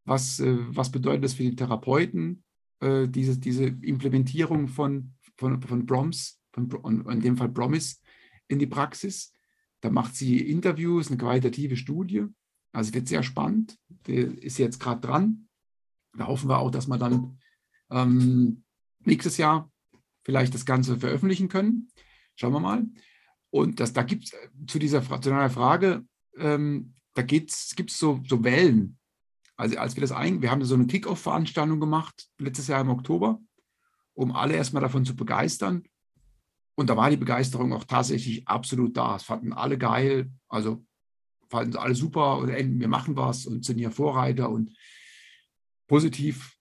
Was, 0.04 0.40
äh, 0.40 0.56
was 0.68 0.90
bedeutet 0.90 1.24
das 1.24 1.34
für 1.34 1.44
die 1.44 1.56
Therapeuten, 1.56 2.42
äh, 2.80 3.06
diese, 3.06 3.38
diese 3.38 3.66
Implementierung 3.66 4.66
von, 4.66 5.12
von, 5.36 5.62
von 5.62 5.86
Broms, 5.86 6.40
von, 6.52 7.06
in 7.10 7.20
dem 7.20 7.36
Fall 7.36 7.48
Promise, 7.48 7.96
in 8.48 8.58
die 8.58 8.66
Praxis? 8.66 9.32
Da 9.86 9.92
macht 9.92 10.16
sie 10.16 10.40
Interviews, 10.40 11.06
eine 11.06 11.16
qualitative 11.16 11.76
Studie. 11.76 12.24
Also 12.72 12.92
wird 12.92 13.06
sehr 13.06 13.22
spannend. 13.22 13.78
Die 14.08 14.16
ist 14.16 14.58
jetzt 14.58 14.80
gerade 14.80 15.00
dran. 15.00 15.46
Da 16.18 16.26
hoffen 16.26 16.50
wir 16.50 16.58
auch, 16.58 16.72
dass 16.72 16.88
wir 16.88 16.98
dann 16.98 17.38
ähm, 17.92 18.64
nächstes 19.04 19.36
Jahr 19.36 19.70
vielleicht 20.24 20.54
das 20.54 20.66
Ganze 20.66 20.98
veröffentlichen 20.98 21.48
können. 21.48 21.86
Schauen 22.34 22.52
wir 22.52 22.58
mal. 22.58 22.84
Und 23.50 23.78
das, 23.78 23.92
da 23.92 24.02
gibt 24.02 24.24
es 24.24 24.32
äh, 24.32 24.48
zu 24.66 24.80
dieser 24.80 25.04
zu 25.04 25.30
deiner 25.30 25.50
Frage, 25.50 26.04
ähm, 26.36 26.94
da 27.14 27.22
gibt 27.22 27.52
es 27.52 27.76
so, 27.86 28.20
so 28.26 28.42
Wellen. 28.42 28.98
Also 29.54 29.78
als 29.78 29.94
wir 29.94 30.00
das 30.00 30.10
ein, 30.10 30.42
wir 30.42 30.50
haben 30.50 30.64
so 30.64 30.74
eine 30.74 30.88
Kick-Off-Veranstaltung 30.88 31.78
gemacht, 31.78 32.26
letztes 32.38 32.66
Jahr 32.66 32.80
im 32.80 32.90
Oktober, 32.90 33.40
um 34.14 34.32
alle 34.32 34.56
erstmal 34.56 34.82
davon 34.82 35.04
zu 35.04 35.14
begeistern. 35.14 35.84
Und 36.76 36.90
da 36.90 36.96
war 36.96 37.10
die 37.10 37.16
Begeisterung 37.16 37.72
auch 37.72 37.84
tatsächlich 37.84 38.46
absolut 38.46 38.96
da. 38.96 39.16
Es 39.16 39.24
fanden 39.24 39.52
alle 39.52 39.78
geil, 39.78 40.30
also 40.48 40.84
fanden 41.48 41.72
sie 41.72 41.80
alle 41.80 41.94
super 41.94 42.38
und 42.38 42.48
wir 42.48 42.88
machen 42.88 43.16
was 43.16 43.46
und 43.46 43.64
sind 43.64 43.78
hier 43.78 43.90
Vorreiter 43.90 44.50
und 44.50 44.76
positiv. 45.86 46.56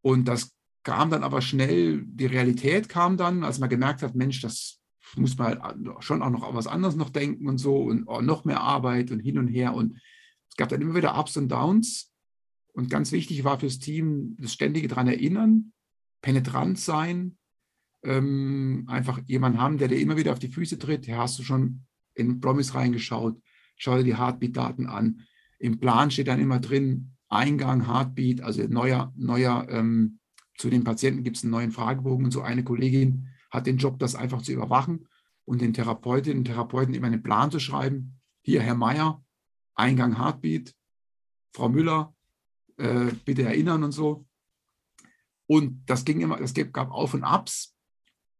Und 0.00 0.26
das 0.26 0.52
kam 0.82 1.10
dann 1.10 1.22
aber 1.22 1.40
schnell, 1.40 2.02
die 2.04 2.26
Realität 2.26 2.88
kam 2.88 3.16
dann, 3.16 3.44
als 3.44 3.60
man 3.60 3.70
gemerkt 3.70 4.02
hat, 4.02 4.16
Mensch, 4.16 4.40
das 4.40 4.80
muss 5.14 5.38
man 5.38 5.62
halt 5.62 6.02
schon 6.02 6.22
auch 6.22 6.30
noch 6.30 6.54
was 6.54 6.66
anderes 6.66 6.96
noch 6.96 7.10
denken 7.10 7.46
und 7.46 7.58
so 7.58 7.76
und 7.76 8.06
noch 8.26 8.44
mehr 8.44 8.62
Arbeit 8.62 9.10
und 9.12 9.20
hin 9.20 9.38
und 9.38 9.46
her. 9.46 9.74
Und 9.74 10.00
es 10.48 10.56
gab 10.56 10.70
dann 10.70 10.82
immer 10.82 10.96
wieder 10.96 11.16
Ups 11.16 11.36
und 11.36 11.48
Downs. 11.48 12.12
Und 12.72 12.90
ganz 12.90 13.12
wichtig 13.12 13.44
war 13.44 13.60
fürs 13.60 13.78
Team 13.78 14.34
das 14.40 14.54
ständige 14.54 14.88
daran 14.88 15.06
erinnern, 15.06 15.72
penetrant 16.22 16.78
sein, 16.78 17.36
ähm, 18.02 18.84
einfach 18.88 19.20
jemanden 19.26 19.60
haben, 19.60 19.78
der 19.78 19.88
dir 19.88 20.00
immer 20.00 20.16
wieder 20.16 20.32
auf 20.32 20.38
die 20.38 20.48
Füße 20.48 20.78
tritt. 20.78 21.06
Hier 21.06 21.18
hast 21.18 21.38
du 21.38 21.42
schon 21.42 21.84
in 22.14 22.40
Promise 22.40 22.74
reingeschaut, 22.74 23.40
schau 23.76 23.96
dir 23.96 24.04
die 24.04 24.16
Heartbeat-Daten 24.16 24.86
an. 24.86 25.22
Im 25.58 25.78
Plan 25.78 26.10
steht 26.10 26.28
dann 26.28 26.40
immer 26.40 26.60
drin, 26.60 27.12
Eingang, 27.28 27.86
Heartbeat, 27.86 28.42
also 28.42 28.62
neuer, 28.64 29.12
neuer 29.16 29.66
ähm, 29.70 30.18
zu 30.58 30.70
den 30.70 30.84
Patienten 30.84 31.24
gibt 31.24 31.38
es 31.38 31.42
einen 31.42 31.52
neuen 31.52 31.72
Fragebogen 31.72 32.26
und 32.26 32.30
so 32.30 32.42
eine 32.42 32.62
Kollegin 32.62 33.28
hat 33.50 33.66
den 33.66 33.78
Job, 33.78 33.98
das 33.98 34.14
einfach 34.14 34.42
zu 34.42 34.52
überwachen 34.52 35.08
und 35.44 35.60
den 35.60 35.74
Therapeutinnen 35.74 36.38
und 36.38 36.44
Therapeuten 36.44 36.94
immer 36.94 37.06
einen 37.06 37.22
Plan 37.22 37.50
zu 37.50 37.58
schreiben. 37.58 38.20
Hier, 38.42 38.62
Herr 38.62 38.74
Meier, 38.74 39.24
Eingang 39.74 40.18
Heartbeat, 40.18 40.74
Frau 41.52 41.68
Müller, 41.68 42.14
äh, 42.76 43.12
bitte 43.24 43.42
erinnern 43.42 43.82
und 43.84 43.92
so. 43.92 44.26
Und 45.46 45.82
das 45.86 46.04
ging 46.04 46.20
immer, 46.20 46.40
es 46.40 46.54
gab 46.54 46.90
Auf 46.90 47.14
und 47.14 47.24
Abs. 47.24 47.74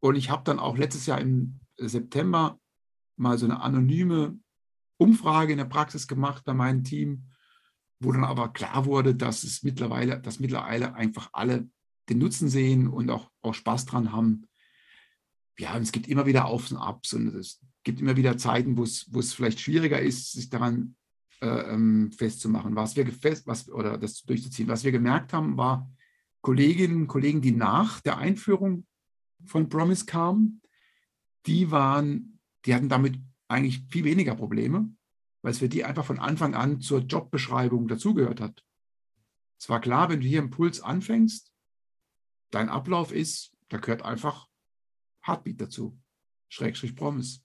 Und 0.03 0.16
ich 0.16 0.30
habe 0.30 0.42
dann 0.44 0.59
auch 0.59 0.76
letztes 0.76 1.07
Jahr 1.07 1.20
im 1.20 1.61
September 1.76 2.59
mal 3.16 3.38
so 3.38 3.46
eine 3.46 3.61
anonyme 3.61 4.36
Umfrage 4.96 5.53
in 5.53 5.59
der 5.59 5.64
Praxis 5.64 6.09
gemacht 6.09 6.44
bei 6.44 6.55
meinem 6.55 6.82
Team, 6.82 7.28
wo 8.00 8.11
dann 8.11 8.24
aber 8.24 8.53
klar 8.53 8.84
wurde, 8.84 9.14
dass 9.14 9.44
es 9.44 9.62
mittlerweile, 9.62 10.20
dass 10.20 10.40
mittlerweile 10.40 10.94
einfach 10.94 11.30
alle 11.32 11.68
den 12.09 12.18
Nutzen 12.18 12.48
sehen 12.48 12.88
und 12.88 13.11
auch, 13.11 13.30
auch 13.42 13.55
Spaß 13.55 13.86
dran 13.86 14.12
haben. 14.12 14.48
Ja, 15.57 15.76
und 15.76 15.82
es 15.82 15.92
gibt 15.92 16.09
immer 16.09 16.26
wieder 16.26 16.46
Aufs 16.46 16.72
und 16.72 16.78
Abs 16.78 17.12
und 17.12 17.28
es 17.36 17.61
gibt 17.84 18.00
immer 18.00 18.16
wieder 18.16 18.36
Zeiten, 18.36 18.76
wo 18.76 18.82
es, 18.82 19.07
wo 19.14 19.20
es 19.20 19.32
vielleicht 19.32 19.61
schwieriger 19.61 20.00
ist, 20.00 20.32
sich 20.32 20.50
daran 20.50 20.96
äh, 21.40 21.46
ähm, 21.46 22.11
festzumachen, 22.11 22.74
was 22.74 22.96
wir 22.96 23.07
fest, 23.07 23.46
was, 23.46 23.70
oder 23.70 23.98
das 23.98 24.22
durchzuziehen. 24.24 24.66
Was 24.66 24.82
wir 24.82 24.90
gemerkt 24.90 25.32
haben, 25.32 25.57
war 25.57 25.88
Kolleginnen 26.40 27.03
und 27.03 27.07
Kollegen, 27.07 27.40
die 27.40 27.53
nach 27.53 28.00
der 28.00 28.18
Einführung 28.18 28.84
von 29.47 29.68
Promise 29.68 30.07
kamen, 30.07 30.62
die 31.47 31.70
waren, 31.70 32.38
die 32.64 32.74
hatten 32.74 32.88
damit 32.88 33.18
eigentlich 33.49 33.84
viel 33.90 34.05
weniger 34.05 34.34
Probleme, 34.34 34.90
weil 35.43 35.53
es 35.53 35.59
für 35.59 35.68
die 35.68 35.84
einfach 35.84 36.05
von 36.05 36.18
Anfang 36.18 36.55
an 36.55 36.80
zur 36.80 37.01
Jobbeschreibung 37.01 37.88
dazugehört 37.88 38.40
hat. 38.40 38.64
Es 39.59 39.68
war 39.68 39.80
klar, 39.80 40.09
wenn 40.09 40.20
du 40.20 40.26
hier 40.26 40.40
im 40.40 40.51
Puls 40.51 40.80
anfängst, 40.80 41.53
dein 42.51 42.68
Ablauf 42.68 43.12
ist, 43.12 43.53
da 43.68 43.78
gehört 43.78 44.03
einfach 44.03 44.49
Heartbeat 45.24 45.61
dazu, 45.61 45.99
Schrägstrich 46.49 46.97
Promise. 46.97 47.40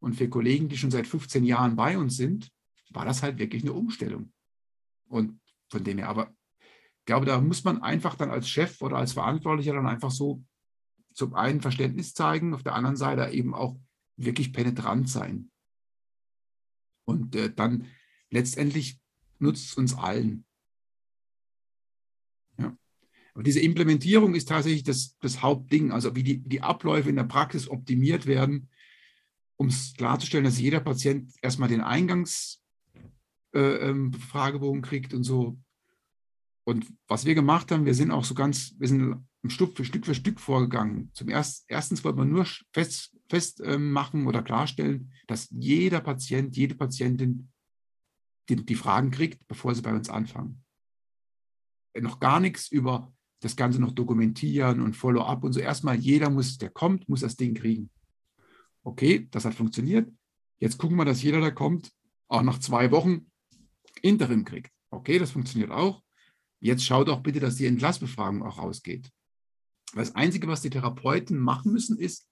Und 0.00 0.14
für 0.14 0.28
Kollegen, 0.28 0.68
die 0.68 0.76
schon 0.76 0.90
seit 0.90 1.06
15 1.06 1.44
Jahren 1.44 1.76
bei 1.76 1.98
uns 1.98 2.16
sind, 2.16 2.50
war 2.90 3.04
das 3.04 3.22
halt 3.22 3.38
wirklich 3.38 3.62
eine 3.62 3.72
Umstellung. 3.72 4.32
Und 5.08 5.40
von 5.68 5.84
dem 5.84 5.98
her, 5.98 6.08
aber 6.08 6.34
ich 6.60 7.06
glaube, 7.06 7.26
da 7.26 7.40
muss 7.40 7.64
man 7.64 7.82
einfach 7.82 8.16
dann 8.16 8.30
als 8.30 8.48
Chef 8.48 8.82
oder 8.82 8.96
als 8.96 9.12
Verantwortlicher 9.12 9.74
dann 9.74 9.86
einfach 9.86 10.10
so 10.10 10.42
zum 11.16 11.34
einen 11.34 11.60
Verständnis 11.62 12.14
zeigen, 12.14 12.54
auf 12.54 12.62
der 12.62 12.74
anderen 12.74 12.96
Seite 12.96 13.32
eben 13.32 13.54
auch 13.54 13.76
wirklich 14.16 14.52
penetrant 14.52 15.08
sein. 15.08 15.50
Und 17.06 17.34
äh, 17.34 17.52
dann 17.52 17.86
letztendlich 18.30 19.00
nutzt 19.38 19.70
es 19.70 19.74
uns 19.74 19.94
allen. 19.94 20.44
Ja. 22.58 22.76
Aber 23.32 23.42
diese 23.42 23.60
Implementierung 23.60 24.34
ist 24.34 24.48
tatsächlich 24.48 24.82
das, 24.82 25.16
das 25.20 25.40
Hauptding, 25.42 25.90
also 25.90 26.14
wie 26.14 26.22
die, 26.22 26.38
die 26.38 26.60
Abläufe 26.60 27.08
in 27.08 27.16
der 27.16 27.24
Praxis 27.24 27.68
optimiert 27.68 28.26
werden, 28.26 28.68
um 29.56 29.68
es 29.68 29.94
klarzustellen, 29.94 30.44
dass 30.44 30.60
jeder 30.60 30.80
Patient 30.80 31.32
erstmal 31.40 31.70
den 31.70 31.80
Eingangsfragebogen 31.80 32.60
äh, 33.54 33.88
ähm, 33.88 34.82
kriegt 34.82 35.14
und 35.14 35.24
so. 35.24 35.58
Und 36.64 36.92
was 37.06 37.24
wir 37.24 37.34
gemacht 37.34 37.70
haben, 37.70 37.86
wir 37.86 37.94
sind 37.94 38.10
auch 38.10 38.24
so 38.24 38.34
ganz, 38.34 38.74
wir 38.78 38.88
sind 38.88 39.24
Stück 39.50 39.76
für 39.76 39.84
Stück 39.84 40.06
für 40.06 40.14
Stück 40.14 40.40
vorgegangen. 40.40 41.10
Zum 41.14 41.28
ersten, 41.28 41.64
erstens 41.68 42.04
wollte 42.04 42.18
man 42.18 42.30
nur 42.30 42.46
fest, 42.72 43.16
fest 43.28 43.60
ähm, 43.64 43.96
oder 44.26 44.42
klarstellen, 44.42 45.12
dass 45.26 45.48
jeder 45.50 46.00
Patient, 46.00 46.56
jede 46.56 46.74
Patientin 46.74 47.48
die, 48.48 48.56
die 48.56 48.74
Fragen 48.74 49.10
kriegt, 49.10 49.46
bevor 49.48 49.74
sie 49.74 49.82
bei 49.82 49.92
uns 49.92 50.08
anfangen. 50.08 50.62
Noch 51.98 52.20
gar 52.20 52.40
nichts 52.40 52.70
über 52.70 53.12
das 53.40 53.56
Ganze 53.56 53.80
noch 53.80 53.92
dokumentieren 53.92 54.80
und 54.80 54.96
Follow-up 54.96 55.44
und 55.44 55.52
so. 55.52 55.60
Erstmal 55.60 55.96
jeder 55.96 56.30
muss, 56.30 56.58
der 56.58 56.70
kommt, 56.70 57.08
muss 57.08 57.20
das 57.20 57.36
Ding 57.36 57.54
kriegen 57.54 57.90
okay, 58.86 59.26
das 59.30 59.44
hat 59.44 59.54
funktioniert. 59.54 60.10
Jetzt 60.58 60.78
gucken 60.78 60.96
wir, 60.96 61.04
dass 61.04 61.22
jeder, 61.22 61.40
der 61.40 61.52
kommt, 61.52 61.92
auch 62.28 62.42
nach 62.42 62.58
zwei 62.60 62.90
Wochen 62.92 63.30
Interim 64.00 64.44
kriegt. 64.44 64.72
Okay, 64.90 65.18
das 65.18 65.32
funktioniert 65.32 65.70
auch. 65.70 66.02
Jetzt 66.60 66.84
schaut 66.84 67.08
doch 67.08 67.20
bitte, 67.20 67.40
dass 67.40 67.56
die 67.56 67.66
Entlassbefragung 67.66 68.42
auch 68.42 68.58
rausgeht. 68.58 69.10
Das 69.94 70.14
Einzige, 70.14 70.48
was 70.48 70.62
die 70.62 70.70
Therapeuten 70.70 71.38
machen 71.38 71.72
müssen, 71.72 71.98
ist 71.98 72.28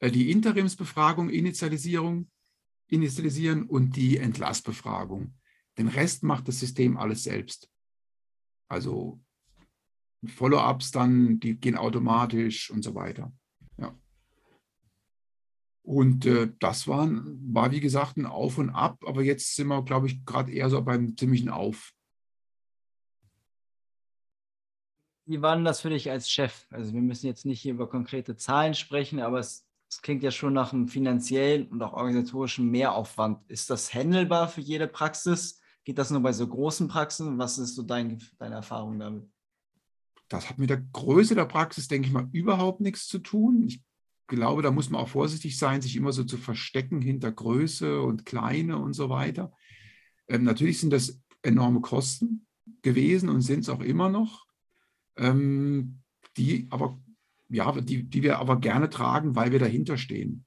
äh, 0.00 0.10
die 0.10 0.30
Interimsbefragung, 0.30 1.30
Initialisierung, 1.30 2.30
initialisieren 2.88 3.64
und 3.64 3.96
die 3.96 4.18
Entlassbefragung. 4.18 5.34
Den 5.78 5.88
Rest 5.88 6.22
macht 6.22 6.48
das 6.48 6.60
System 6.60 6.96
alles 6.96 7.24
selbst. 7.24 7.70
Also 8.68 9.20
Follow-ups 10.26 10.90
dann, 10.90 11.40
die 11.40 11.56
gehen 11.56 11.76
automatisch 11.76 12.70
und 12.70 12.82
so 12.82 12.94
weiter. 12.94 13.32
Ja. 13.78 13.94
Und 15.82 16.24
äh, 16.26 16.50
das 16.60 16.88
war, 16.88 17.08
war, 17.08 17.72
wie 17.72 17.80
gesagt, 17.80 18.16
ein 18.16 18.26
Auf 18.26 18.58
und 18.58 18.70
Ab, 18.70 19.02
aber 19.06 19.22
jetzt 19.22 19.54
sind 19.54 19.68
wir, 19.68 19.82
glaube 19.82 20.06
ich, 20.06 20.24
gerade 20.24 20.52
eher 20.52 20.70
so 20.70 20.80
beim 20.82 21.16
ziemlichen 21.16 21.50
Auf. 21.50 21.92
Wie 25.26 25.40
war 25.40 25.56
denn 25.56 25.64
das 25.64 25.80
für 25.80 25.90
dich 25.90 26.10
als 26.10 26.30
Chef? 26.30 26.66
Also 26.70 26.92
wir 26.92 27.00
müssen 27.00 27.26
jetzt 27.26 27.46
nicht 27.46 27.60
hier 27.60 27.72
über 27.72 27.88
konkrete 27.88 28.36
Zahlen 28.36 28.74
sprechen, 28.74 29.20
aber 29.20 29.38
es, 29.38 29.66
es 29.88 30.02
klingt 30.02 30.22
ja 30.22 30.30
schon 30.30 30.52
nach 30.52 30.72
einem 30.72 30.88
finanziellen 30.88 31.68
und 31.68 31.82
auch 31.82 31.94
organisatorischen 31.94 32.70
Mehraufwand. 32.70 33.38
Ist 33.48 33.70
das 33.70 33.92
handelbar 33.94 34.48
für 34.48 34.60
jede 34.60 34.86
Praxis? 34.86 35.60
Geht 35.84 35.98
das 35.98 36.10
nur 36.10 36.20
bei 36.20 36.32
so 36.32 36.46
großen 36.46 36.88
Praxen? 36.88 37.38
Was 37.38 37.58
ist 37.58 37.74
so 37.74 37.82
dein, 37.82 38.22
deine 38.38 38.56
Erfahrung 38.56 38.98
damit? 38.98 39.28
Das 40.28 40.48
hat 40.48 40.58
mit 40.58 40.70
der 40.70 40.82
Größe 40.92 41.34
der 41.34 41.44
Praxis, 41.44 41.88
denke 41.88 42.08
ich 42.08 42.12
mal, 42.12 42.28
überhaupt 42.32 42.80
nichts 42.80 43.06
zu 43.06 43.18
tun. 43.18 43.62
Ich 43.66 43.82
glaube, 44.26 44.62
da 44.62 44.70
muss 44.70 44.90
man 44.90 45.00
auch 45.00 45.08
vorsichtig 45.08 45.58
sein, 45.58 45.82
sich 45.82 45.96
immer 45.96 46.12
so 46.12 46.24
zu 46.24 46.38
verstecken 46.38 47.00
hinter 47.00 47.30
Größe 47.30 48.00
und 48.00 48.26
Kleine 48.26 48.78
und 48.78 48.94
so 48.94 49.10
weiter. 49.10 49.52
Ähm, 50.28 50.44
natürlich 50.44 50.80
sind 50.80 50.90
das 50.90 51.20
enorme 51.42 51.80
Kosten 51.80 52.46
gewesen 52.82 53.28
und 53.28 53.42
sind 53.42 53.60
es 53.60 53.68
auch 53.68 53.80
immer 53.80 54.08
noch, 54.08 54.46
ähm, 55.16 56.00
die 56.36 56.66
aber 56.70 56.98
ja, 57.48 57.70
die, 57.80 58.04
die 58.04 58.22
wir 58.22 58.38
aber 58.38 58.58
gerne 58.58 58.90
tragen, 58.90 59.36
weil 59.36 59.52
wir 59.52 59.58
dahinter 59.58 59.96
stehen. 59.96 60.44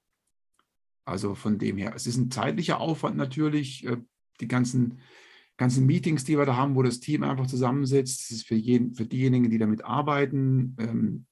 Also 1.05 1.35
von 1.35 1.57
dem 1.57 1.77
her, 1.77 1.93
es 1.95 2.05
ist 2.05 2.17
ein 2.17 2.31
zeitlicher 2.31 2.81
Aufwand 2.81 3.15
natürlich, 3.15 3.85
äh, 3.85 3.97
die 4.41 4.47
ganzen, 4.47 4.99
ganzen 5.55 5.85
Meetings, 5.85 6.25
die 6.25 6.37
wir 6.37 6.45
da 6.45 6.55
haben, 6.55 6.75
wo 6.75 6.83
das 6.83 6.99
Team 6.99 7.23
einfach 7.23 7.47
zusammensitzt, 7.47 8.21
das 8.21 8.31
ist 8.31 8.47
für, 8.47 8.55
jeden, 8.55 8.93
für 8.93 9.05
diejenigen, 9.05 9.49
die 9.49 9.57
damit 9.57 9.85
arbeiten, 9.85 10.75
ähm, 10.79 11.25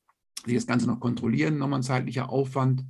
die 0.46 0.56
das 0.56 0.68
Ganze 0.68 0.88
noch 0.88 1.00
kontrollieren, 1.00 1.58
nochmal 1.58 1.80
ein 1.80 1.84
zeitlicher 1.84 2.30
Aufwand. 2.30 2.86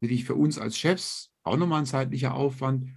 Natürlich 0.00 0.24
für 0.24 0.34
uns 0.34 0.58
als 0.58 0.78
Chefs 0.78 1.30
auch 1.42 1.56
nochmal 1.56 1.80
ein 1.80 1.86
zeitlicher 1.86 2.34
Aufwand. 2.34 2.88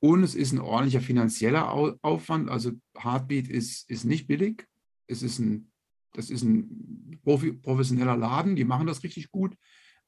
Und 0.00 0.22
es 0.22 0.34
ist 0.34 0.52
ein 0.52 0.60
ordentlicher 0.60 1.00
finanzieller 1.00 1.70
Aufwand. 2.02 2.50
Also 2.50 2.72
Heartbeat 2.96 3.48
ist, 3.48 3.88
ist 3.90 4.04
nicht 4.04 4.26
billig. 4.26 4.66
Es 5.06 5.22
ist 5.22 5.38
ein, 5.38 5.72
das 6.14 6.30
ist 6.30 6.42
ein 6.42 7.20
professioneller 7.24 8.16
Laden, 8.16 8.56
die 8.56 8.64
machen 8.64 8.86
das 8.86 9.02
richtig 9.02 9.30
gut, 9.30 9.56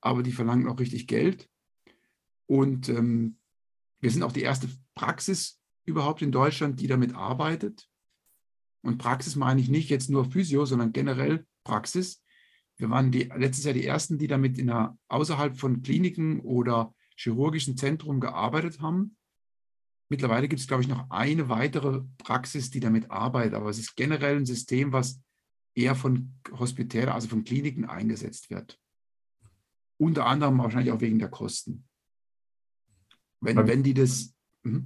aber 0.00 0.22
die 0.22 0.32
verlangen 0.32 0.68
auch 0.68 0.78
richtig 0.78 1.06
Geld. 1.06 1.48
Und 2.46 2.88
ähm, 2.88 3.38
wir 4.00 4.10
sind 4.10 4.22
auch 4.22 4.32
die 4.32 4.42
erste 4.42 4.68
Praxis 4.94 5.60
überhaupt 5.84 6.22
in 6.22 6.32
Deutschland, 6.32 6.80
die 6.80 6.86
damit 6.86 7.14
arbeitet. 7.14 7.88
Und 8.82 8.98
Praxis 8.98 9.36
meine 9.36 9.60
ich 9.60 9.68
nicht 9.68 9.90
jetzt 9.90 10.10
nur 10.10 10.30
Physio, 10.30 10.64
sondern 10.64 10.92
generell 10.92 11.44
Praxis. 11.64 12.22
Wir 12.76 12.88
waren 12.88 13.10
die, 13.10 13.24
letztes 13.36 13.64
Jahr 13.64 13.74
die 13.74 13.86
Ersten, 13.86 14.18
die 14.18 14.28
damit 14.28 14.58
in 14.58 14.70
einer, 14.70 14.96
außerhalb 15.08 15.58
von 15.58 15.82
Kliniken 15.82 16.40
oder 16.40 16.94
chirurgischen 17.16 17.76
Zentren 17.76 18.20
gearbeitet 18.20 18.80
haben. 18.80 19.16
Mittlerweile 20.08 20.46
gibt 20.46 20.60
es, 20.60 20.68
glaube 20.68 20.84
ich, 20.84 20.88
noch 20.88 21.10
eine 21.10 21.48
weitere 21.48 22.02
Praxis, 22.18 22.70
die 22.70 22.78
damit 22.78 23.10
arbeitet. 23.10 23.54
Aber 23.54 23.70
es 23.70 23.78
ist 23.78 23.96
generell 23.96 24.36
ein 24.36 24.46
System, 24.46 24.92
was 24.92 25.20
eher 25.76 25.94
von 25.94 26.34
Hospitälen, 26.52 27.10
also 27.10 27.28
von 27.28 27.44
Kliniken 27.44 27.84
eingesetzt 27.84 28.50
wird. 28.50 28.80
Unter 29.98 30.26
anderem 30.26 30.58
wahrscheinlich 30.58 30.92
auch 30.92 31.00
wegen 31.00 31.18
der 31.18 31.28
Kosten. 31.28 31.84
Wenn, 33.40 33.56
wenn 33.66 33.82
die 33.82 33.94
das. 33.94 34.34
Mh. 34.62 34.82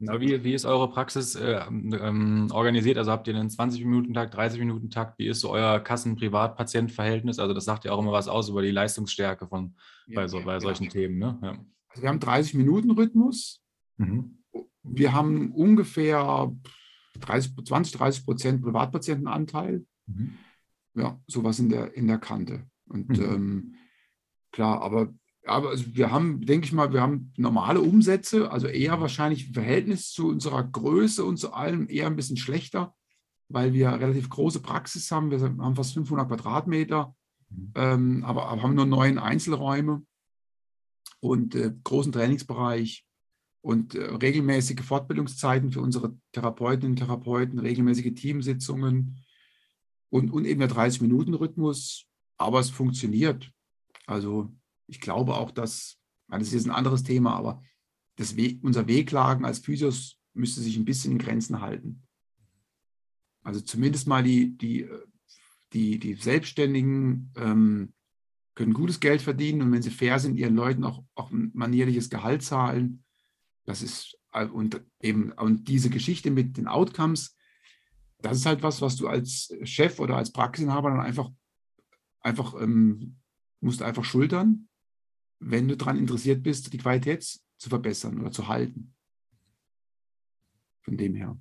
Na, 0.00 0.20
wie, 0.20 0.44
wie 0.44 0.54
ist 0.54 0.64
eure 0.64 0.90
Praxis 0.90 1.34
äh, 1.34 1.60
ähm, 1.66 2.48
organisiert? 2.52 2.98
Also 2.98 3.10
habt 3.10 3.26
ihr 3.26 3.34
einen 3.34 3.48
20-Minuten-Takt, 3.48 4.34
30-Minuten-Takt? 4.34 5.18
Wie 5.18 5.28
ist 5.28 5.40
so 5.40 5.50
euer 5.50 5.80
Kassen-Privat-Patient-Verhältnis? 5.80 7.38
Also 7.38 7.54
das 7.54 7.64
sagt 7.64 7.84
ja 7.84 7.92
auch 7.92 7.98
immer 7.98 8.12
was 8.12 8.28
aus 8.28 8.48
über 8.48 8.62
die 8.62 8.70
Leistungsstärke 8.70 9.46
von, 9.46 9.74
ja, 10.06 10.16
bei, 10.16 10.28
so, 10.28 10.42
bei 10.42 10.60
solchen 10.60 10.84
ja. 10.84 10.90
Themen. 10.90 11.18
Ne? 11.18 11.38
Ja. 11.42 11.58
Also 11.88 12.02
wir 12.02 12.08
haben 12.08 12.18
30-Minuten-Rhythmus. 12.18 13.62
Mhm. 13.96 14.38
Wir 14.82 15.12
haben 15.12 15.52
ungefähr 15.52 16.52
30, 17.20 17.54
20, 17.64 17.92
30 17.92 18.24
Prozent 18.24 18.62
Privatpatientenanteil. 18.62 19.84
Mhm. 20.06 20.34
Ja, 20.94 21.20
sowas 21.26 21.58
in 21.58 21.68
der, 21.68 21.94
in 21.94 22.06
der 22.06 22.18
Kante. 22.18 22.64
Und 22.86 23.08
mhm. 23.08 23.24
ähm, 23.24 23.74
klar, 24.50 24.82
aber 24.82 25.12
aber 25.48 25.72
wir 25.76 26.10
haben, 26.10 26.44
denke 26.44 26.66
ich 26.66 26.72
mal, 26.72 26.92
wir 26.92 27.00
haben 27.00 27.32
normale 27.36 27.80
Umsätze, 27.80 28.50
also 28.50 28.66
eher 28.66 29.00
wahrscheinlich 29.00 29.48
im 29.48 29.54
Verhältnis 29.54 30.12
zu 30.12 30.28
unserer 30.28 30.62
Größe 30.62 31.24
und 31.24 31.38
zu 31.38 31.52
allem 31.52 31.88
eher 31.88 32.06
ein 32.06 32.16
bisschen 32.16 32.36
schlechter, 32.36 32.94
weil 33.48 33.72
wir 33.72 33.90
relativ 33.90 34.28
große 34.28 34.60
Praxis 34.60 35.10
haben. 35.10 35.30
Wir 35.30 35.40
haben 35.40 35.76
fast 35.76 35.94
500 35.94 36.28
Quadratmeter, 36.28 37.14
mhm. 37.48 37.72
ähm, 37.74 38.24
aber, 38.24 38.48
aber, 38.48 38.62
haben 38.62 38.74
nur 38.74 38.86
neun 38.86 39.18
Einzelräume 39.18 40.02
und 41.20 41.54
äh, 41.54 41.72
großen 41.82 42.12
Trainingsbereich 42.12 43.06
und 43.60 43.94
äh, 43.94 44.04
regelmäßige 44.04 44.80
Fortbildungszeiten 44.80 45.72
für 45.72 45.80
unsere 45.80 46.16
Therapeutinnen 46.32 46.92
und 46.92 46.96
Therapeuten, 46.96 47.58
regelmäßige 47.58 48.14
Teamsitzungen 48.14 49.24
und, 50.10 50.30
und 50.30 50.44
eben 50.44 50.60
der 50.60 50.70
30-Minuten-Rhythmus. 50.70 52.06
Aber 52.36 52.60
es 52.60 52.70
funktioniert. 52.70 53.50
Also 54.06 54.52
ich 54.86 55.00
glaube 55.00 55.34
auch, 55.34 55.50
dass, 55.50 55.98
das 56.28 56.42
ist 56.42 56.54
jetzt 56.54 56.66
ein 56.66 56.74
anderes 56.74 57.02
Thema, 57.02 57.34
aber 57.34 57.62
das 58.16 58.36
We 58.36 58.58
unser 58.62 58.86
Wehklagen 58.86 59.44
als 59.44 59.58
Physios 59.58 60.18
müsste 60.34 60.60
sich 60.60 60.76
ein 60.76 60.84
bisschen 60.84 61.12
in 61.12 61.18
Grenzen 61.18 61.60
halten. 61.60 62.02
Also 63.42 63.60
zumindest 63.60 64.06
mal 64.06 64.22
die, 64.22 64.56
die, 64.56 64.88
die, 65.72 65.98
die 65.98 66.14
Selbstständigen 66.14 67.32
ähm, 67.36 67.92
können 68.54 68.72
gutes 68.72 69.00
Geld 69.00 69.22
verdienen 69.22 69.62
und 69.62 69.72
wenn 69.72 69.82
sie 69.82 69.90
fair 69.90 70.18
sind, 70.18 70.36
ihren 70.36 70.56
Leuten 70.56 70.84
auch, 70.84 71.04
auch 71.14 71.30
ein 71.30 71.50
manierliches 71.54 72.10
Gehalt 72.10 72.42
zahlen. 72.42 73.04
Das 73.68 73.82
ist 73.82 74.18
äh, 74.32 74.46
und 74.46 74.82
eben 75.02 75.30
und 75.32 75.68
diese 75.68 75.90
Geschichte 75.90 76.30
mit 76.30 76.56
den 76.56 76.66
Outcomes, 76.66 77.36
das 78.22 78.38
ist 78.38 78.46
halt 78.46 78.62
was, 78.62 78.80
was 78.80 78.96
du 78.96 79.08
als 79.08 79.54
Chef 79.64 80.00
oder 80.00 80.16
als 80.16 80.32
Praxisinhaber 80.32 80.88
dann 80.88 81.00
einfach, 81.00 81.30
einfach 82.20 82.54
ähm, 82.58 83.18
musst 83.60 83.82
einfach 83.82 84.04
schultern, 84.04 84.68
wenn 85.38 85.68
du 85.68 85.76
daran 85.76 85.98
interessiert 85.98 86.42
bist, 86.42 86.72
die 86.72 86.78
Qualität 86.78 87.22
zu 87.22 87.68
verbessern 87.68 88.18
oder 88.18 88.32
zu 88.32 88.48
halten. 88.48 88.94
Von 90.80 90.96
dem 90.96 91.14
her. 91.14 91.38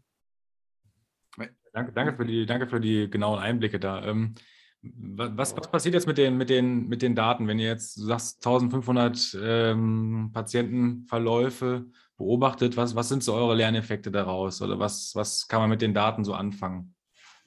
Danke, 1.71 1.93
danke, 1.93 2.13
für, 2.17 2.25
die, 2.25 2.45
danke 2.45 2.67
für 2.67 2.81
die 2.81 3.09
genauen 3.09 3.39
Einblicke 3.39 3.79
da. 3.79 4.03
Ähm, 4.05 4.35
was, 4.81 5.55
was 5.55 5.71
passiert 5.71 5.93
jetzt 5.93 6.07
mit 6.07 6.17
den, 6.17 6.35
mit, 6.35 6.49
den, 6.49 6.87
mit 6.89 7.01
den 7.01 7.15
Daten, 7.15 7.47
wenn 7.47 7.59
ihr 7.59 7.67
jetzt 7.67 7.97
du 7.97 8.03
sagst 8.03 8.45
1500 8.45 9.37
ähm, 9.41 10.31
Patientenverläufe 10.33 11.85
beobachtet? 12.17 12.77
Was, 12.77 12.95
was 12.95 13.09
sind 13.09 13.23
so 13.23 13.33
eure 13.33 13.55
Lerneffekte 13.55 14.11
daraus 14.11 14.61
oder 14.61 14.79
was, 14.79 15.13
was 15.15 15.47
kann 15.47 15.61
man 15.61 15.69
mit 15.69 15.81
den 15.81 15.93
Daten 15.93 16.23
so 16.23 16.33
anfangen? 16.33 16.95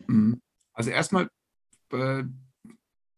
Mhm. 0.07 0.41
Also 0.73 0.91
erstmal, 0.91 1.29
äh, 1.93 2.25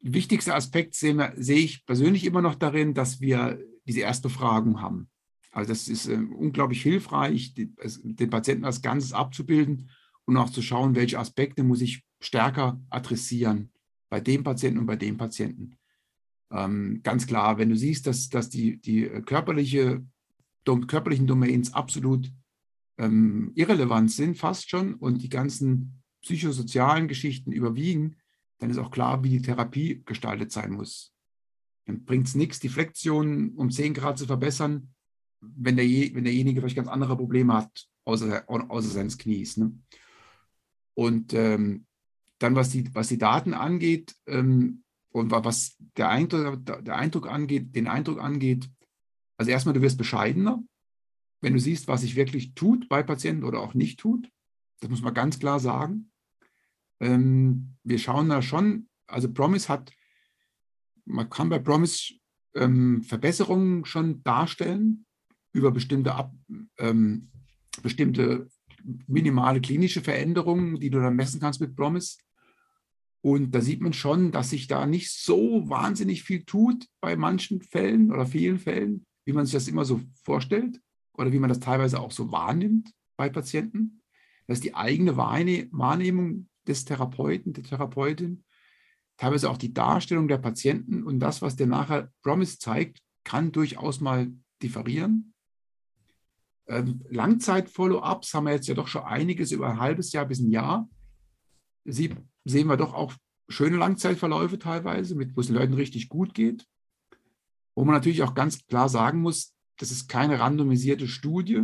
wichtigster 0.00 0.56
Aspekt 0.56 0.94
sehe, 0.94 1.32
sehe 1.36 1.58
ich 1.58 1.86
persönlich 1.86 2.24
immer 2.24 2.42
noch 2.42 2.56
darin, 2.56 2.94
dass 2.94 3.20
wir 3.20 3.58
diese 3.86 4.00
Erstbefragung 4.00 4.80
haben. 4.80 5.08
Also 5.52 5.70
das 5.70 5.88
ist 5.88 6.08
äh, 6.08 6.14
unglaublich 6.16 6.82
hilfreich, 6.82 7.54
die, 7.54 7.72
es, 7.78 8.00
den 8.02 8.30
Patienten 8.30 8.64
als 8.64 8.82
Ganzes 8.82 9.12
abzubilden 9.12 9.90
und 10.24 10.36
auch 10.36 10.50
zu 10.50 10.62
schauen, 10.62 10.94
welche 10.94 11.18
Aspekte 11.18 11.62
muss 11.62 11.80
ich 11.80 12.02
stärker 12.20 12.80
adressieren 12.90 13.70
bei 14.08 14.20
dem 14.20 14.44
Patienten 14.44 14.78
und 14.78 14.86
bei 14.86 14.96
dem 14.96 15.16
Patienten. 15.16 15.76
Ähm, 16.50 17.00
ganz 17.02 17.26
klar, 17.26 17.58
wenn 17.58 17.70
du 17.70 17.76
siehst, 17.76 18.06
dass, 18.06 18.28
dass 18.28 18.48
die, 18.48 18.80
die 18.80 19.04
körperliche, 19.24 20.04
dom, 20.04 20.11
körperlichen 20.64 21.26
Domains 21.26 21.72
absolut 21.74 22.30
ähm, 22.98 23.52
irrelevant 23.54 24.10
sind, 24.10 24.38
fast 24.38 24.70
schon, 24.70 24.94
und 24.94 25.22
die 25.22 25.28
ganzen 25.28 26.02
psychosozialen 26.22 27.08
Geschichten 27.08 27.52
überwiegen, 27.52 28.16
dann 28.58 28.70
ist 28.70 28.78
auch 28.78 28.90
klar, 28.90 29.24
wie 29.24 29.30
die 29.30 29.42
Therapie 29.42 30.02
gestaltet 30.04 30.52
sein 30.52 30.72
muss. 30.72 31.12
Dann 31.86 32.04
bringt 32.04 32.28
es 32.28 32.34
nichts, 32.34 32.60
die 32.60 32.68
Flexion 32.68 33.54
um 33.56 33.70
10 33.70 33.94
Grad 33.94 34.18
zu 34.18 34.26
verbessern, 34.26 34.94
wenn, 35.40 35.76
der, 35.76 35.86
wenn 35.86 36.24
derjenige 36.24 36.60
vielleicht 36.60 36.76
ganz 36.76 36.88
andere 36.88 37.16
Probleme 37.16 37.54
hat, 37.54 37.88
außer, 38.04 38.44
außer 38.46 38.88
seines 38.88 39.18
Knies. 39.18 39.56
Ne? 39.56 39.72
Und 40.94 41.34
ähm, 41.34 41.86
dann, 42.38 42.54
was 42.54 42.70
die, 42.70 42.94
was 42.94 43.08
die 43.08 43.18
Daten 43.18 43.54
angeht 43.54 44.14
ähm, 44.26 44.84
und 45.10 45.32
was 45.32 45.76
der 45.96 46.08
Eindruck, 46.08 46.64
der 46.64 46.96
Eindruck 46.96 47.28
angeht, 47.28 47.74
den 47.74 47.88
Eindruck 47.88 48.20
angeht, 48.20 48.70
also 49.42 49.50
erstmal, 49.50 49.72
du 49.72 49.82
wirst 49.82 49.98
bescheidener, 49.98 50.62
wenn 51.40 51.52
du 51.52 51.58
siehst, 51.58 51.88
was 51.88 52.02
sich 52.02 52.14
wirklich 52.14 52.54
tut 52.54 52.88
bei 52.88 53.02
Patienten 53.02 53.42
oder 53.42 53.58
auch 53.58 53.74
nicht 53.74 53.98
tut. 53.98 54.30
Das 54.78 54.88
muss 54.88 55.02
man 55.02 55.14
ganz 55.14 55.40
klar 55.40 55.58
sagen. 55.58 56.12
Ähm, 57.00 57.74
wir 57.82 57.98
schauen 57.98 58.28
da 58.28 58.40
schon, 58.40 58.88
also 59.08 59.32
Promise 59.32 59.68
hat, 59.68 59.92
man 61.06 61.28
kann 61.28 61.48
bei 61.48 61.58
Promise 61.58 62.14
ähm, 62.54 63.02
Verbesserungen 63.02 63.84
schon 63.84 64.22
darstellen 64.22 65.06
über 65.52 65.72
bestimmte, 65.72 66.14
Ab, 66.14 66.32
ähm, 66.78 67.32
bestimmte 67.82 68.48
minimale 69.08 69.60
klinische 69.60 70.02
Veränderungen, 70.02 70.78
die 70.78 70.90
du 70.90 71.00
dann 71.00 71.16
messen 71.16 71.40
kannst 71.40 71.60
mit 71.60 71.74
Promise. 71.74 72.18
Und 73.22 73.50
da 73.56 73.60
sieht 73.60 73.80
man 73.80 73.92
schon, 73.92 74.30
dass 74.30 74.50
sich 74.50 74.68
da 74.68 74.86
nicht 74.86 75.10
so 75.10 75.68
wahnsinnig 75.68 76.22
viel 76.22 76.44
tut 76.44 76.86
bei 77.00 77.16
manchen 77.16 77.60
Fällen 77.60 78.12
oder 78.12 78.24
vielen 78.24 78.60
Fällen, 78.60 79.04
wie 79.24 79.32
man 79.32 79.46
sich 79.46 79.54
das 79.54 79.68
immer 79.68 79.84
so 79.84 80.00
vorstellt 80.24 80.80
oder 81.14 81.32
wie 81.32 81.38
man 81.38 81.48
das 81.48 81.60
teilweise 81.60 82.00
auch 82.00 82.10
so 82.10 82.32
wahrnimmt 82.32 82.92
bei 83.16 83.28
Patienten. 83.28 84.02
Dass 84.46 84.60
die 84.60 84.74
eigene 84.74 85.16
Wahrnehmung 85.16 86.48
des 86.66 86.84
Therapeuten, 86.84 87.52
der 87.52 87.64
Therapeutin, 87.64 88.44
teilweise 89.16 89.48
auch 89.50 89.56
die 89.56 89.72
Darstellung 89.72 90.28
der 90.28 90.38
Patienten 90.38 91.04
und 91.04 91.20
das, 91.20 91.42
was 91.42 91.56
der 91.56 91.66
nachher 91.66 92.10
Promise 92.22 92.58
zeigt, 92.58 93.00
kann 93.24 93.52
durchaus 93.52 94.00
mal 94.00 94.32
differieren. 94.62 95.32
Ähm, 96.66 97.04
Langzeit-Follow-ups 97.08 98.34
haben 98.34 98.44
wir 98.44 98.54
jetzt 98.54 98.68
ja 98.68 98.74
doch 98.74 98.88
schon 98.88 99.02
einiges 99.02 99.52
über 99.52 99.68
ein 99.68 99.80
halbes 99.80 100.12
Jahr 100.12 100.26
bis 100.26 100.40
ein 100.40 100.50
Jahr. 100.50 100.88
Sie 101.84 102.14
sehen 102.44 102.68
wir 102.68 102.76
doch 102.76 102.94
auch 102.94 103.14
schöne 103.48 103.76
Langzeitverläufe 103.76 104.58
teilweise, 104.58 105.14
mit, 105.14 105.36
wo 105.36 105.40
es 105.40 105.48
den 105.48 105.56
Leuten 105.56 105.74
richtig 105.74 106.08
gut 106.08 106.34
geht. 106.34 106.66
Wo 107.74 107.84
man 107.84 107.94
natürlich 107.94 108.22
auch 108.22 108.34
ganz 108.34 108.66
klar 108.66 108.88
sagen 108.88 109.20
muss, 109.20 109.54
das 109.78 109.90
ist 109.90 110.08
keine 110.08 110.38
randomisierte 110.38 111.08
Studie. 111.08 111.62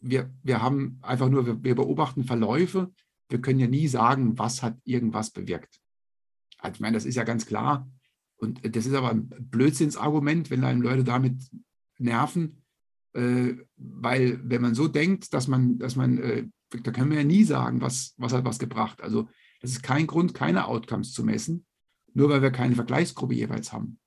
Wir, 0.00 0.30
wir 0.42 0.62
haben 0.62 0.98
einfach 1.02 1.28
nur, 1.28 1.46
wir, 1.46 1.62
wir 1.62 1.74
beobachten 1.74 2.24
Verläufe. 2.24 2.92
Wir 3.28 3.40
können 3.40 3.58
ja 3.58 3.66
nie 3.66 3.88
sagen, 3.88 4.38
was 4.38 4.62
hat 4.62 4.78
irgendwas 4.84 5.30
bewirkt. 5.30 5.80
Also 6.58 6.76
ich 6.76 6.80
meine, 6.80 6.94
das 6.94 7.04
ist 7.04 7.16
ja 7.16 7.24
ganz 7.24 7.46
klar. 7.46 7.88
Und 8.36 8.60
das 8.76 8.86
ist 8.86 8.94
aber 8.94 9.10
ein 9.10 9.28
Blödsinnsargument, 9.28 10.50
wenn 10.50 10.64
einem 10.64 10.82
Leute 10.82 11.04
damit 11.04 11.42
nerven, 11.98 12.62
äh, 13.14 13.54
weil 13.76 14.40
wenn 14.42 14.62
man 14.62 14.74
so 14.74 14.88
denkt, 14.88 15.32
dass 15.32 15.48
man, 15.48 15.78
dass 15.78 15.96
man, 15.96 16.18
äh, 16.18 16.48
da 16.82 16.90
können 16.90 17.10
wir 17.10 17.18
ja 17.18 17.24
nie 17.24 17.44
sagen, 17.44 17.80
was, 17.80 18.14
was 18.16 18.32
hat 18.32 18.44
was 18.44 18.58
gebracht. 18.58 19.02
Also 19.02 19.28
es 19.60 19.70
ist 19.72 19.82
kein 19.82 20.06
Grund, 20.06 20.34
keine 20.34 20.66
Outcomes 20.66 21.12
zu 21.12 21.24
messen, 21.24 21.64
nur 22.12 22.28
weil 22.28 22.42
wir 22.42 22.50
keine 22.50 22.74
Vergleichsgruppe 22.74 23.34
jeweils 23.34 23.72
haben. 23.72 23.98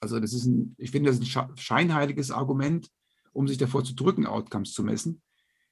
Also 0.00 0.20
das 0.20 0.32
ist 0.32 0.46
ein, 0.46 0.74
ich 0.78 0.90
finde, 0.90 1.10
das 1.10 1.18
ist 1.18 1.36
ein 1.36 1.56
scheinheiliges 1.56 2.30
Argument, 2.30 2.90
um 3.32 3.48
sich 3.48 3.58
davor 3.58 3.84
zu 3.84 3.94
drücken, 3.94 4.26
Outcomes 4.26 4.72
zu 4.72 4.84
messen. 4.84 5.22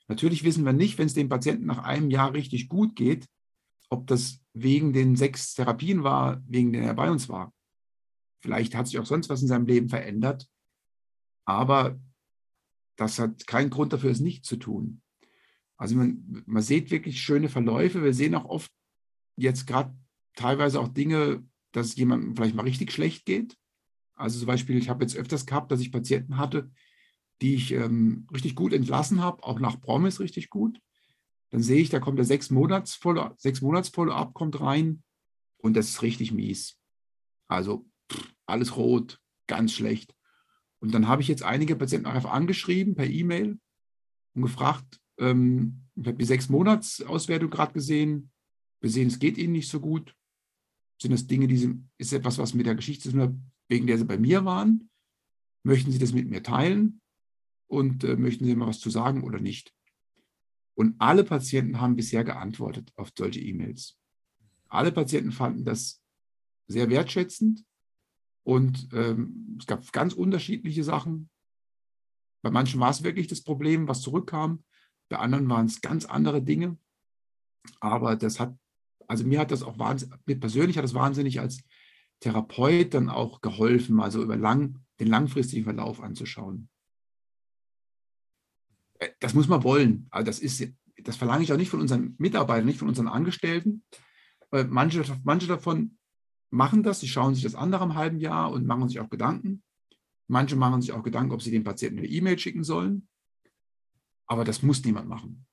Natürlich 0.08 0.44
wissen 0.44 0.64
wir 0.64 0.72
nicht, 0.72 0.98
wenn 0.98 1.06
es 1.06 1.14
dem 1.14 1.28
Patienten 1.28 1.66
nach 1.66 1.78
einem 1.78 2.10
Jahr 2.10 2.34
richtig 2.34 2.68
gut 2.68 2.96
geht, 2.96 3.28
ob 3.88 4.06
das 4.06 4.40
wegen 4.52 4.92
den 4.92 5.16
sechs 5.16 5.54
Therapien 5.54 6.02
war, 6.02 6.42
wegen 6.46 6.72
denen 6.72 6.86
er 6.86 6.94
bei 6.94 7.10
uns 7.10 7.28
war. 7.28 7.52
Vielleicht 8.40 8.74
hat 8.74 8.88
sich 8.88 8.98
auch 8.98 9.06
sonst 9.06 9.28
was 9.28 9.42
in 9.42 9.48
seinem 9.48 9.66
Leben 9.66 9.88
verändert, 9.88 10.48
aber 11.44 11.98
das 12.96 13.18
hat 13.18 13.46
keinen 13.46 13.70
Grund 13.70 13.92
dafür, 13.92 14.10
es 14.10 14.20
nicht 14.20 14.44
zu 14.44 14.56
tun. 14.56 15.02
Also 15.76 15.96
man, 15.96 16.44
man 16.46 16.62
sieht 16.62 16.90
wirklich 16.90 17.20
schöne 17.20 17.48
Verläufe. 17.48 18.02
Wir 18.02 18.14
sehen 18.14 18.34
auch 18.34 18.44
oft 18.44 18.70
jetzt 19.36 19.66
gerade 19.66 19.96
teilweise 20.34 20.80
auch 20.80 20.88
Dinge, 20.88 21.44
dass 21.72 21.88
es 21.88 21.96
jemandem 21.96 22.36
vielleicht 22.36 22.54
mal 22.54 22.62
richtig 22.62 22.92
schlecht 22.92 23.24
geht. 23.26 23.56
Also 24.14 24.38
zum 24.38 24.46
Beispiel, 24.46 24.76
ich 24.76 24.88
habe 24.88 25.04
jetzt 25.04 25.16
öfters 25.16 25.46
gehabt, 25.46 25.72
dass 25.72 25.80
ich 25.80 25.92
Patienten 25.92 26.36
hatte, 26.36 26.70
die 27.40 27.54
ich 27.54 27.72
ähm, 27.72 28.26
richtig 28.32 28.54
gut 28.54 28.72
entlassen 28.72 29.20
habe, 29.20 29.42
auch 29.42 29.58
nach 29.58 29.80
Promise 29.80 30.20
richtig 30.20 30.50
gut. 30.50 30.80
Dann 31.50 31.62
sehe 31.62 31.80
ich, 31.80 31.90
da 31.90 32.00
kommt 32.00 32.18
der 32.18 32.24
sechs 32.24 32.50
Monats 32.50 32.94
Follow, 32.94 33.34
sechs 33.36 33.60
Monats 33.60 33.88
Follow-up 33.88 34.32
kommt 34.32 34.60
rein 34.60 35.02
und 35.58 35.76
das 35.76 35.88
ist 35.88 36.02
richtig 36.02 36.32
mies. 36.32 36.78
Also 37.48 37.86
pff, 38.10 38.32
alles 38.46 38.76
rot, 38.76 39.20
ganz 39.46 39.72
schlecht. 39.72 40.14
Und 40.80 40.94
dann 40.94 41.08
habe 41.08 41.22
ich 41.22 41.28
jetzt 41.28 41.42
einige 41.42 41.76
Patienten 41.76 42.06
einfach 42.06 42.32
angeschrieben 42.32 42.94
per 42.94 43.06
E-Mail 43.06 43.58
und 44.34 44.42
gefragt, 44.42 45.00
ähm, 45.18 45.82
ich 45.94 46.06
habe 46.06 46.18
die 46.18 46.24
sechs 46.24 46.48
Monats 46.48 47.02
Auswertung 47.02 47.50
gerade 47.50 47.72
gesehen, 47.72 48.30
wir 48.80 48.90
sehen, 48.90 49.08
es 49.08 49.18
geht 49.18 49.38
ihnen 49.38 49.52
nicht 49.52 49.68
so 49.68 49.78
gut. 49.78 50.14
Sind 51.00 51.12
das 51.12 51.26
Dinge, 51.26 51.46
die 51.46 51.56
sind, 51.56 51.88
ist 51.98 52.12
etwas, 52.12 52.38
was 52.38 52.54
mit 52.54 52.66
der 52.66 52.74
Geschichte 52.74 53.04
zu 53.04 53.12
tun 53.12 53.20
hat, 53.20 53.34
wegen 53.68 53.86
der 53.86 53.98
sie 53.98 54.04
bei 54.04 54.18
mir 54.18 54.44
waren? 54.44 54.90
Möchten 55.62 55.92
sie 55.92 55.98
das 55.98 56.12
mit 56.12 56.28
mir 56.28 56.42
teilen? 56.42 57.00
Und 57.66 58.04
äh, 58.04 58.16
möchten 58.16 58.44
sie 58.44 58.54
mal 58.54 58.66
was 58.66 58.80
zu 58.80 58.90
sagen 58.90 59.22
oder 59.22 59.40
nicht? 59.40 59.74
Und 60.74 60.96
alle 60.98 61.24
Patienten 61.24 61.80
haben 61.80 61.96
bisher 61.96 62.24
geantwortet 62.24 62.92
auf 62.96 63.12
solche 63.16 63.40
E-Mails. 63.40 63.98
Alle 64.68 64.92
Patienten 64.92 65.32
fanden 65.32 65.64
das 65.64 66.02
sehr 66.66 66.90
wertschätzend 66.90 67.64
und 68.42 68.88
ähm, 68.92 69.56
es 69.58 69.66
gab 69.66 69.90
ganz 69.92 70.14
unterschiedliche 70.14 70.84
Sachen. 70.84 71.30
Bei 72.42 72.50
manchen 72.50 72.80
war 72.80 72.90
es 72.90 73.02
wirklich 73.02 73.26
das 73.26 73.42
Problem, 73.42 73.88
was 73.88 74.00
zurückkam. 74.00 74.64
Bei 75.08 75.18
anderen 75.18 75.48
waren 75.48 75.66
es 75.66 75.80
ganz 75.80 76.04
andere 76.04 76.42
Dinge. 76.42 76.78
Aber 77.80 78.16
das 78.16 78.40
hat 78.40 78.56
also 79.12 79.24
mir 79.24 79.40
hat 79.40 79.50
das 79.50 79.62
auch 79.62 79.78
wahnsinnig, 79.78 80.18
mir 80.26 80.40
persönlich 80.40 80.78
hat 80.78 80.84
das 80.84 80.94
wahnsinnig 80.94 81.38
als 81.38 81.62
Therapeut 82.22 82.94
dann 82.94 83.08
auch 83.08 83.40
geholfen, 83.40 84.00
also 84.00 84.22
über 84.22 84.36
lang, 84.36 84.78
den 85.00 85.08
langfristigen 85.08 85.64
Verlauf 85.64 86.00
anzuschauen. 86.00 86.68
Äh, 89.00 89.10
das 89.20 89.34
muss 89.34 89.48
man 89.48 89.64
wollen. 89.64 90.06
Also 90.10 90.26
das, 90.26 90.38
ist, 90.38 90.66
das 91.02 91.16
verlange 91.16 91.42
ich 91.42 91.52
auch 91.52 91.56
nicht 91.56 91.70
von 91.70 91.80
unseren 91.80 92.14
Mitarbeitern, 92.18 92.66
nicht 92.66 92.78
von 92.78 92.88
unseren 92.88 93.08
Angestellten. 93.08 93.84
Äh, 94.52 94.64
manche, 94.64 95.02
manche 95.24 95.48
davon 95.48 95.98
machen 96.50 96.84
das, 96.84 97.00
die 97.00 97.08
schauen 97.08 97.34
sich 97.34 97.42
das 97.42 97.56
an 97.56 97.70
nach 97.70 97.82
einem 97.82 97.96
halben 97.96 98.20
Jahr 98.20 98.52
und 98.52 98.66
machen 98.66 98.88
sich 98.88 99.00
auch 99.00 99.10
Gedanken. 99.10 99.64
Manche 100.28 100.54
machen 100.54 100.80
sich 100.80 100.92
auch 100.92 101.02
Gedanken, 101.02 101.32
ob 101.32 101.42
sie 101.42 101.50
den 101.50 101.64
Patienten 101.64 101.98
eine 101.98 102.08
E-Mail 102.08 102.38
schicken 102.38 102.62
sollen. 102.62 103.08
Aber 104.26 104.44
das 104.44 104.62
muss 104.62 104.84
niemand 104.84 105.08
machen. 105.08 105.44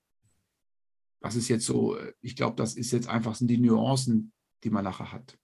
Das 1.20 1.36
ist 1.36 1.50
jetzt 1.50 1.66
so, 1.66 1.98
ich 2.22 2.36
glaube, 2.36 2.56
das 2.56 2.76
ist 2.76 2.92
jetzt 2.92 3.10
einfach 3.10 3.36
sind 3.36 3.48
die 3.48 3.58
Nuancen, 3.58 4.32
die 4.64 4.70
man 4.70 4.84
nachher 4.84 5.12
hat. 5.12 5.38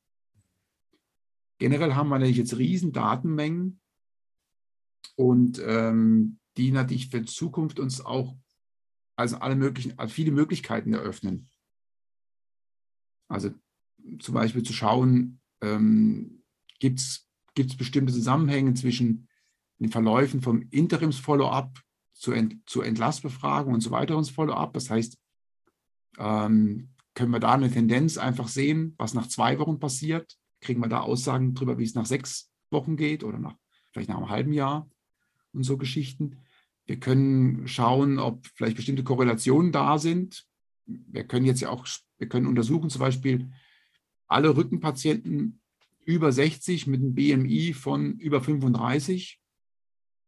Generell 1.58 1.95
haben 1.95 2.10
wir 2.10 2.20
natürlich 2.20 2.38
jetzt 2.38 2.58
riesen 2.58 2.91
Datenmengen 2.91 3.80
und 5.16 5.62
ähm, 5.66 6.39
die 6.58 6.72
natürlich 6.72 7.10
für 7.10 7.24
Zukunft 7.26 7.80
uns 7.80 8.03
auch 8.03 8.36
also 9.16 9.38
alle 9.38 9.56
möglichen, 9.56 9.97
also 9.97 10.14
viele 10.14 10.32
Möglichkeiten 10.32 10.93
eröffnen. 10.93 11.49
Also 13.28 13.51
zum 14.20 14.34
Beispiel 14.34 14.64
zu 14.64 14.74
schauen, 14.74 15.39
ähm, 15.62 16.43
gibt 16.80 16.99
es 16.99 17.28
bestimmte 17.78 18.14
Zusammenhänge 18.14 18.74
zwischen 18.74 19.28
den 19.80 19.89
Verläufen 19.89 20.41
vom 20.41 20.68
Interims-Follow-up 20.70 21.80
zur, 22.14 22.36
Ent, 22.36 22.58
zur 22.66 22.86
Entlassbefragung 22.86 23.74
und 23.74 23.82
so 23.82 23.91
weiter 23.91 24.18
und 24.18 24.30
Follow-up. 24.30 24.74
Das 24.74 24.89
heißt, 24.89 25.18
ähm, 26.18 26.89
können 27.14 27.32
wir 27.32 27.39
da 27.39 27.53
eine 27.53 27.72
Tendenz 27.72 28.18
einfach 28.18 28.47
sehen, 28.47 28.93
was 28.97 29.14
nach 29.14 29.28
zwei 29.28 29.58
Wochen 29.60 29.80
passiert? 29.80 30.38
Kriegen 30.66 30.82
wir 30.82 30.89
da 30.89 31.01
Aussagen 31.01 31.53
darüber, 31.53 31.78
wie 31.78 31.84
es 31.84 31.93
nach 31.93 32.07
sechs 32.07 32.51
Wochen 32.72 32.97
geht 32.97 33.24
oder 33.24 33.38
nach, 33.38 33.55
vielleicht 33.91 34.09
nach 34.09 34.18
einem 34.18 34.30
halben 34.30 34.51
Jahr 34.51 34.89
und 35.53 35.63
so 35.63 35.78
Geschichten. 35.78 36.38
Wir 36.86 36.99
können 36.99 37.68
schauen, 37.68 38.18
ob 38.18 38.47
vielleicht 38.47 38.76
bestimmte 38.76 39.03
Korrelationen 39.03 39.72
da 39.72 39.99
sind. 39.99 40.47
Wir 40.86 41.24
können 41.24 41.45
jetzt 41.45 41.61
ja 41.61 41.70
auch, 41.70 41.88
wir 42.18 42.28
können 42.28 42.47
untersuchen 42.47 42.89
zum 42.89 42.99
Beispiel 42.99 43.51
alle 44.28 44.57
Rückenpatienten 44.57 45.61
über 46.03 46.32
60 46.32 46.88
mit 46.88 47.01
einem 47.01 47.13
BMI 47.13 47.74
von 47.74 48.18
über 48.18 48.41
35. 48.41 49.39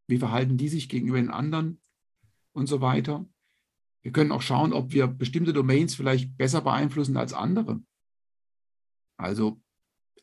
Wie 0.08 0.18
verhalten 0.18 0.58
die 0.58 0.70
sich 0.70 0.88
gegenüber 0.88 1.18
den 1.18 1.30
anderen 1.32 1.80
und 2.54 2.68
so 2.68 2.80
weiter. 2.82 3.26
Wir 4.02 4.12
können 4.12 4.32
auch 4.32 4.42
schauen, 4.42 4.72
ob 4.72 4.94
wir 4.94 5.08
bestimmte 5.08 5.54
Domains 5.54 5.96
vielleicht 5.96 6.38
besser 6.38 6.62
beeinflussen 6.62 7.18
als 7.18 7.34
andere. 7.34 7.82
Also 9.18 9.60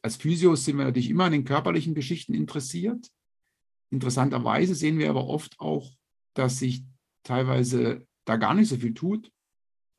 als 0.04 0.16
Physios 0.16 0.66
sind 0.66 0.76
wir 0.76 0.84
natürlich 0.84 1.08
immer 1.08 1.24
an 1.24 1.32
den 1.32 1.46
körperlichen 1.46 1.94
Geschichten 1.94 2.34
interessiert. 2.34 3.10
Interessanterweise 3.88 4.74
sehen 4.74 4.98
wir 4.98 5.08
aber 5.08 5.26
oft 5.26 5.58
auch, 5.58 5.94
dass 6.34 6.58
sich 6.58 6.84
teilweise 7.22 8.06
da 8.26 8.36
gar 8.36 8.52
nicht 8.52 8.68
so 8.68 8.76
viel 8.76 8.92
tut 8.92 9.32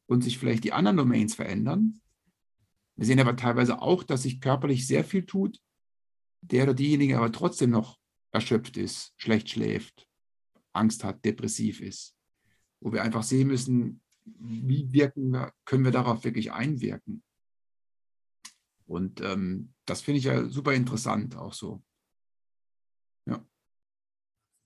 und 0.06 0.24
sich 0.24 0.38
vielleicht 0.38 0.64
die 0.64 0.74
anderen 0.74 0.98
Domains 0.98 1.34
verändern. 1.34 2.02
Wir 2.96 3.08
sehen 3.08 3.20
aber 3.20 3.36
teilweise 3.36 3.82
auch, 3.82 4.04
dass 4.04 4.22
sich 4.22 4.42
körperlich 4.42 4.86
sehr 4.86 5.04
viel 5.04 5.26
tut, 5.26 5.60
der 6.42 6.66
oder 6.66 6.76
diejenige 6.76 7.18
aber 7.18 7.32
trotzdem 7.32 7.72
noch 7.72 7.98
erschöpft 8.32 8.78
ist, 8.78 9.16
schlecht 9.18 9.50
schläft, 9.50 10.08
Angst 10.72 11.04
hat, 11.04 11.26
depressiv 11.26 11.82
ist. 11.82 12.16
Wo 12.80 12.94
wir 12.94 13.02
einfach 13.02 13.24
sehen 13.24 13.48
müssen, 13.48 14.02
wie 14.24 14.94
wirken 14.94 15.32
wir, 15.32 15.52
können 15.66 15.84
wir 15.84 15.92
darauf 15.92 16.24
wirklich 16.26 16.52
einwirken. 16.52 17.24
Und 18.86 19.22
ähm, 19.22 19.74
das 19.86 20.02
finde 20.02 20.20
ich 20.20 20.26
ja 20.26 20.48
super 20.48 20.74
interessant 20.74 21.36
auch 21.36 21.54
so. 21.54 21.82
Ja. 23.26 23.44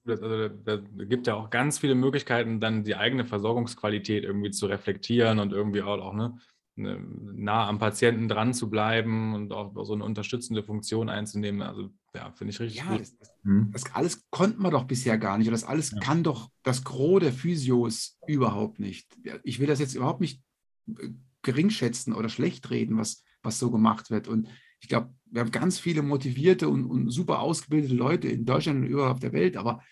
Also 0.05 0.49
da, 0.49 0.77
gibt 0.77 1.27
ja 1.27 1.35
auch 1.35 1.49
ganz 1.49 1.79
viele 1.79 1.95
Möglichkeiten, 1.95 2.59
dann 2.59 2.83
die 2.83 2.95
eigene 2.95 3.25
Versorgungsqualität 3.25 4.23
irgendwie 4.23 4.51
zu 4.51 4.65
reflektieren 4.65 5.39
und 5.39 5.53
irgendwie 5.53 5.81
auch, 5.81 5.99
auch 5.99 6.13
ne, 6.13 6.37
Ne, 6.79 6.97
nah 7.35 7.67
am 7.67 7.77
Patienten 7.77 8.29
dran 8.29 8.53
zu 8.53 8.69
bleiben 8.69 9.33
und 9.35 9.51
auch 9.51 9.73
so 9.83 9.93
eine 9.93 10.05
unterstützende 10.05 10.63
Funktion 10.63 11.09
einzunehmen. 11.09 11.61
Also 11.61 11.89
ja, 12.15 12.31
finde 12.31 12.53
ich 12.53 12.59
richtig 12.61 12.79
ja, 12.79 12.89
gut. 12.89 13.01
Das, 13.01 13.33
hm. 13.43 13.69
das, 13.73 13.93
alles 13.93 14.29
konnten 14.29 14.61
wir 14.61 14.71
doch 14.71 14.85
bisher 14.85 15.17
gar 15.17 15.37
nicht. 15.37 15.47
Und 15.47 15.51
das 15.51 15.65
alles 15.65 15.91
ja. 15.91 15.99
kann 15.99 16.23
doch 16.23 16.49
das 16.63 16.85
Gros 16.85 17.19
der 17.19 17.33
Physios 17.33 18.17
überhaupt 18.27 18.79
nicht. 18.79 19.09
Ich 19.43 19.59
will 19.59 19.67
das 19.67 19.79
jetzt 19.79 19.93
überhaupt 19.93 20.21
nicht 20.21 20.41
äh, 20.87 21.09
geringschätzen 21.41 22.13
oder 22.13 22.29
schlecht 22.29 22.69
reden, 22.69 22.97
was, 22.97 23.23
was 23.49 23.59
so 23.59 23.71
gemacht 23.71 24.11
wird. 24.11 24.27
Und 24.27 24.47
ich 24.79 24.87
glaube, 24.87 25.13
wir 25.25 25.41
haben 25.41 25.51
ganz 25.51 25.79
viele 25.79 26.03
motivierte 26.03 26.69
und, 26.69 26.85
und, 26.85 27.09
super 27.09 27.39
ausgebildete 27.39 27.95
Leute 27.95 28.27
in 28.27 28.45
Deutschland 28.45 28.81
und 28.81 28.87
überall 28.87 29.11
auf 29.11 29.19
der 29.19 29.33
Welt. 29.33 29.57
Aber 29.57 29.83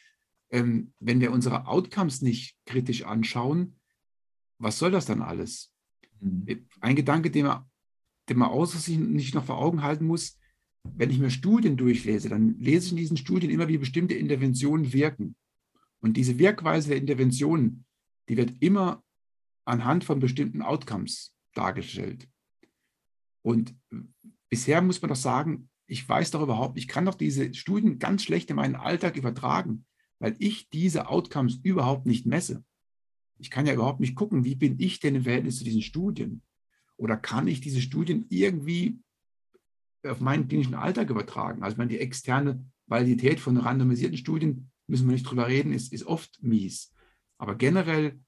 ähm, 0.52 0.94
wenn 1.00 1.20
wir 1.20 1.32
unsere 1.32 1.68
Outcomes 1.68 2.22
nicht 2.22 2.56
kritisch 2.66 3.04
anschauen, 3.04 3.76
was 4.60 4.78
soll 4.78 4.92
das 4.92 5.06
dann 5.06 5.22
alles? 5.22 5.74
Mhm. 6.22 6.68
Ein 6.80 6.96
Gedanke, 6.96 7.32
den 7.32 7.48
man, 7.48 7.66
den 8.30 8.38
man 8.38 8.50
außer 8.50 8.78
sich 8.78 8.98
nicht 8.98 9.34
noch 9.34 9.46
vor 9.46 9.58
Augen 9.58 9.82
halten 9.82 10.06
muss, 10.06 10.38
wenn 10.84 11.10
ich 11.10 11.20
mir 11.20 11.32
Studien 11.32 11.76
durchlese, 11.78 12.30
dann 12.30 12.60
lese 12.60 12.86
ich 12.86 12.92
in 12.92 12.98
diesen 12.98 13.18
Studien 13.18 13.52
immer, 13.52 13.68
wie 13.68 13.78
bestimmte 13.78 14.14
Interventionen 14.14 14.94
wirken. 14.94 15.36
Und 16.00 16.16
diese 16.16 16.38
Wirkweise 16.40 16.90
der 16.90 16.98
Interventionen, 16.98 17.86
die 18.30 18.38
wird 18.38 18.54
immer 18.62 19.04
anhand 19.66 20.04
von 20.04 20.20
bestimmten 20.20 20.62
Outcomes 20.62 21.34
dargestellt. 21.54 22.28
Und 23.48 23.76
bisher 24.50 24.82
muss 24.82 25.02
man 25.02 25.08
doch 25.08 25.16
sagen, 25.16 25.70
ich 25.86 26.08
weiß 26.08 26.32
doch 26.32 26.42
überhaupt, 26.42 26.78
ich 26.78 26.90
kann 26.90 27.06
doch 27.06 27.16
diese 27.16 27.54
Studien 27.54 27.98
ganz 27.98 28.24
schlecht 28.24 28.50
in 28.50 28.58
meinen 28.58 28.76
Alltag 28.76 29.16
übertragen, 29.16 29.86
weil 30.20 30.36
ich 30.40 30.70
diese 30.70 31.08
Outcomes 31.08 31.56
überhaupt 31.64 32.06
nicht 32.06 32.26
messe. 32.26 32.66
Ich 33.40 33.50
kann 33.50 33.66
ja 33.66 33.74
überhaupt 33.74 34.02
nicht 34.02 34.16
gucken, 34.16 34.44
wie 34.44 34.56
bin 34.56 34.78
ich 34.82 35.00
denn 35.00 35.16
im 35.16 35.24
Verhältnis 35.24 35.60
zu 35.60 35.64
diesen 35.64 35.82
Studien? 35.82 36.42
Oder 36.98 37.16
kann 37.16 37.48
ich 37.48 37.62
diese 37.62 37.80
Studien 37.80 38.26
irgendwie 38.28 39.00
auf 40.04 40.20
meinen 40.20 40.50
klinischen 40.50 40.76
Alltag 40.76 41.10
übertragen? 41.10 41.64
Also 41.64 41.78
meine, 41.78 41.92
die 41.92 42.00
externe 42.00 42.66
Validität 42.86 43.40
von 43.40 43.56
randomisierten 43.56 44.18
Studien, 44.18 44.72
müssen 44.88 45.08
wir 45.08 45.14
nicht 45.14 45.24
drüber 45.24 45.48
reden, 45.48 45.72
ist, 45.72 45.94
ist 45.94 46.06
oft 46.06 46.44
mies. 46.44 46.94
Aber 47.38 47.56
generell, 47.56 48.20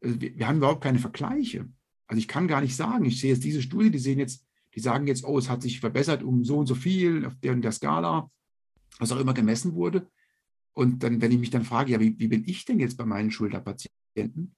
also 0.00 0.18
wir, 0.18 0.34
wir 0.34 0.48
haben 0.48 0.56
überhaupt 0.56 0.82
keine 0.82 0.98
Vergleiche. 0.98 1.68
Also 2.06 2.18
ich 2.18 2.28
kann 2.28 2.48
gar 2.48 2.60
nicht 2.60 2.76
sagen, 2.76 3.04
ich 3.04 3.20
sehe 3.20 3.32
jetzt 3.32 3.44
diese 3.44 3.62
Studie, 3.62 3.90
die 3.90 3.98
sehen 3.98 4.18
jetzt, 4.18 4.44
die 4.74 4.80
sagen 4.80 5.06
jetzt, 5.06 5.24
oh, 5.24 5.38
es 5.38 5.48
hat 5.48 5.62
sich 5.62 5.80
verbessert 5.80 6.22
um 6.22 6.44
so 6.44 6.58
und 6.58 6.66
so 6.66 6.74
viel 6.74 7.24
auf 7.26 7.34
der 7.42 7.52
und 7.52 7.62
der 7.62 7.72
Skala, 7.72 8.30
was 8.98 9.12
auch 9.12 9.20
immer 9.20 9.34
gemessen 9.34 9.74
wurde. 9.74 10.08
Und 10.72 11.02
dann, 11.02 11.20
wenn 11.20 11.32
ich 11.32 11.38
mich 11.38 11.50
dann 11.50 11.64
frage, 11.64 11.92
ja, 11.92 12.00
wie, 12.00 12.18
wie 12.18 12.28
bin 12.28 12.44
ich 12.46 12.64
denn 12.64 12.78
jetzt 12.78 12.96
bei 12.96 13.04
meinen 13.04 13.30
Schulterpatienten? 13.30 13.96
Patienten, 14.16 14.56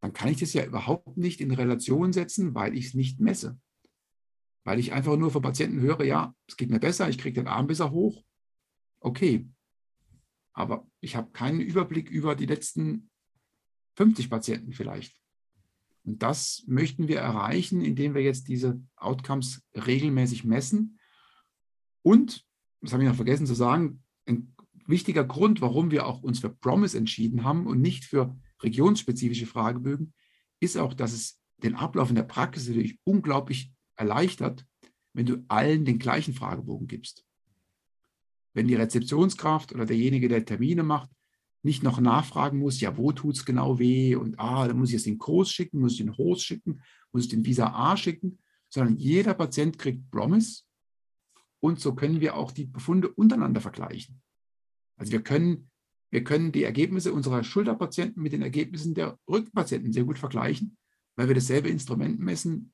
dann 0.00 0.12
kann 0.12 0.28
ich 0.28 0.38
das 0.38 0.52
ja 0.52 0.64
überhaupt 0.64 1.16
nicht 1.16 1.40
in 1.40 1.50
Relation 1.50 2.12
setzen, 2.12 2.54
weil 2.54 2.76
ich 2.76 2.86
es 2.86 2.94
nicht 2.94 3.20
messe. 3.20 3.58
Weil 4.64 4.78
ich 4.78 4.92
einfach 4.92 5.16
nur 5.16 5.30
von 5.30 5.42
Patienten 5.42 5.80
höre, 5.80 6.04
ja, 6.04 6.34
es 6.46 6.56
geht 6.56 6.70
mir 6.70 6.80
besser, 6.80 7.08
ich 7.08 7.18
kriege 7.18 7.40
den 7.40 7.48
Arm 7.48 7.66
besser 7.66 7.90
hoch. 7.90 8.24
Okay. 9.00 9.46
Aber 10.54 10.86
ich 11.00 11.16
habe 11.16 11.32
keinen 11.32 11.60
Überblick 11.60 12.10
über 12.10 12.34
die 12.34 12.46
letzten 12.46 13.10
50 13.96 14.30
Patienten 14.30 14.72
vielleicht. 14.72 15.14
Und 16.04 16.22
das 16.22 16.64
möchten 16.66 17.08
wir 17.08 17.18
erreichen, 17.18 17.80
indem 17.80 18.14
wir 18.14 18.22
jetzt 18.22 18.48
diese 18.48 18.80
Outcomes 18.96 19.62
regelmäßig 19.74 20.44
messen. 20.44 20.98
Und, 22.02 22.44
das 22.82 22.92
habe 22.92 23.02
ich 23.02 23.08
noch 23.08 23.16
vergessen 23.16 23.46
zu 23.46 23.54
sagen, 23.54 24.02
ein 24.26 24.54
wichtiger 24.86 25.24
Grund, 25.24 25.62
warum 25.62 25.90
wir 25.90 26.06
auch 26.06 26.22
uns 26.22 26.40
für 26.40 26.50
Promise 26.50 26.98
entschieden 26.98 27.44
haben 27.44 27.66
und 27.66 27.80
nicht 27.80 28.04
für 28.04 28.36
regionsspezifische 28.62 29.46
Fragebögen, 29.46 30.12
ist 30.60 30.76
auch, 30.76 30.92
dass 30.92 31.12
es 31.12 31.40
den 31.58 31.74
Ablauf 31.74 32.10
in 32.10 32.16
der 32.16 32.24
Praxis 32.24 32.68
natürlich 32.68 32.98
unglaublich 33.04 33.72
erleichtert, 33.96 34.66
wenn 35.14 35.26
du 35.26 35.44
allen 35.48 35.84
den 35.84 35.98
gleichen 35.98 36.34
Fragebogen 36.34 36.86
gibst. 36.86 37.24
Wenn 38.52 38.68
die 38.68 38.74
Rezeptionskraft 38.74 39.74
oder 39.74 39.86
derjenige, 39.86 40.28
der 40.28 40.44
Termine 40.44 40.82
macht, 40.82 41.10
nicht 41.64 41.82
noch 41.82 42.00
nachfragen 42.00 42.58
muss, 42.58 42.80
ja, 42.80 42.96
wo 42.96 43.12
tut 43.12 43.36
es 43.36 43.44
genau 43.44 43.78
weh 43.78 44.14
und 44.14 44.38
ah, 44.38 44.68
dann 44.68 44.78
muss 44.78 44.90
ich 44.90 44.94
jetzt 44.94 45.06
den 45.06 45.18
Kurs 45.18 45.50
schicken, 45.50 45.80
muss 45.80 45.92
ich 45.92 45.98
den 45.98 46.16
Host 46.16 46.44
schicken, 46.44 46.80
muss 47.12 47.24
ich 47.24 47.30
den 47.30 47.44
Visa 47.44 47.66
A 47.68 47.96
schicken, 47.96 48.38
sondern 48.68 48.96
jeder 48.96 49.34
Patient 49.34 49.78
kriegt 49.78 50.10
Promise 50.10 50.62
und 51.60 51.80
so 51.80 51.94
können 51.94 52.20
wir 52.20 52.36
auch 52.36 52.52
die 52.52 52.66
Befunde 52.66 53.08
untereinander 53.08 53.60
vergleichen. 53.60 54.20
Also 54.96 55.12
wir 55.12 55.22
können 55.22 55.70
wir 56.14 56.22
können 56.22 56.52
die 56.52 56.62
Ergebnisse 56.62 57.12
unserer 57.12 57.42
Schulterpatienten 57.42 58.22
mit 58.22 58.32
den 58.32 58.42
Ergebnissen 58.42 58.94
der 58.94 59.18
Rückenpatienten 59.28 59.92
sehr 59.92 60.04
gut 60.04 60.16
vergleichen, 60.16 60.76
weil 61.16 61.26
wir 61.26 61.34
dasselbe 61.34 61.68
Instrument 61.68 62.20
messen 62.20 62.72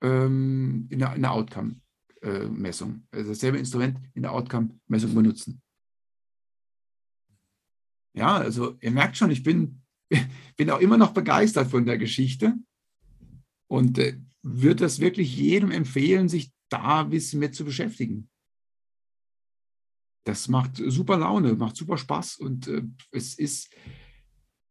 ähm, 0.00 0.88
in 0.90 0.98
der, 0.98 1.16
der 1.16 1.32
Outcome-Messung, 1.32 3.06
also 3.12 3.28
dasselbe 3.28 3.58
Instrument 3.58 4.00
in 4.14 4.22
der 4.22 4.32
Outcome-Messung 4.32 5.14
benutzen. 5.14 5.62
Ja, 8.14 8.36
also 8.36 8.76
ihr 8.80 8.90
merkt 8.90 9.16
schon, 9.16 9.30
ich 9.30 9.42
bin, 9.42 9.82
bin 10.56 10.70
auch 10.70 10.80
immer 10.80 10.96
noch 10.96 11.12
begeistert 11.12 11.70
von 11.70 11.84
der 11.84 11.98
Geschichte 11.98 12.54
und 13.68 13.98
äh, 13.98 14.18
würde 14.42 14.84
das 14.84 15.00
wirklich 15.00 15.36
jedem 15.36 15.70
empfehlen, 15.70 16.28
sich 16.28 16.52
da 16.68 17.02
ein 17.02 17.10
bisschen 17.10 17.40
mit 17.40 17.54
zu 17.54 17.64
beschäftigen 17.64 18.28
das 20.24 20.48
macht 20.48 20.76
super 20.76 21.18
Laune, 21.18 21.54
macht 21.54 21.76
super 21.76 21.98
Spaß 21.98 22.38
und 22.38 22.66
äh, 22.66 22.82
es 23.12 23.34
ist 23.38 23.70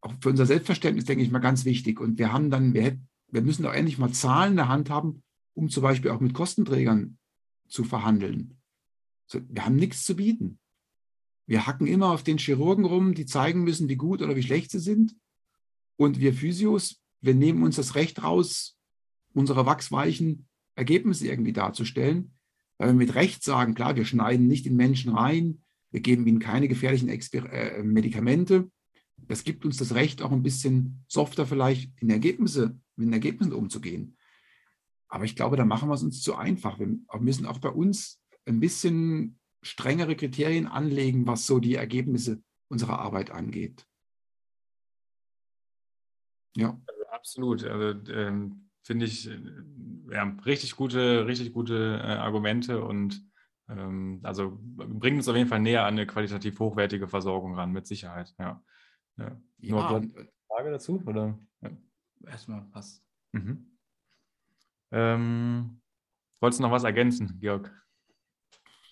auch 0.02 0.14
für 0.20 0.30
unser 0.30 0.46
Selbstverständnis, 0.46 1.06
denke 1.06 1.24
ich 1.24 1.32
mal, 1.32 1.40
ganz 1.40 1.64
wichtig. 1.64 2.02
Und 2.02 2.18
wir 2.18 2.34
haben 2.34 2.50
dann, 2.50 2.74
wir, 2.74 3.00
wir 3.30 3.42
müssen 3.42 3.66
auch 3.66 3.74
endlich 3.74 3.98
mal 3.98 4.12
Zahlen 4.12 4.52
in 4.52 4.58
der 4.58 4.68
Hand 4.68 4.90
haben, 4.90 5.24
um 5.54 5.70
zum 5.70 5.84
Beispiel 5.84 6.12
auch 6.12 6.20
mit 6.20 6.34
Kostenträgern 6.34 7.18
zu 7.70 7.84
verhandeln. 7.84 8.60
Wir 9.32 9.66
haben 9.66 9.78
nichts 9.78 10.04
zu 10.04 10.16
bieten. 10.16 10.60
Wir 11.46 11.68
hacken 11.68 11.88
immer 11.88 12.12
auf 12.12 12.24
den 12.24 12.38
Chirurgen 12.38 12.86
rum, 12.86 13.14
die 13.14 13.26
zeigen 13.26 13.64
müssen, 13.64 13.90
wie 13.90 13.96
gut 13.96 14.22
oder 14.22 14.36
wie 14.36 14.44
schlecht 14.44 14.72
sie 14.72 14.80
sind. 14.80 15.16
Und 15.98 16.20
wir 16.20 16.34
Physios, 16.34 17.02
wir 17.22 17.36
nehmen 17.36 17.64
uns 17.64 17.76
das 17.76 17.96
Recht 17.96 18.24
raus, 18.24 18.78
unsere 19.34 19.66
wachsweichen 19.66 20.48
Ergebnisse 20.76 21.28
irgendwie 21.28 21.54
darzustellen. 21.54 22.34
Weil 22.78 22.90
wir 22.90 22.94
mit 22.94 23.16
Recht 23.16 23.44
sagen, 23.44 23.76
klar, 23.76 23.96
wir 23.96 24.06
schneiden 24.06 24.48
nicht 24.48 24.66
in 24.66 24.76
Menschen 24.76 25.14
rein, 25.14 25.64
wir 25.92 26.02
geben 26.02 26.26
ihnen 26.26 26.40
keine 26.40 26.68
gefährlichen 26.68 27.10
Exper 27.10 27.52
äh, 27.52 27.84
Medikamente. 27.84 28.72
Das 29.18 29.44
gibt 29.44 29.64
uns 29.64 29.78
das 29.78 29.94
Recht, 29.94 30.22
auch 30.22 30.32
ein 30.32 30.44
bisschen 30.44 31.04
softer 31.08 31.46
vielleicht 31.46 31.92
in 32.02 32.10
Ergebnisse, 32.10 32.80
mit 32.96 33.08
den 33.08 33.14
Ergebnissen 33.14 33.54
umzugehen. 33.54 34.18
Aber 35.08 35.26
ich 35.26 35.36
glaube, 35.36 35.56
da 35.56 35.66
machen 35.66 35.90
wir 35.90 35.94
es 35.94 36.04
uns 36.04 36.22
zu 36.22 36.36
einfach. 36.36 36.80
Wir 36.80 36.98
müssen 37.20 37.46
auch 37.46 37.60
bei 37.60 37.70
uns 37.70 38.20
ein 38.46 38.60
bisschen 38.60 39.40
strengere 39.64 40.16
Kriterien 40.16 40.68
anlegen, 40.68 41.26
was 41.26 41.46
so 41.46 41.60
die 41.60 41.76
Ergebnisse 41.76 42.42
unserer 42.68 43.00
Arbeit 43.00 43.32
angeht. 43.32 43.86
Ja. 46.56 46.80
Also 46.88 47.06
absolut. 47.08 47.64
Also 47.64 48.12
ähm, 48.12 48.70
finde 48.84 49.06
ich 49.06 49.30
äh, 49.30 49.40
ja, 50.12 50.24
richtig 50.46 50.76
gute, 50.76 51.26
richtig 51.26 51.54
gute 51.54 52.00
äh, 52.04 52.08
Argumente 52.08 52.84
und 52.84 53.26
ähm, 53.70 54.20
also 54.24 54.58
bringt 54.62 55.18
uns 55.18 55.28
auf 55.28 55.36
jeden 55.36 55.50
Fall 55.50 55.62
näher 55.62 55.86
an 55.86 55.94
eine 55.94 56.06
qualitativ 56.06 56.60
hochwertige 56.60 57.08
Versorgung 57.08 57.56
ran, 57.56 57.72
mit 57.72 57.88
Sicherheit. 57.88 58.34
Ja. 58.38 58.62
ja. 59.18 59.42
ja. 59.58 59.72
Nur 59.72 59.90
eine 59.90 60.12
Frage 60.48 60.72
dazu? 60.72 61.02
Oder? 61.06 61.40
Ja. 61.62 61.72
Erstmal 62.28 62.62
passt. 62.72 63.04
Mhm. 63.32 63.78
Ähm, 64.92 65.82
wolltest 66.40 66.60
du 66.60 66.64
noch 66.64 66.72
was 66.72 66.84
ergänzen, 66.84 67.40
Georg? 67.40 67.72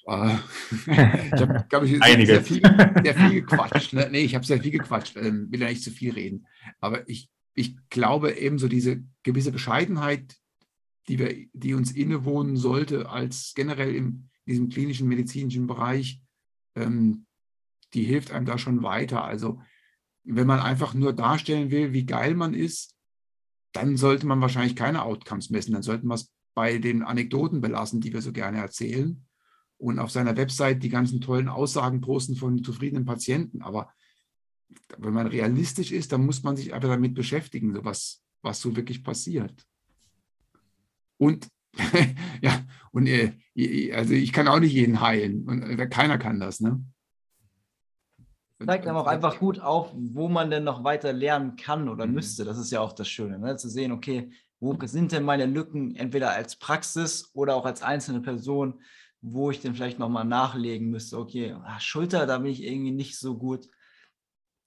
Uh, 0.07 0.37
ich 0.87 1.41
habe, 1.41 1.65
glaube 1.69 1.85
ich, 1.85 1.99
sehr, 2.03 2.25
sehr, 2.25 2.43
viel, 2.43 2.61
sehr 3.03 3.15
viel 3.15 3.29
gequatscht. 3.41 3.93
Ne? 3.93 4.09
Nee, 4.11 4.21
ich 4.21 4.35
habe 4.35 4.45
sehr 4.45 4.61
viel 4.61 4.71
gequatscht, 4.71 5.15
ähm, 5.17 5.51
will 5.51 5.61
ja 5.61 5.69
nicht 5.69 5.83
zu 5.83 5.91
viel 5.91 6.13
reden. 6.13 6.47
Aber 6.79 7.07
ich, 7.07 7.29
ich 7.53 7.75
glaube 7.89 8.31
eben 8.33 8.57
so 8.57 8.67
diese 8.67 9.03
gewisse 9.23 9.51
Bescheidenheit, 9.51 10.37
die, 11.07 11.19
wir, 11.19 11.47
die 11.53 11.73
uns 11.73 11.91
innewohnen 11.91 12.57
sollte, 12.57 13.09
als 13.09 13.53
generell 13.55 13.93
in 13.93 14.29
diesem 14.47 14.69
klinischen 14.69 15.07
medizinischen 15.07 15.67
Bereich, 15.67 16.21
ähm, 16.75 17.25
die 17.93 18.03
hilft 18.03 18.31
einem 18.31 18.45
da 18.45 18.57
schon 18.57 18.83
weiter. 18.83 19.23
Also 19.23 19.61
wenn 20.23 20.47
man 20.47 20.59
einfach 20.59 20.93
nur 20.93 21.13
darstellen 21.13 21.71
will, 21.71 21.93
wie 21.93 22.05
geil 22.05 22.35
man 22.35 22.53
ist, 22.53 22.95
dann 23.73 23.97
sollte 23.97 24.27
man 24.27 24.41
wahrscheinlich 24.41 24.75
keine 24.75 25.03
Outcomes 25.03 25.49
messen. 25.49 25.73
Dann 25.73 25.81
sollten 25.81 26.07
wir 26.07 26.15
es 26.15 26.31
bei 26.53 26.77
den 26.77 27.03
Anekdoten 27.03 27.61
belassen, 27.61 28.01
die 28.01 28.13
wir 28.13 28.21
so 28.21 28.31
gerne 28.31 28.57
erzählen. 28.59 29.25
Und 29.82 29.97
auf 29.97 30.11
seiner 30.11 30.38
Website 30.38 30.84
die 30.84 30.89
ganzen 30.89 31.21
tollen 31.21 31.49
Aussagen 31.49 32.01
posten 32.01 32.36
von 32.36 32.63
zufriedenen 32.63 33.03
Patienten. 33.03 33.63
Aber 33.63 33.91
wenn 34.99 35.13
man 35.13 35.25
realistisch 35.25 35.91
ist, 35.91 36.11
dann 36.11 36.23
muss 36.23 36.43
man 36.43 36.55
sich 36.55 36.71
einfach 36.71 36.89
damit 36.89 37.15
beschäftigen, 37.15 37.73
so 37.73 37.84
was, 37.84 38.21
was 38.43 38.61
so 38.61 38.75
wirklich 38.75 39.03
passiert. 39.03 39.65
Und 41.17 41.47
ja, 42.41 42.63
und 42.91 43.07
äh, 43.07 43.34
also 43.93 44.13
ich 44.13 44.32
kann 44.32 44.47
auch 44.47 44.59
nicht 44.59 44.73
jeden 44.73 45.01
heilen 45.01 45.47
und 45.47 45.63
äh, 45.63 45.88
keiner 45.88 46.19
kann 46.19 46.39
das, 46.39 46.59
ne? 46.59 46.84
Zeigt 48.63 48.86
aber 48.86 49.01
auch 49.01 49.07
einfach 49.07 49.39
gut 49.39 49.59
auf, 49.59 49.91
wo 49.95 50.27
man 50.27 50.51
denn 50.51 50.63
noch 50.63 50.84
weiter 50.84 51.11
lernen 51.11 51.55
kann 51.55 51.89
oder 51.89 52.05
mhm. 52.05 52.13
müsste. 52.13 52.45
Das 52.45 52.59
ist 52.59 52.71
ja 52.71 52.82
auch 52.82 52.93
das 52.93 53.09
Schöne, 53.09 53.39
ne? 53.39 53.55
zu 53.55 53.67
sehen, 53.67 53.91
okay, 53.91 54.32
wo 54.59 54.77
sind 54.86 55.11
denn 55.11 55.23
meine 55.23 55.47
Lücken, 55.47 55.95
entweder 55.95 56.32
als 56.32 56.55
Praxis 56.55 57.32
oder 57.34 57.55
auch 57.55 57.65
als 57.65 57.82
einzelne 57.82 58.21
Person, 58.21 58.79
wo 59.22 59.51
ich 59.51 59.61
denn 59.61 59.76
vielleicht 59.76 59.99
nochmal 59.99 60.26
nachlegen 60.26 60.89
müsste. 60.89 61.17
Okay, 61.17 61.55
ach, 61.63 61.80
Schulter, 61.80 62.26
da 62.26 62.39
bin 62.39 62.51
ich 62.51 62.63
irgendwie 62.63 62.91
nicht 62.91 63.17
so 63.17 63.38
gut. 63.38 63.67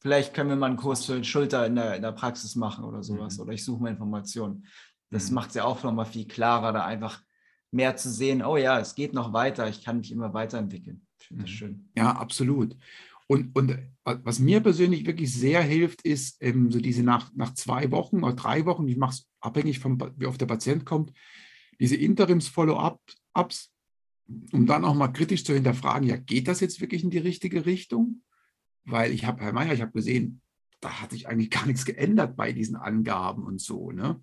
Vielleicht 0.01 0.35
können 0.35 0.51
wir 0.51 0.57
mal 0.57 0.67
einen 0.67 0.77
Kurs 0.77 1.05
für 1.07 1.23
Schulter 1.25 1.67
in 1.67 1.77
der, 1.77 1.97
in 1.97 2.03
der 2.03 2.13
Praxis 2.13 2.57
machen 2.57 2.85
oder 2.85 3.03
sowas. 3.03 3.37
Mhm. 3.37 3.43
Oder 3.43 3.53
ich 3.53 3.65
suche 3.65 3.83
mal 3.83 3.91
Informationen. 3.91 4.67
Das 5.11 5.29
mhm. 5.29 5.35
macht 5.35 5.49
es 5.49 5.55
ja 5.55 5.65
auch 5.65 5.83
nochmal 5.83 6.07
viel 6.07 6.27
klarer, 6.27 6.73
da 6.73 6.85
einfach 6.85 7.21
mehr 7.71 7.97
zu 7.97 8.11
sehen, 8.11 8.45
oh 8.45 8.57
ja, 8.57 8.79
es 8.79 8.95
geht 8.95 9.13
noch 9.13 9.33
weiter, 9.33 9.69
ich 9.69 9.83
kann 9.83 9.99
mich 9.99 10.13
immer 10.13 10.33
weiterentwickeln. 10.33 11.07
Ich 11.19 11.27
finde 11.27 11.43
das 11.43 11.51
mhm. 11.51 11.57
schön. 11.57 11.91
Ja, 11.97 12.13
absolut. 12.13 12.77
Und, 13.27 13.57
und 13.57 13.79
was 14.05 14.39
mir 14.39 14.61
persönlich 14.61 15.07
wirklich 15.07 15.33
sehr 15.33 15.63
hilft, 15.63 16.03
ist 16.03 16.37
ähm, 16.43 16.71
so 16.71 16.79
diese 16.79 17.03
nach, 17.03 17.33
nach 17.35 17.55
zwei 17.55 17.91
Wochen 17.91 18.23
oder 18.23 18.35
drei 18.35 18.67
Wochen, 18.67 18.87
ich 18.87 18.99
mache 18.99 19.15
es 19.15 19.29
abhängig 19.41 19.79
von, 19.79 19.99
wie 20.17 20.27
oft 20.27 20.41
der 20.41 20.47
Patient 20.47 20.85
kommt, 20.85 21.13
diese 21.81 21.97
Interims-Follow-ups, 21.97 23.74
um 24.53 24.67
dann 24.67 24.85
auch 24.85 24.95
mal 24.95 25.09
kritisch 25.09 25.45
zu 25.45 25.55
hinterfragen, 25.55 26.09
ja, 26.09 26.17
geht 26.17 26.49
das 26.49 26.61
jetzt 26.61 26.81
wirklich 26.81 27.05
in 27.05 27.11
die 27.11 27.19
richtige 27.19 27.67
Richtung? 27.67 28.23
Weil 28.85 29.13
ich 29.13 29.25
habe, 29.25 29.43
Herr 29.43 29.53
Mayer, 29.53 29.73
ich 29.75 29.83
habe 29.83 29.93
gesehen, 29.93 30.41
da 30.81 31.01
hat 31.01 31.13
sich 31.13 31.29
eigentlich 31.29 31.51
gar 31.51 31.67
nichts 31.67 31.85
geändert 31.85 32.37
bei 32.37 32.53
diesen 32.53 32.77
Angaben 32.77 33.45
und 33.45 33.61
so. 33.61 33.91
Ne? 33.91 34.21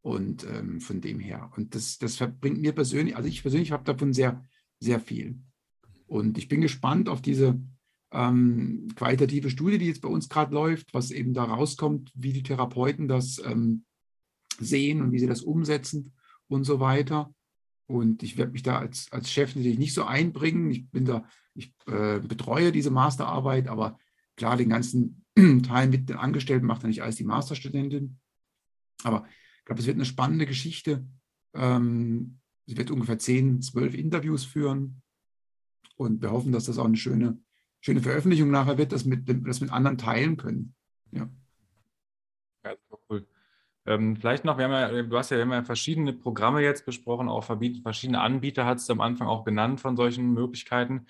Und 0.00 0.44
ähm, 0.44 0.80
von 0.80 1.00
dem 1.00 1.20
her. 1.20 1.50
Und 1.56 1.74
das, 1.74 1.98
das 1.98 2.16
verbringt 2.16 2.60
mir 2.60 2.72
persönlich, 2.72 3.16
also 3.16 3.28
ich 3.28 3.42
persönlich 3.42 3.72
habe 3.72 3.84
davon 3.84 4.12
sehr, 4.12 4.44
sehr 4.80 5.00
viel. 5.00 5.38
Und 6.06 6.36
ich 6.36 6.48
bin 6.48 6.60
gespannt 6.60 7.08
auf 7.08 7.22
diese 7.22 7.60
ähm, 8.10 8.88
qualitative 8.96 9.48
Studie, 9.48 9.78
die 9.78 9.86
jetzt 9.86 10.02
bei 10.02 10.08
uns 10.08 10.28
gerade 10.28 10.52
läuft, 10.52 10.92
was 10.92 11.10
eben 11.10 11.32
da 11.32 11.44
rauskommt, 11.44 12.12
wie 12.14 12.32
die 12.32 12.42
Therapeuten 12.42 13.08
das 13.08 13.40
ähm, 13.44 13.84
sehen 14.58 15.00
und 15.00 15.12
wie 15.12 15.18
sie 15.18 15.26
das 15.26 15.42
umsetzen 15.42 16.12
und 16.48 16.64
so 16.64 16.80
weiter. 16.80 17.32
Und 17.86 18.22
ich 18.22 18.36
werde 18.36 18.52
mich 18.52 18.62
da 18.62 18.78
als, 18.78 19.08
als 19.10 19.30
Chef 19.30 19.54
natürlich 19.54 19.78
nicht 19.78 19.94
so 19.94 20.04
einbringen. 20.04 20.70
Ich 20.70 20.90
bin 20.90 21.04
da, 21.04 21.24
ich 21.54 21.74
äh, 21.86 22.20
betreue 22.20 22.72
diese 22.72 22.90
Masterarbeit, 22.90 23.68
aber 23.68 23.98
klar, 24.36 24.56
den 24.56 24.70
ganzen 24.70 25.24
Teil 25.62 25.88
mit 25.88 26.08
den 26.08 26.16
Angestellten 26.16 26.66
macht 26.66 26.82
ja 26.82 26.88
nicht 26.88 27.02
alles 27.02 27.16
die 27.16 27.24
Masterstudentin. 27.24 28.18
Aber 29.04 29.26
ich 29.58 29.64
glaube, 29.64 29.80
es 29.80 29.86
wird 29.86 29.96
eine 29.96 30.04
spannende 30.04 30.46
Geschichte. 30.46 31.06
Ähm, 31.54 32.38
sie 32.66 32.76
wird 32.76 32.90
ungefähr 32.90 33.18
zehn, 33.18 33.60
zwölf 33.60 33.94
Interviews 33.94 34.44
führen. 34.44 35.02
Und 35.96 36.22
wir 36.22 36.30
hoffen, 36.30 36.52
dass 36.52 36.64
das 36.64 36.78
auch 36.78 36.86
eine 36.86 36.96
schöne, 36.96 37.38
schöne 37.80 38.00
Veröffentlichung 38.00 38.50
nachher 38.50 38.78
wird, 38.78 38.92
dass 38.92 39.08
wir 39.08 39.16
das 39.16 39.60
mit 39.60 39.70
anderen 39.70 39.98
teilen 39.98 40.36
können. 40.36 40.74
Ja. 41.10 41.28
Ähm, 43.84 44.16
vielleicht 44.16 44.44
noch, 44.44 44.58
wir 44.58 44.64
haben 44.64 44.72
ja, 44.72 45.02
du 45.02 45.18
hast 45.18 45.30
ja 45.30 45.40
immer 45.42 45.64
verschiedene 45.64 46.12
Programme 46.12 46.62
jetzt 46.62 46.86
besprochen, 46.86 47.28
auch 47.28 47.44
verschiedene 47.44 48.20
Anbieter 48.20 48.64
hat 48.64 48.78
es 48.78 48.88
am 48.90 49.00
Anfang 49.00 49.26
auch 49.26 49.44
genannt 49.44 49.80
von 49.80 49.96
solchen 49.96 50.32
Möglichkeiten. 50.32 51.06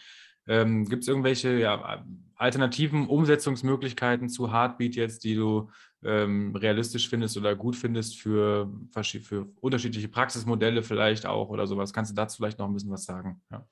Ähm, 0.46 0.86
Gibt 0.86 1.02
es 1.02 1.08
irgendwelche 1.08 1.58
ja, 1.58 2.04
alternativen 2.34 3.06
Umsetzungsmöglichkeiten 3.06 4.28
zu 4.28 4.52
Heartbeat 4.52 4.96
jetzt, 4.96 5.24
die 5.24 5.34
du 5.34 5.70
ähm, 6.02 6.56
realistisch 6.56 7.08
findest 7.08 7.36
oder 7.36 7.54
gut 7.54 7.76
findest 7.76 8.20
für, 8.20 8.72
für 8.92 9.48
unterschiedliche 9.60 10.08
Praxismodelle 10.08 10.82
vielleicht 10.82 11.26
auch 11.26 11.50
oder 11.50 11.66
sowas? 11.66 11.92
Kannst 11.92 12.10
du 12.10 12.14
dazu 12.14 12.38
vielleicht 12.38 12.58
noch 12.58 12.66
ein 12.66 12.74
bisschen 12.74 12.90
was 12.90 13.04
sagen? 13.04 13.40
Ja. 13.50 13.68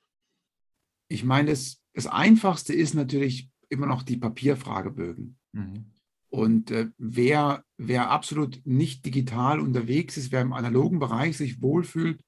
Ich 1.09 1.25
meine, 1.25 1.49
das, 1.49 1.83
das 1.93 2.07
Einfachste 2.07 2.73
ist 2.73 2.93
natürlich 2.93 3.51
immer 3.67 3.87
noch 3.87 4.03
die 4.03 4.17
Papierfragebögen. 4.17 5.37
Mhm. 5.51 5.91
Und 6.31 6.71
äh, 6.71 6.87
wer, 6.97 7.65
wer 7.77 8.09
absolut 8.09 8.61
nicht 8.65 9.05
digital 9.05 9.59
unterwegs 9.59 10.15
ist, 10.15 10.31
wer 10.31 10.39
im 10.39 10.53
analogen 10.53 10.97
Bereich 10.97 11.35
sich 11.35 11.61
wohlfühlt, 11.61 12.23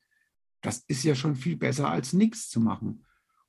das 0.62 0.84
ist 0.88 1.06
ja 1.06 1.16
schon 1.16 1.38
viel 1.38 1.56
besser 1.56 1.90
als 1.90 2.12
nichts 2.12 2.50
zu 2.50 2.60
machen. 2.60 3.06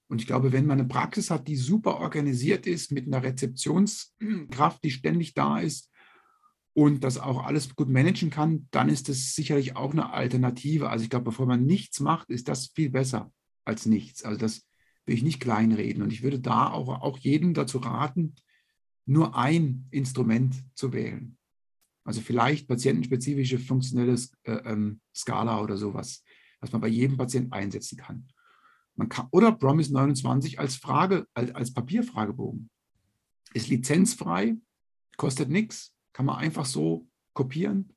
Und 0.06 0.20
ich 0.20 0.28
glaube, 0.28 0.52
wenn 0.52 0.66
man 0.66 0.78
eine 0.78 0.88
Praxis 0.88 1.30
hat, 1.30 1.48
die 1.48 1.56
super 1.56 1.96
organisiert 1.96 2.68
ist, 2.68 2.92
mit 2.92 3.08
einer 3.08 3.24
Rezeptionskraft, 3.24 4.84
die 4.84 4.92
ständig 4.92 5.34
da 5.34 5.58
ist 5.58 5.90
und 6.72 7.02
das 7.02 7.18
auch 7.18 7.44
alles 7.44 7.74
gut 7.74 7.88
managen 7.88 8.30
kann, 8.30 8.68
dann 8.70 8.88
ist 8.88 9.08
das 9.08 9.34
sicherlich 9.34 9.74
auch 9.74 9.90
eine 9.90 10.12
Alternative. 10.12 10.88
Also 10.88 11.02
ich 11.02 11.10
glaube, 11.10 11.26
bevor 11.26 11.46
man 11.46 11.66
nichts 11.66 11.98
macht, 11.98 12.30
ist 12.30 12.46
das 12.46 12.68
viel 12.68 12.90
besser 12.90 13.32
als 13.64 13.86
nichts. 13.86 14.22
Also 14.22 14.38
das 14.38 14.68
will 15.04 15.16
ich 15.16 15.24
nicht 15.24 15.40
kleinreden. 15.40 16.00
Und 16.00 16.12
ich 16.12 16.22
würde 16.22 16.38
da 16.38 16.70
auch, 16.70 16.88
auch 17.02 17.18
jedem 17.18 17.54
dazu 17.54 17.78
raten, 17.78 18.36
nur 19.06 19.36
ein 19.36 19.86
Instrument 19.90 20.64
zu 20.74 20.92
wählen. 20.92 21.36
Also 22.04 22.20
vielleicht 22.20 22.68
patientenspezifische 22.68 23.58
funktionelle 23.58 24.18
äh, 24.44 24.52
ähm, 24.64 25.00
Skala 25.14 25.62
oder 25.62 25.76
sowas, 25.76 26.22
was 26.60 26.72
man 26.72 26.80
bei 26.80 26.88
jedem 26.88 27.16
Patienten 27.16 27.52
einsetzen 27.52 27.96
kann. 27.96 28.26
Man 28.96 29.08
kann, 29.08 29.28
oder 29.30 29.52
Promise 29.52 29.92
29 29.92 30.58
als 30.58 30.76
Frage, 30.76 31.26
als, 31.34 31.54
als 31.54 31.72
Papierfragebogen. 31.72 32.70
Ist 33.54 33.68
lizenzfrei, 33.68 34.56
kostet 35.16 35.48
nichts, 35.48 35.94
kann 36.12 36.26
man 36.26 36.36
einfach 36.36 36.66
so 36.66 37.08
kopieren. 37.32 37.92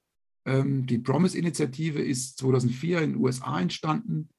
Ähm, 0.46 0.86
die 0.86 0.98
Promise-Initiative 0.98 2.02
ist 2.02 2.38
2004 2.40 3.02
in 3.02 3.12
den 3.14 3.22
USA 3.22 3.60
entstanden 3.60 4.30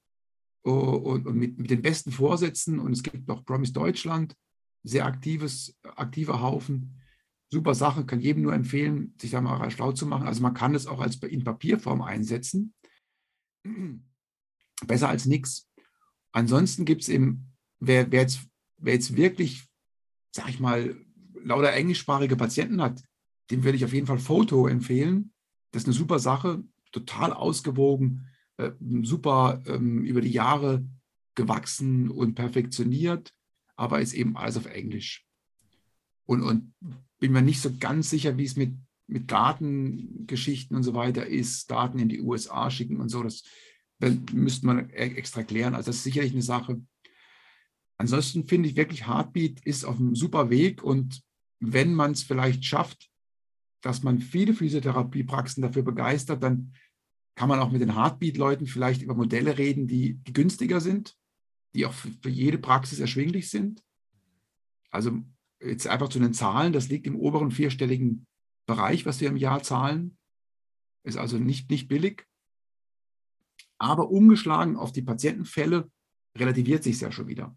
uh, 0.66 0.70
und, 0.70 1.26
und 1.26 1.36
mit, 1.36 1.58
mit, 1.58 1.70
den 1.70 1.82
besten 1.82 2.12
Vorsätzen. 2.12 2.78
Und 2.78 2.92
es 2.92 3.02
gibt 3.02 3.30
auch 3.30 3.44
Promise 3.44 3.72
Deutschland, 3.72 4.34
sehr 4.82 5.06
aktives, 5.06 5.78
aktiver 5.82 6.40
Haufen. 6.40 6.94
Super 7.50 7.74
Sache, 7.74 8.04
kann 8.04 8.20
jedem 8.20 8.42
nur 8.42 8.52
empfehlen, 8.52 9.14
sich 9.20 9.30
da 9.30 9.40
mal 9.40 9.70
schlau 9.70 9.92
zu 9.92 10.06
machen. 10.06 10.26
Also 10.26 10.42
man 10.42 10.54
kann 10.54 10.74
es 10.74 10.86
auch 10.86 11.00
als 11.00 11.16
in 11.16 11.44
Papierform 11.44 12.02
einsetzen. 12.02 12.74
Besser 14.86 15.08
als 15.08 15.26
nichts. 15.26 15.68
Ansonsten 16.32 16.84
gibt 16.84 17.02
es 17.02 17.08
eben, 17.08 17.52
wer, 17.80 18.12
wer, 18.12 18.20
jetzt, 18.22 18.40
wer 18.76 18.94
jetzt 18.94 19.16
wirklich 19.16 19.68
sag 20.38 20.48
ich 20.48 20.60
mal, 20.60 20.96
lauter 21.42 21.72
englischsprachige 21.72 22.36
Patienten 22.36 22.80
hat, 22.80 23.02
dem 23.50 23.64
würde 23.64 23.76
ich 23.76 23.84
auf 23.84 23.92
jeden 23.92 24.06
Fall 24.06 24.18
Foto 24.18 24.66
empfehlen. 24.66 25.32
Das 25.70 25.82
ist 25.82 25.88
eine 25.88 25.94
super 25.94 26.18
Sache, 26.18 26.62
total 26.92 27.32
ausgewogen, 27.32 28.28
äh, 28.56 28.70
super 29.02 29.62
ähm, 29.66 30.04
über 30.04 30.20
die 30.20 30.30
Jahre 30.30 30.84
gewachsen 31.34 32.10
und 32.10 32.34
perfektioniert, 32.34 33.34
aber 33.78 34.00
ist 34.00 34.12
eben 34.12 34.36
alles 34.36 34.56
auf 34.56 34.66
Englisch. 34.66 35.24
Und, 36.26 36.42
und 36.42 36.74
bin 37.20 37.32
mir 37.32 37.42
nicht 37.42 37.60
so 37.60 37.70
ganz 37.78 38.10
sicher, 38.10 38.36
wie 38.36 38.44
es 38.44 38.56
mit, 38.56 38.74
mit 39.06 39.30
Datengeschichten 39.30 40.76
und 40.76 40.82
so 40.82 40.94
weiter 40.94 41.26
ist, 41.26 41.70
Daten 41.70 41.98
in 41.98 42.08
die 42.08 42.20
USA 42.20 42.70
schicken 42.70 43.00
und 43.00 43.08
so. 43.08 43.22
Das 43.22 43.44
müsste 44.32 44.66
man 44.66 44.90
e-, 44.90 44.94
extra 44.94 45.44
klären. 45.44 45.74
Also 45.74 45.88
das 45.88 45.96
ist 45.96 46.04
sicherlich 46.04 46.32
eine 46.32 46.42
Sache. 46.42 46.82
Ansonsten 47.96 48.46
finde 48.46 48.68
ich 48.68 48.76
wirklich, 48.76 49.06
Heartbeat 49.06 49.60
ist 49.64 49.84
auf 49.84 49.98
einem 49.98 50.14
super 50.14 50.50
Weg 50.50 50.82
und 50.82 51.22
wenn 51.60 51.94
man 51.94 52.12
es 52.12 52.22
vielleicht 52.22 52.64
schafft, 52.64 53.08
dass 53.80 54.02
man 54.02 54.20
viele 54.20 54.54
Physiotherapiepraxen 54.54 55.62
dafür 55.62 55.82
begeistert, 55.82 56.42
dann 56.42 56.74
kann 57.36 57.48
man 57.48 57.60
auch 57.60 57.70
mit 57.70 57.80
den 57.80 57.94
Heartbeat-Leuten 57.94 58.66
vielleicht 58.66 59.02
über 59.02 59.14
Modelle 59.14 59.56
reden, 59.56 59.86
die, 59.86 60.14
die 60.14 60.32
günstiger 60.32 60.80
sind, 60.80 61.16
die 61.74 61.86
auch 61.86 61.92
für 61.92 62.28
jede 62.28 62.58
Praxis 62.58 63.00
erschwinglich 63.00 63.50
sind. 63.50 63.82
Also 64.90 65.22
jetzt 65.60 65.86
einfach 65.86 66.08
zu 66.08 66.18
den 66.18 66.34
Zahlen, 66.34 66.72
das 66.72 66.88
liegt 66.88 67.06
im 67.06 67.16
oberen 67.16 67.50
vierstelligen 67.50 68.26
Bereich, 68.66 69.06
was 69.06 69.20
wir 69.20 69.28
im 69.28 69.36
Jahr 69.36 69.62
zahlen. 69.62 70.16
Ist 71.04 71.16
also 71.16 71.38
nicht, 71.38 71.70
nicht 71.70 71.88
billig. 71.88 72.26
Aber 73.78 74.10
umgeschlagen 74.10 74.76
auf 74.76 74.92
die 74.92 75.02
Patientenfälle 75.02 75.90
relativiert 76.36 76.82
sich 76.82 76.94
es 76.94 77.00
ja 77.00 77.12
schon 77.12 77.28
wieder. 77.28 77.56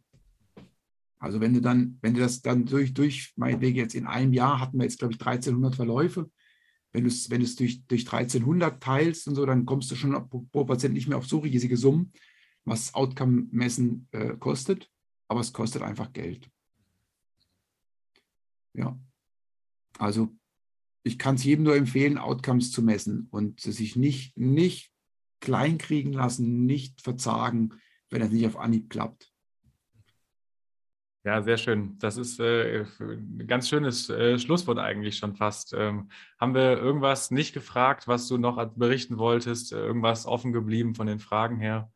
Also 1.20 1.40
wenn 1.40 1.54
du 1.54 1.62
dann, 1.62 2.00
wenn 2.02 2.14
du 2.16 2.20
das 2.20 2.42
dann 2.42 2.66
durch, 2.66 2.94
durch 2.94 3.34
meinetwegen 3.36 3.78
jetzt 3.78 3.94
in 3.94 4.08
einem 4.08 4.34
Jahr 4.34 4.60
hatten 4.60 4.78
wir 4.78 4.86
jetzt, 4.86 5.00
glaube 5.00 5.14
ich, 5.14 5.20
1300 5.20 5.76
Verläufe. 5.76 6.32
Wenn 6.94 7.04
du 7.04 7.10
es, 7.10 7.30
wenn 7.30 7.40
durch, 7.42 7.86
durch 7.86 8.12
1300 8.12 8.82
teilst 8.82 9.28
und 9.28 9.36
so, 9.36 9.46
dann 9.46 9.66
kommst 9.66 9.92
du 9.92 9.96
schon 9.96 10.30
pro 10.30 10.66
Patient 10.66 10.94
nicht 10.94 11.08
mehr 11.08 11.18
auf 11.18 11.28
so 11.28 11.40
riesige 11.40 11.78
Summen, 11.78 12.12
was 12.66 12.94
Outcome-Messen 12.94 14.08
äh, 14.12 14.36
kostet. 14.38 14.90
Aber 15.28 15.40
es 15.40 15.54
kostet 15.54 15.82
einfach 15.82 16.12
Geld. 16.14 16.50
Ja. 18.74 18.98
Also 19.98 20.36
ich 21.04 21.18
kann 21.18 21.36
es 21.36 21.44
jedem 21.44 21.64
nur 21.64 21.76
empfehlen, 21.76 22.18
Outcomes 22.18 22.72
zu 22.72 22.82
messen 22.82 23.28
und 23.32 23.60
sich 23.60 23.96
nicht, 23.96 24.38
nicht 24.38 24.92
kleinkriegen 25.40 26.14
lassen, 26.14 26.66
nicht 26.66 27.02
verzagen, 27.02 27.74
wenn 28.10 28.22
es 28.22 28.32
nicht 28.32 28.46
auf 28.46 28.58
Anhieb 28.58 28.90
klappt. 28.90 29.32
Ja, 31.24 31.44
sehr 31.44 31.58
schön. 31.58 32.00
Das 32.00 32.18
ist 32.18 32.40
äh, 32.40 32.84
ein 33.00 33.46
ganz 33.46 33.70
schönes 33.70 34.10
äh, 34.10 34.40
Schlusswort 34.40 34.80
eigentlich 34.80 35.18
schon 35.18 35.36
fast. 35.36 35.72
Ähm, 35.74 36.10
haben 36.40 36.56
wir 36.56 36.80
irgendwas 36.80 37.30
nicht 37.30 37.54
gefragt, 37.54 38.08
was 38.08 38.28
du 38.28 38.40
noch 38.40 38.64
berichten 38.74 39.20
wolltest? 39.20 39.72
Irgendwas 39.72 40.26
offen 40.26 40.52
geblieben 40.52 40.96
von 40.96 41.06
den 41.06 41.20
Fragen 41.20 41.60
her? 41.60 41.92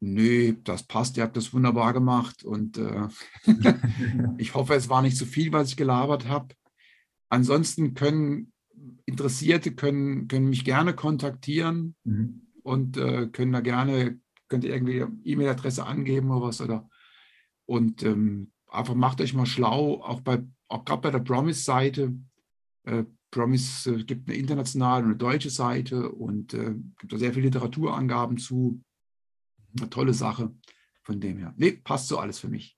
Nö, 0.00 0.54
das 0.64 0.82
passt. 0.82 1.16
Ihr 1.16 1.22
habt 1.22 1.36
das 1.36 1.52
wunderbar 1.52 1.92
gemacht 1.92 2.44
und 2.44 2.78
äh, 2.78 3.08
ich 4.38 4.54
hoffe, 4.54 4.74
es 4.74 4.88
war 4.88 5.02
nicht 5.02 5.16
zu 5.16 5.26
viel, 5.26 5.52
was 5.52 5.70
ich 5.70 5.76
gelabert 5.76 6.28
habe. 6.28 6.54
Ansonsten 7.28 7.94
können 7.94 8.52
Interessierte 9.06 9.72
können, 9.72 10.28
können 10.28 10.48
mich 10.50 10.64
gerne 10.64 10.94
kontaktieren 10.94 11.94
mhm. 12.04 12.42
und 12.62 12.96
äh, 12.96 13.28
können 13.28 13.52
da 13.52 13.60
gerne, 13.60 14.20
könnt 14.48 14.64
ihr 14.64 14.74
irgendwie 14.74 15.04
E-Mail-Adresse 15.24 15.86
angeben 15.86 16.30
oder 16.30 16.48
was 16.48 16.60
oder 16.60 16.88
und 17.66 18.02
ähm, 18.02 18.52
einfach 18.68 18.94
macht 18.94 19.20
euch 19.20 19.34
mal 19.34 19.46
schlau, 19.46 20.02
auch 20.02 20.20
bei, 20.20 20.44
auch 20.68 20.84
gerade 20.84 21.02
bei 21.02 21.10
der 21.10 21.18
Promise-Seite. 21.20 22.14
Äh, 22.84 23.04
Promise 23.30 23.94
äh, 23.94 24.04
gibt 24.04 24.28
eine 24.28 24.38
internationale 24.38 25.04
und 25.04 25.10
eine 25.10 25.18
deutsche 25.18 25.50
Seite 25.50 26.10
und 26.10 26.54
äh, 26.54 26.74
gibt 26.98 27.12
da 27.12 27.18
sehr 27.18 27.32
viele 27.32 27.46
Literaturangaben 27.46 28.38
zu. 28.38 28.80
Eine 29.78 29.90
tolle 29.90 30.14
Sache 30.14 30.52
von 31.02 31.20
dem 31.20 31.38
her. 31.38 31.54
Nee, 31.56 31.72
passt 31.72 32.08
so 32.08 32.18
alles 32.18 32.38
für 32.38 32.48
mich. 32.48 32.76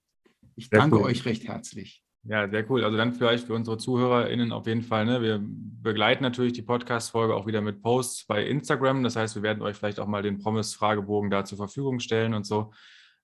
Ich 0.57 0.69
sehr 0.69 0.81
danke 0.81 0.97
cool. 0.97 1.05
euch 1.05 1.25
recht 1.25 1.47
herzlich. 1.47 2.05
Ja, 2.25 2.49
sehr 2.49 2.69
cool. 2.71 2.85
Also 2.85 2.97
dann 2.97 3.13
vielleicht 3.13 3.47
für 3.47 3.55
unsere 3.55 3.79
ZuhörerInnen 3.79 4.53
auf 4.53 4.67
jeden 4.67 4.83
Fall. 4.83 5.07
Ne? 5.07 5.23
Wir 5.23 5.41
begleiten 5.43 6.23
natürlich 6.23 6.53
die 6.53 6.63
Podcast-Folge 6.63 7.35
auch 7.35 7.47
wieder 7.47 7.61
mit 7.61 7.81
Posts 7.81 8.27
bei 8.27 8.45
Instagram. 8.45 9.03
Das 9.03 9.17
heißt, 9.17 9.37
wir 9.37 9.43
werden 9.43 9.63
euch 9.63 9.77
vielleicht 9.77 10.01
auch 10.01 10.07
mal 10.07 10.23
den 10.23 10.39
Promise-Fragebogen 10.39 11.31
da 11.31 11.45
zur 11.45 11.59
Verfügung 11.59 12.01
stellen 12.01 12.35
und 12.35 12.45
so 12.45 12.73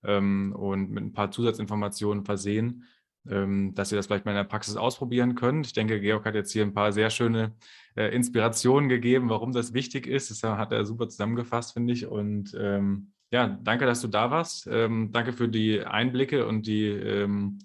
ähm, 0.04 0.54
und 0.56 0.90
mit 0.90 1.04
ein 1.04 1.12
paar 1.12 1.30
Zusatzinformationen 1.30 2.24
versehen, 2.24 2.84
ähm, 3.28 3.74
dass 3.74 3.90
ihr 3.90 3.96
das 3.96 4.06
vielleicht 4.06 4.24
mal 4.24 4.32
in 4.32 4.36
der 4.36 4.44
Praxis 4.44 4.76
ausprobieren 4.76 5.34
könnt. 5.34 5.66
Ich 5.66 5.72
denke, 5.72 6.00
Georg 6.00 6.24
hat 6.24 6.34
jetzt 6.34 6.52
hier 6.52 6.62
ein 6.62 6.74
paar 6.74 6.92
sehr 6.92 7.10
schöne 7.10 7.54
äh, 7.96 8.14
Inspirationen 8.14 8.88
gegeben, 8.88 9.28
warum 9.28 9.52
das 9.52 9.74
wichtig 9.74 10.06
ist. 10.06 10.30
Das 10.30 10.42
hat 10.42 10.72
er 10.72 10.84
super 10.84 11.08
zusammengefasst, 11.08 11.72
finde 11.72 11.92
ich. 11.92 12.06
Und 12.06 12.56
ähm, 12.58 13.12
ja, 13.34 13.48
danke, 13.48 13.84
dass 13.84 14.00
du 14.00 14.06
da 14.06 14.30
warst. 14.30 14.68
Ähm, 14.70 15.10
danke 15.10 15.32
für 15.32 15.48
die 15.48 15.80
Einblicke 15.84 16.46
und 16.46 16.68
die, 16.68 16.86
ähm, 16.86 17.58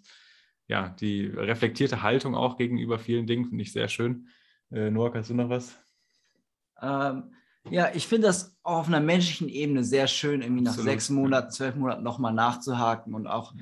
ja, 0.68 0.90
die 0.90 1.28
reflektierte 1.28 2.02
Haltung 2.02 2.34
auch 2.34 2.58
gegenüber 2.58 2.98
vielen 2.98 3.28
Dingen, 3.28 3.46
finde 3.46 3.62
ich 3.62 3.72
sehr 3.72 3.88
schön. 3.88 4.30
Äh, 4.72 4.90
Noah, 4.90 5.14
hast 5.14 5.30
du 5.30 5.36
noch 5.36 5.50
was? 5.50 5.78
Ähm, 6.82 7.36
ja, 7.70 7.92
ich 7.94 8.08
finde 8.08 8.26
das 8.26 8.58
auch 8.64 8.80
auf 8.80 8.88
einer 8.88 9.00
menschlichen 9.00 9.48
Ebene 9.48 9.84
sehr 9.84 10.08
schön, 10.08 10.42
irgendwie 10.42 10.64
nach 10.64 10.72
Absolut. 10.72 10.90
sechs 10.90 11.12
Monaten, 11.12 11.52
zwölf 11.52 11.76
Monaten 11.76 12.02
nochmal 12.02 12.34
nachzuhaken 12.34 13.14
und 13.14 13.28
auch 13.28 13.54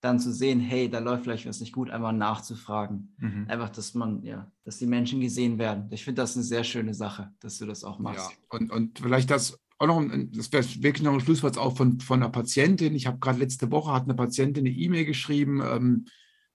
dann 0.00 0.20
zu 0.20 0.32
sehen, 0.32 0.60
hey, 0.60 0.88
da 0.88 1.00
läuft 1.00 1.24
vielleicht 1.24 1.48
was 1.48 1.58
nicht 1.58 1.72
gut, 1.72 1.90
einmal 1.90 2.12
nachzufragen. 2.12 3.16
Mhm. 3.18 3.46
Einfach, 3.48 3.70
dass 3.70 3.92
man, 3.94 4.22
ja, 4.22 4.52
dass 4.62 4.78
die 4.78 4.86
Menschen 4.86 5.20
gesehen 5.20 5.58
werden. 5.58 5.88
Ich 5.90 6.04
finde 6.04 6.22
das 6.22 6.36
eine 6.36 6.44
sehr 6.44 6.62
schöne 6.62 6.94
Sache, 6.94 7.32
dass 7.40 7.58
du 7.58 7.66
das 7.66 7.82
auch 7.82 7.98
machst. 7.98 8.30
Ja, 8.30 8.36
und, 8.50 8.70
und 8.70 9.00
vielleicht 9.00 9.32
das 9.32 9.58
auch 9.78 9.86
noch, 9.86 10.02
das 10.32 10.52
wäre 10.52 10.64
wirklich 10.82 11.02
noch 11.02 11.12
ein 11.12 11.20
Schlusswort 11.20 11.58
auch 11.58 11.76
von, 11.76 12.00
von 12.00 12.22
einer 12.22 12.30
Patientin. 12.30 12.94
Ich 12.94 13.06
habe 13.06 13.18
gerade 13.18 13.38
letzte 13.38 13.70
Woche 13.70 13.92
hat 13.92 14.04
eine 14.04 14.14
Patientin 14.14 14.66
eine 14.66 14.74
E-Mail 14.74 15.04
geschrieben, 15.04 15.60
ähm, 15.62 16.06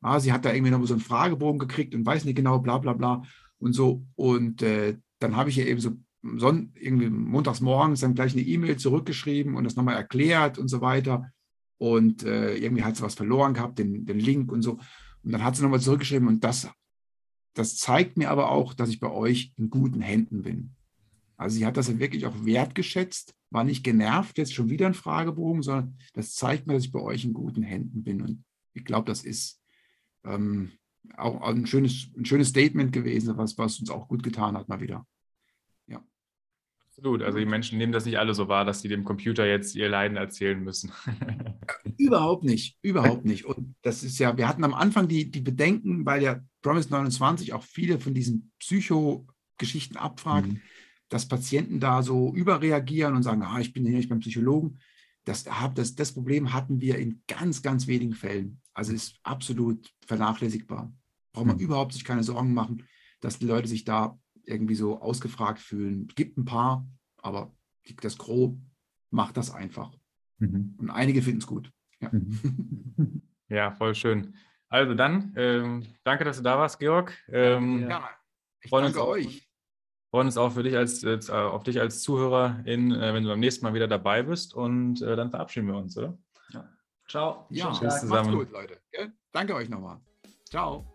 ah, 0.02 0.20
sie 0.20 0.34
hat 0.34 0.46
da 0.46 0.54
irgendwie 0.54 0.72
noch 0.72 0.84
so 0.86 0.94
einen 0.94 1.02
Fragebogen 1.02 1.60
gekriegt 1.60 1.94
und 1.94 2.06
weiß 2.06 2.26
nicht 2.26 2.36
genau, 2.36 2.60
bla 2.60 2.80
bla 2.80 2.94
bla 2.94 3.22
und 3.60 3.74
so. 3.74 4.04
Und 4.16 4.62
äh, 4.64 4.98
dann 5.20 5.36
habe 5.36 5.50
ich 5.50 5.58
ihr 5.58 5.68
eben 5.68 5.80
so 5.80 5.92
Son 6.24 6.72
irgendwie 6.76 7.10
montags 7.10 7.62
morgens 7.62 8.02
dann 8.02 8.14
gleich 8.14 8.34
eine 8.34 8.44
E-Mail 8.44 8.78
zurückgeschrieben 8.78 9.56
und 9.56 9.64
das 9.64 9.76
nochmal 9.76 9.96
erklärt 9.96 10.60
und 10.60 10.68
so 10.68 10.80
weiter. 10.80 11.32
Und 11.78 12.24
äh, 12.24 12.56
irgendwie 12.58 12.84
hat 12.84 12.96
sie 12.96 13.02
was 13.02 13.16
verloren 13.16 13.56
gehabt, 13.56 13.80
den, 13.80 14.06
den 14.06 14.20
Link 14.20 14.52
und 14.52 14.62
so. 14.62 14.74
Und 15.24 15.32
dann 15.32 15.44
hat 15.44 15.56
sie 15.56 15.64
nochmal 15.64 15.82
zurückgeschrieben 15.82 16.28
und 16.28 16.44
das, 16.44 16.70
das 17.56 17.78
zeigt 17.78 18.18
mir 18.18 18.30
aber 18.30 18.52
auch, 18.52 18.76
dass 18.76 18.90
ich 18.90 19.00
bei 19.00 19.10
euch 19.10 19.52
in 19.58 19.72
guten 19.72 20.02
Händen 20.02 20.44
bin. 20.44 20.76
Also 21.42 21.58
sie 21.58 21.66
hat 21.66 21.78
das 21.78 22.00
wirklich 22.00 22.26
auch 22.26 22.46
wertgeschätzt, 22.46 23.36
war 23.50 23.64
nicht 23.64 23.84
genervt, 23.84 24.38
jetzt 24.38 24.54
schon 24.54 24.70
wieder 24.70 24.88
ein 24.88 24.94
Fragebogen, 24.94 25.62
sondern 25.62 25.98
das 26.14 26.36
zeigt 26.36 26.68
mir, 26.68 26.74
dass 26.74 26.86
ich 26.86 26.92
bei 26.92 27.02
euch 27.02 27.26
in 27.26 27.34
guten 27.34 27.64
Händen 27.64 28.04
bin. 28.04 28.22
Und 28.22 28.44
ich 28.74 28.86
glaube, 28.86 29.06
das 29.08 29.24
ist 29.24 29.62
ähm, 30.24 30.72
auch 31.18 31.42
ein 31.42 31.66
schönes, 31.66 32.10
ein 32.18 32.26
schönes 32.26 32.50
Statement 32.50 32.92
gewesen, 32.92 33.38
was, 33.38 33.58
was 33.58 33.80
uns 33.80 33.90
auch 33.90 34.08
gut 34.08 34.24
getan 34.24 34.56
hat, 34.56 34.70
mal 34.70 34.82
wieder. 34.82 35.06
Absolut. 37.02 37.24
Also 37.24 37.40
die 37.40 37.46
Menschen 37.46 37.78
nehmen 37.78 37.94
das 37.94 38.06
nicht 38.06 38.20
alle 38.20 38.36
so 38.36 38.48
wahr, 38.48 38.64
dass 38.64 38.82
sie 38.82 38.88
dem 38.88 39.04
Computer 39.04 39.48
jetzt 39.48 39.76
ihr 39.76 39.90
Leiden 39.90 40.18
erzählen 40.18 40.62
müssen. 40.62 40.92
überhaupt 41.98 42.44
nicht, 42.44 42.78
überhaupt 42.84 43.26
nicht. 43.26 43.46
Und 43.46 43.76
das 43.82 44.04
ist 44.04 44.20
ja, 44.20 44.38
wir 44.38 44.48
hatten 44.48 44.64
am 44.64 44.76
Anfang 44.76 45.08
die, 45.08 45.32
die 45.32 45.42
Bedenken, 45.42 46.06
weil 46.06 46.20
der 46.20 46.46
Promise 46.62 46.90
29 46.92 47.54
auch 47.54 47.64
viele 47.64 47.98
von 47.98 48.14
diesen 48.14 48.52
Psycho-Geschichten 48.60 49.98
abfragt, 49.98 50.48
mhm. 50.48 50.62
Dass 51.12 51.28
Patienten 51.28 51.82
da 51.82 52.04
so 52.04 52.34
überreagieren 52.34 53.16
und 53.16 53.24
sagen, 53.24 53.44
ah, 53.44 53.60
ich 53.60 53.74
bin 53.74 53.86
hier 53.86 53.98
nicht 53.98 54.08
beim 54.08 54.22
Psychologen. 54.22 54.80
Das, 55.26 55.44
das, 55.76 55.96
das 55.96 56.14
Problem 56.14 56.54
hatten 56.54 56.80
wir 56.80 56.98
in 57.00 57.22
ganz, 57.28 57.62
ganz 57.62 57.86
wenigen 57.86 58.14
Fällen. 58.14 58.62
Also 58.74 58.94
ist 58.94 59.20
absolut 59.22 59.94
vernachlässigbar. 60.08 60.92
Braucht 61.34 61.48
man 61.48 61.58
mhm. 61.58 61.64
überhaupt 61.64 61.92
sich 61.92 62.06
keine 62.06 62.24
Sorgen 62.24 62.54
machen, 62.54 62.88
dass 63.20 63.40
die 63.40 63.46
Leute 63.46 63.68
sich 63.68 63.84
da 63.84 64.18
irgendwie 64.46 64.76
so 64.76 65.02
ausgefragt 65.02 65.60
fühlen. 65.60 66.08
Es 66.08 66.16
gibt 66.16 66.38
ein 66.38 66.46
paar, 66.46 66.88
aber 67.18 67.54
das 68.02 68.18
Gros 68.18 68.56
macht 69.10 69.36
das 69.36 69.52
einfach. 69.52 69.92
Mhm. 70.38 70.76
Und 70.78 70.90
einige 70.92 71.22
finden 71.22 71.42
es 71.42 71.48
gut. 71.48 71.74
Ja. 72.00 72.10
Mhm. 72.10 73.22
ja. 73.50 73.72
voll 73.72 73.96
schön. 73.96 74.34
Also 74.70 74.96
dann, 74.96 75.34
ähm, 75.36 75.86
danke, 76.06 76.24
dass 76.24 76.38
du 76.38 76.44
da 76.44 76.58
warst, 76.58 76.80
Georg. 76.80 77.14
Ähm, 77.28 77.90
ja, 77.90 78.10
ich 78.62 78.72
danke 78.72 79.06
euch. 79.06 79.51
Freuen 80.12 80.28
uns 80.28 80.38
auch 80.38 80.52
für 80.52 80.62
dich 80.62 80.76
als, 80.76 81.06
als, 81.06 81.30
äh, 81.30 81.32
auf 81.32 81.64
dich 81.64 81.80
als 81.80 82.04
Zuhörerin, 82.04 82.92
äh, 82.92 83.14
wenn 83.14 83.24
du 83.24 83.30
beim 83.30 83.40
nächsten 83.40 83.66
Mal 83.66 83.74
wieder 83.74 83.88
dabei 83.88 84.24
bist. 84.24 84.54
Und 84.54 85.02
äh, 85.02 85.16
dann 85.16 85.30
verabschieden 85.32 85.68
wir 85.68 85.78
uns, 85.78 85.98
oder? 85.98 86.18
Ja. 86.50 86.70
Ciao. 87.08 87.46
Ja, 87.50 87.72
Tschüss 87.72 88.02
zusammen. 88.02 88.34
Macht's 88.34 88.50
gut, 88.50 88.52
Leute. 88.52 88.78
Danke 89.32 89.56
euch 89.56 89.70
nochmal. 89.70 90.02
Ciao. 90.50 90.91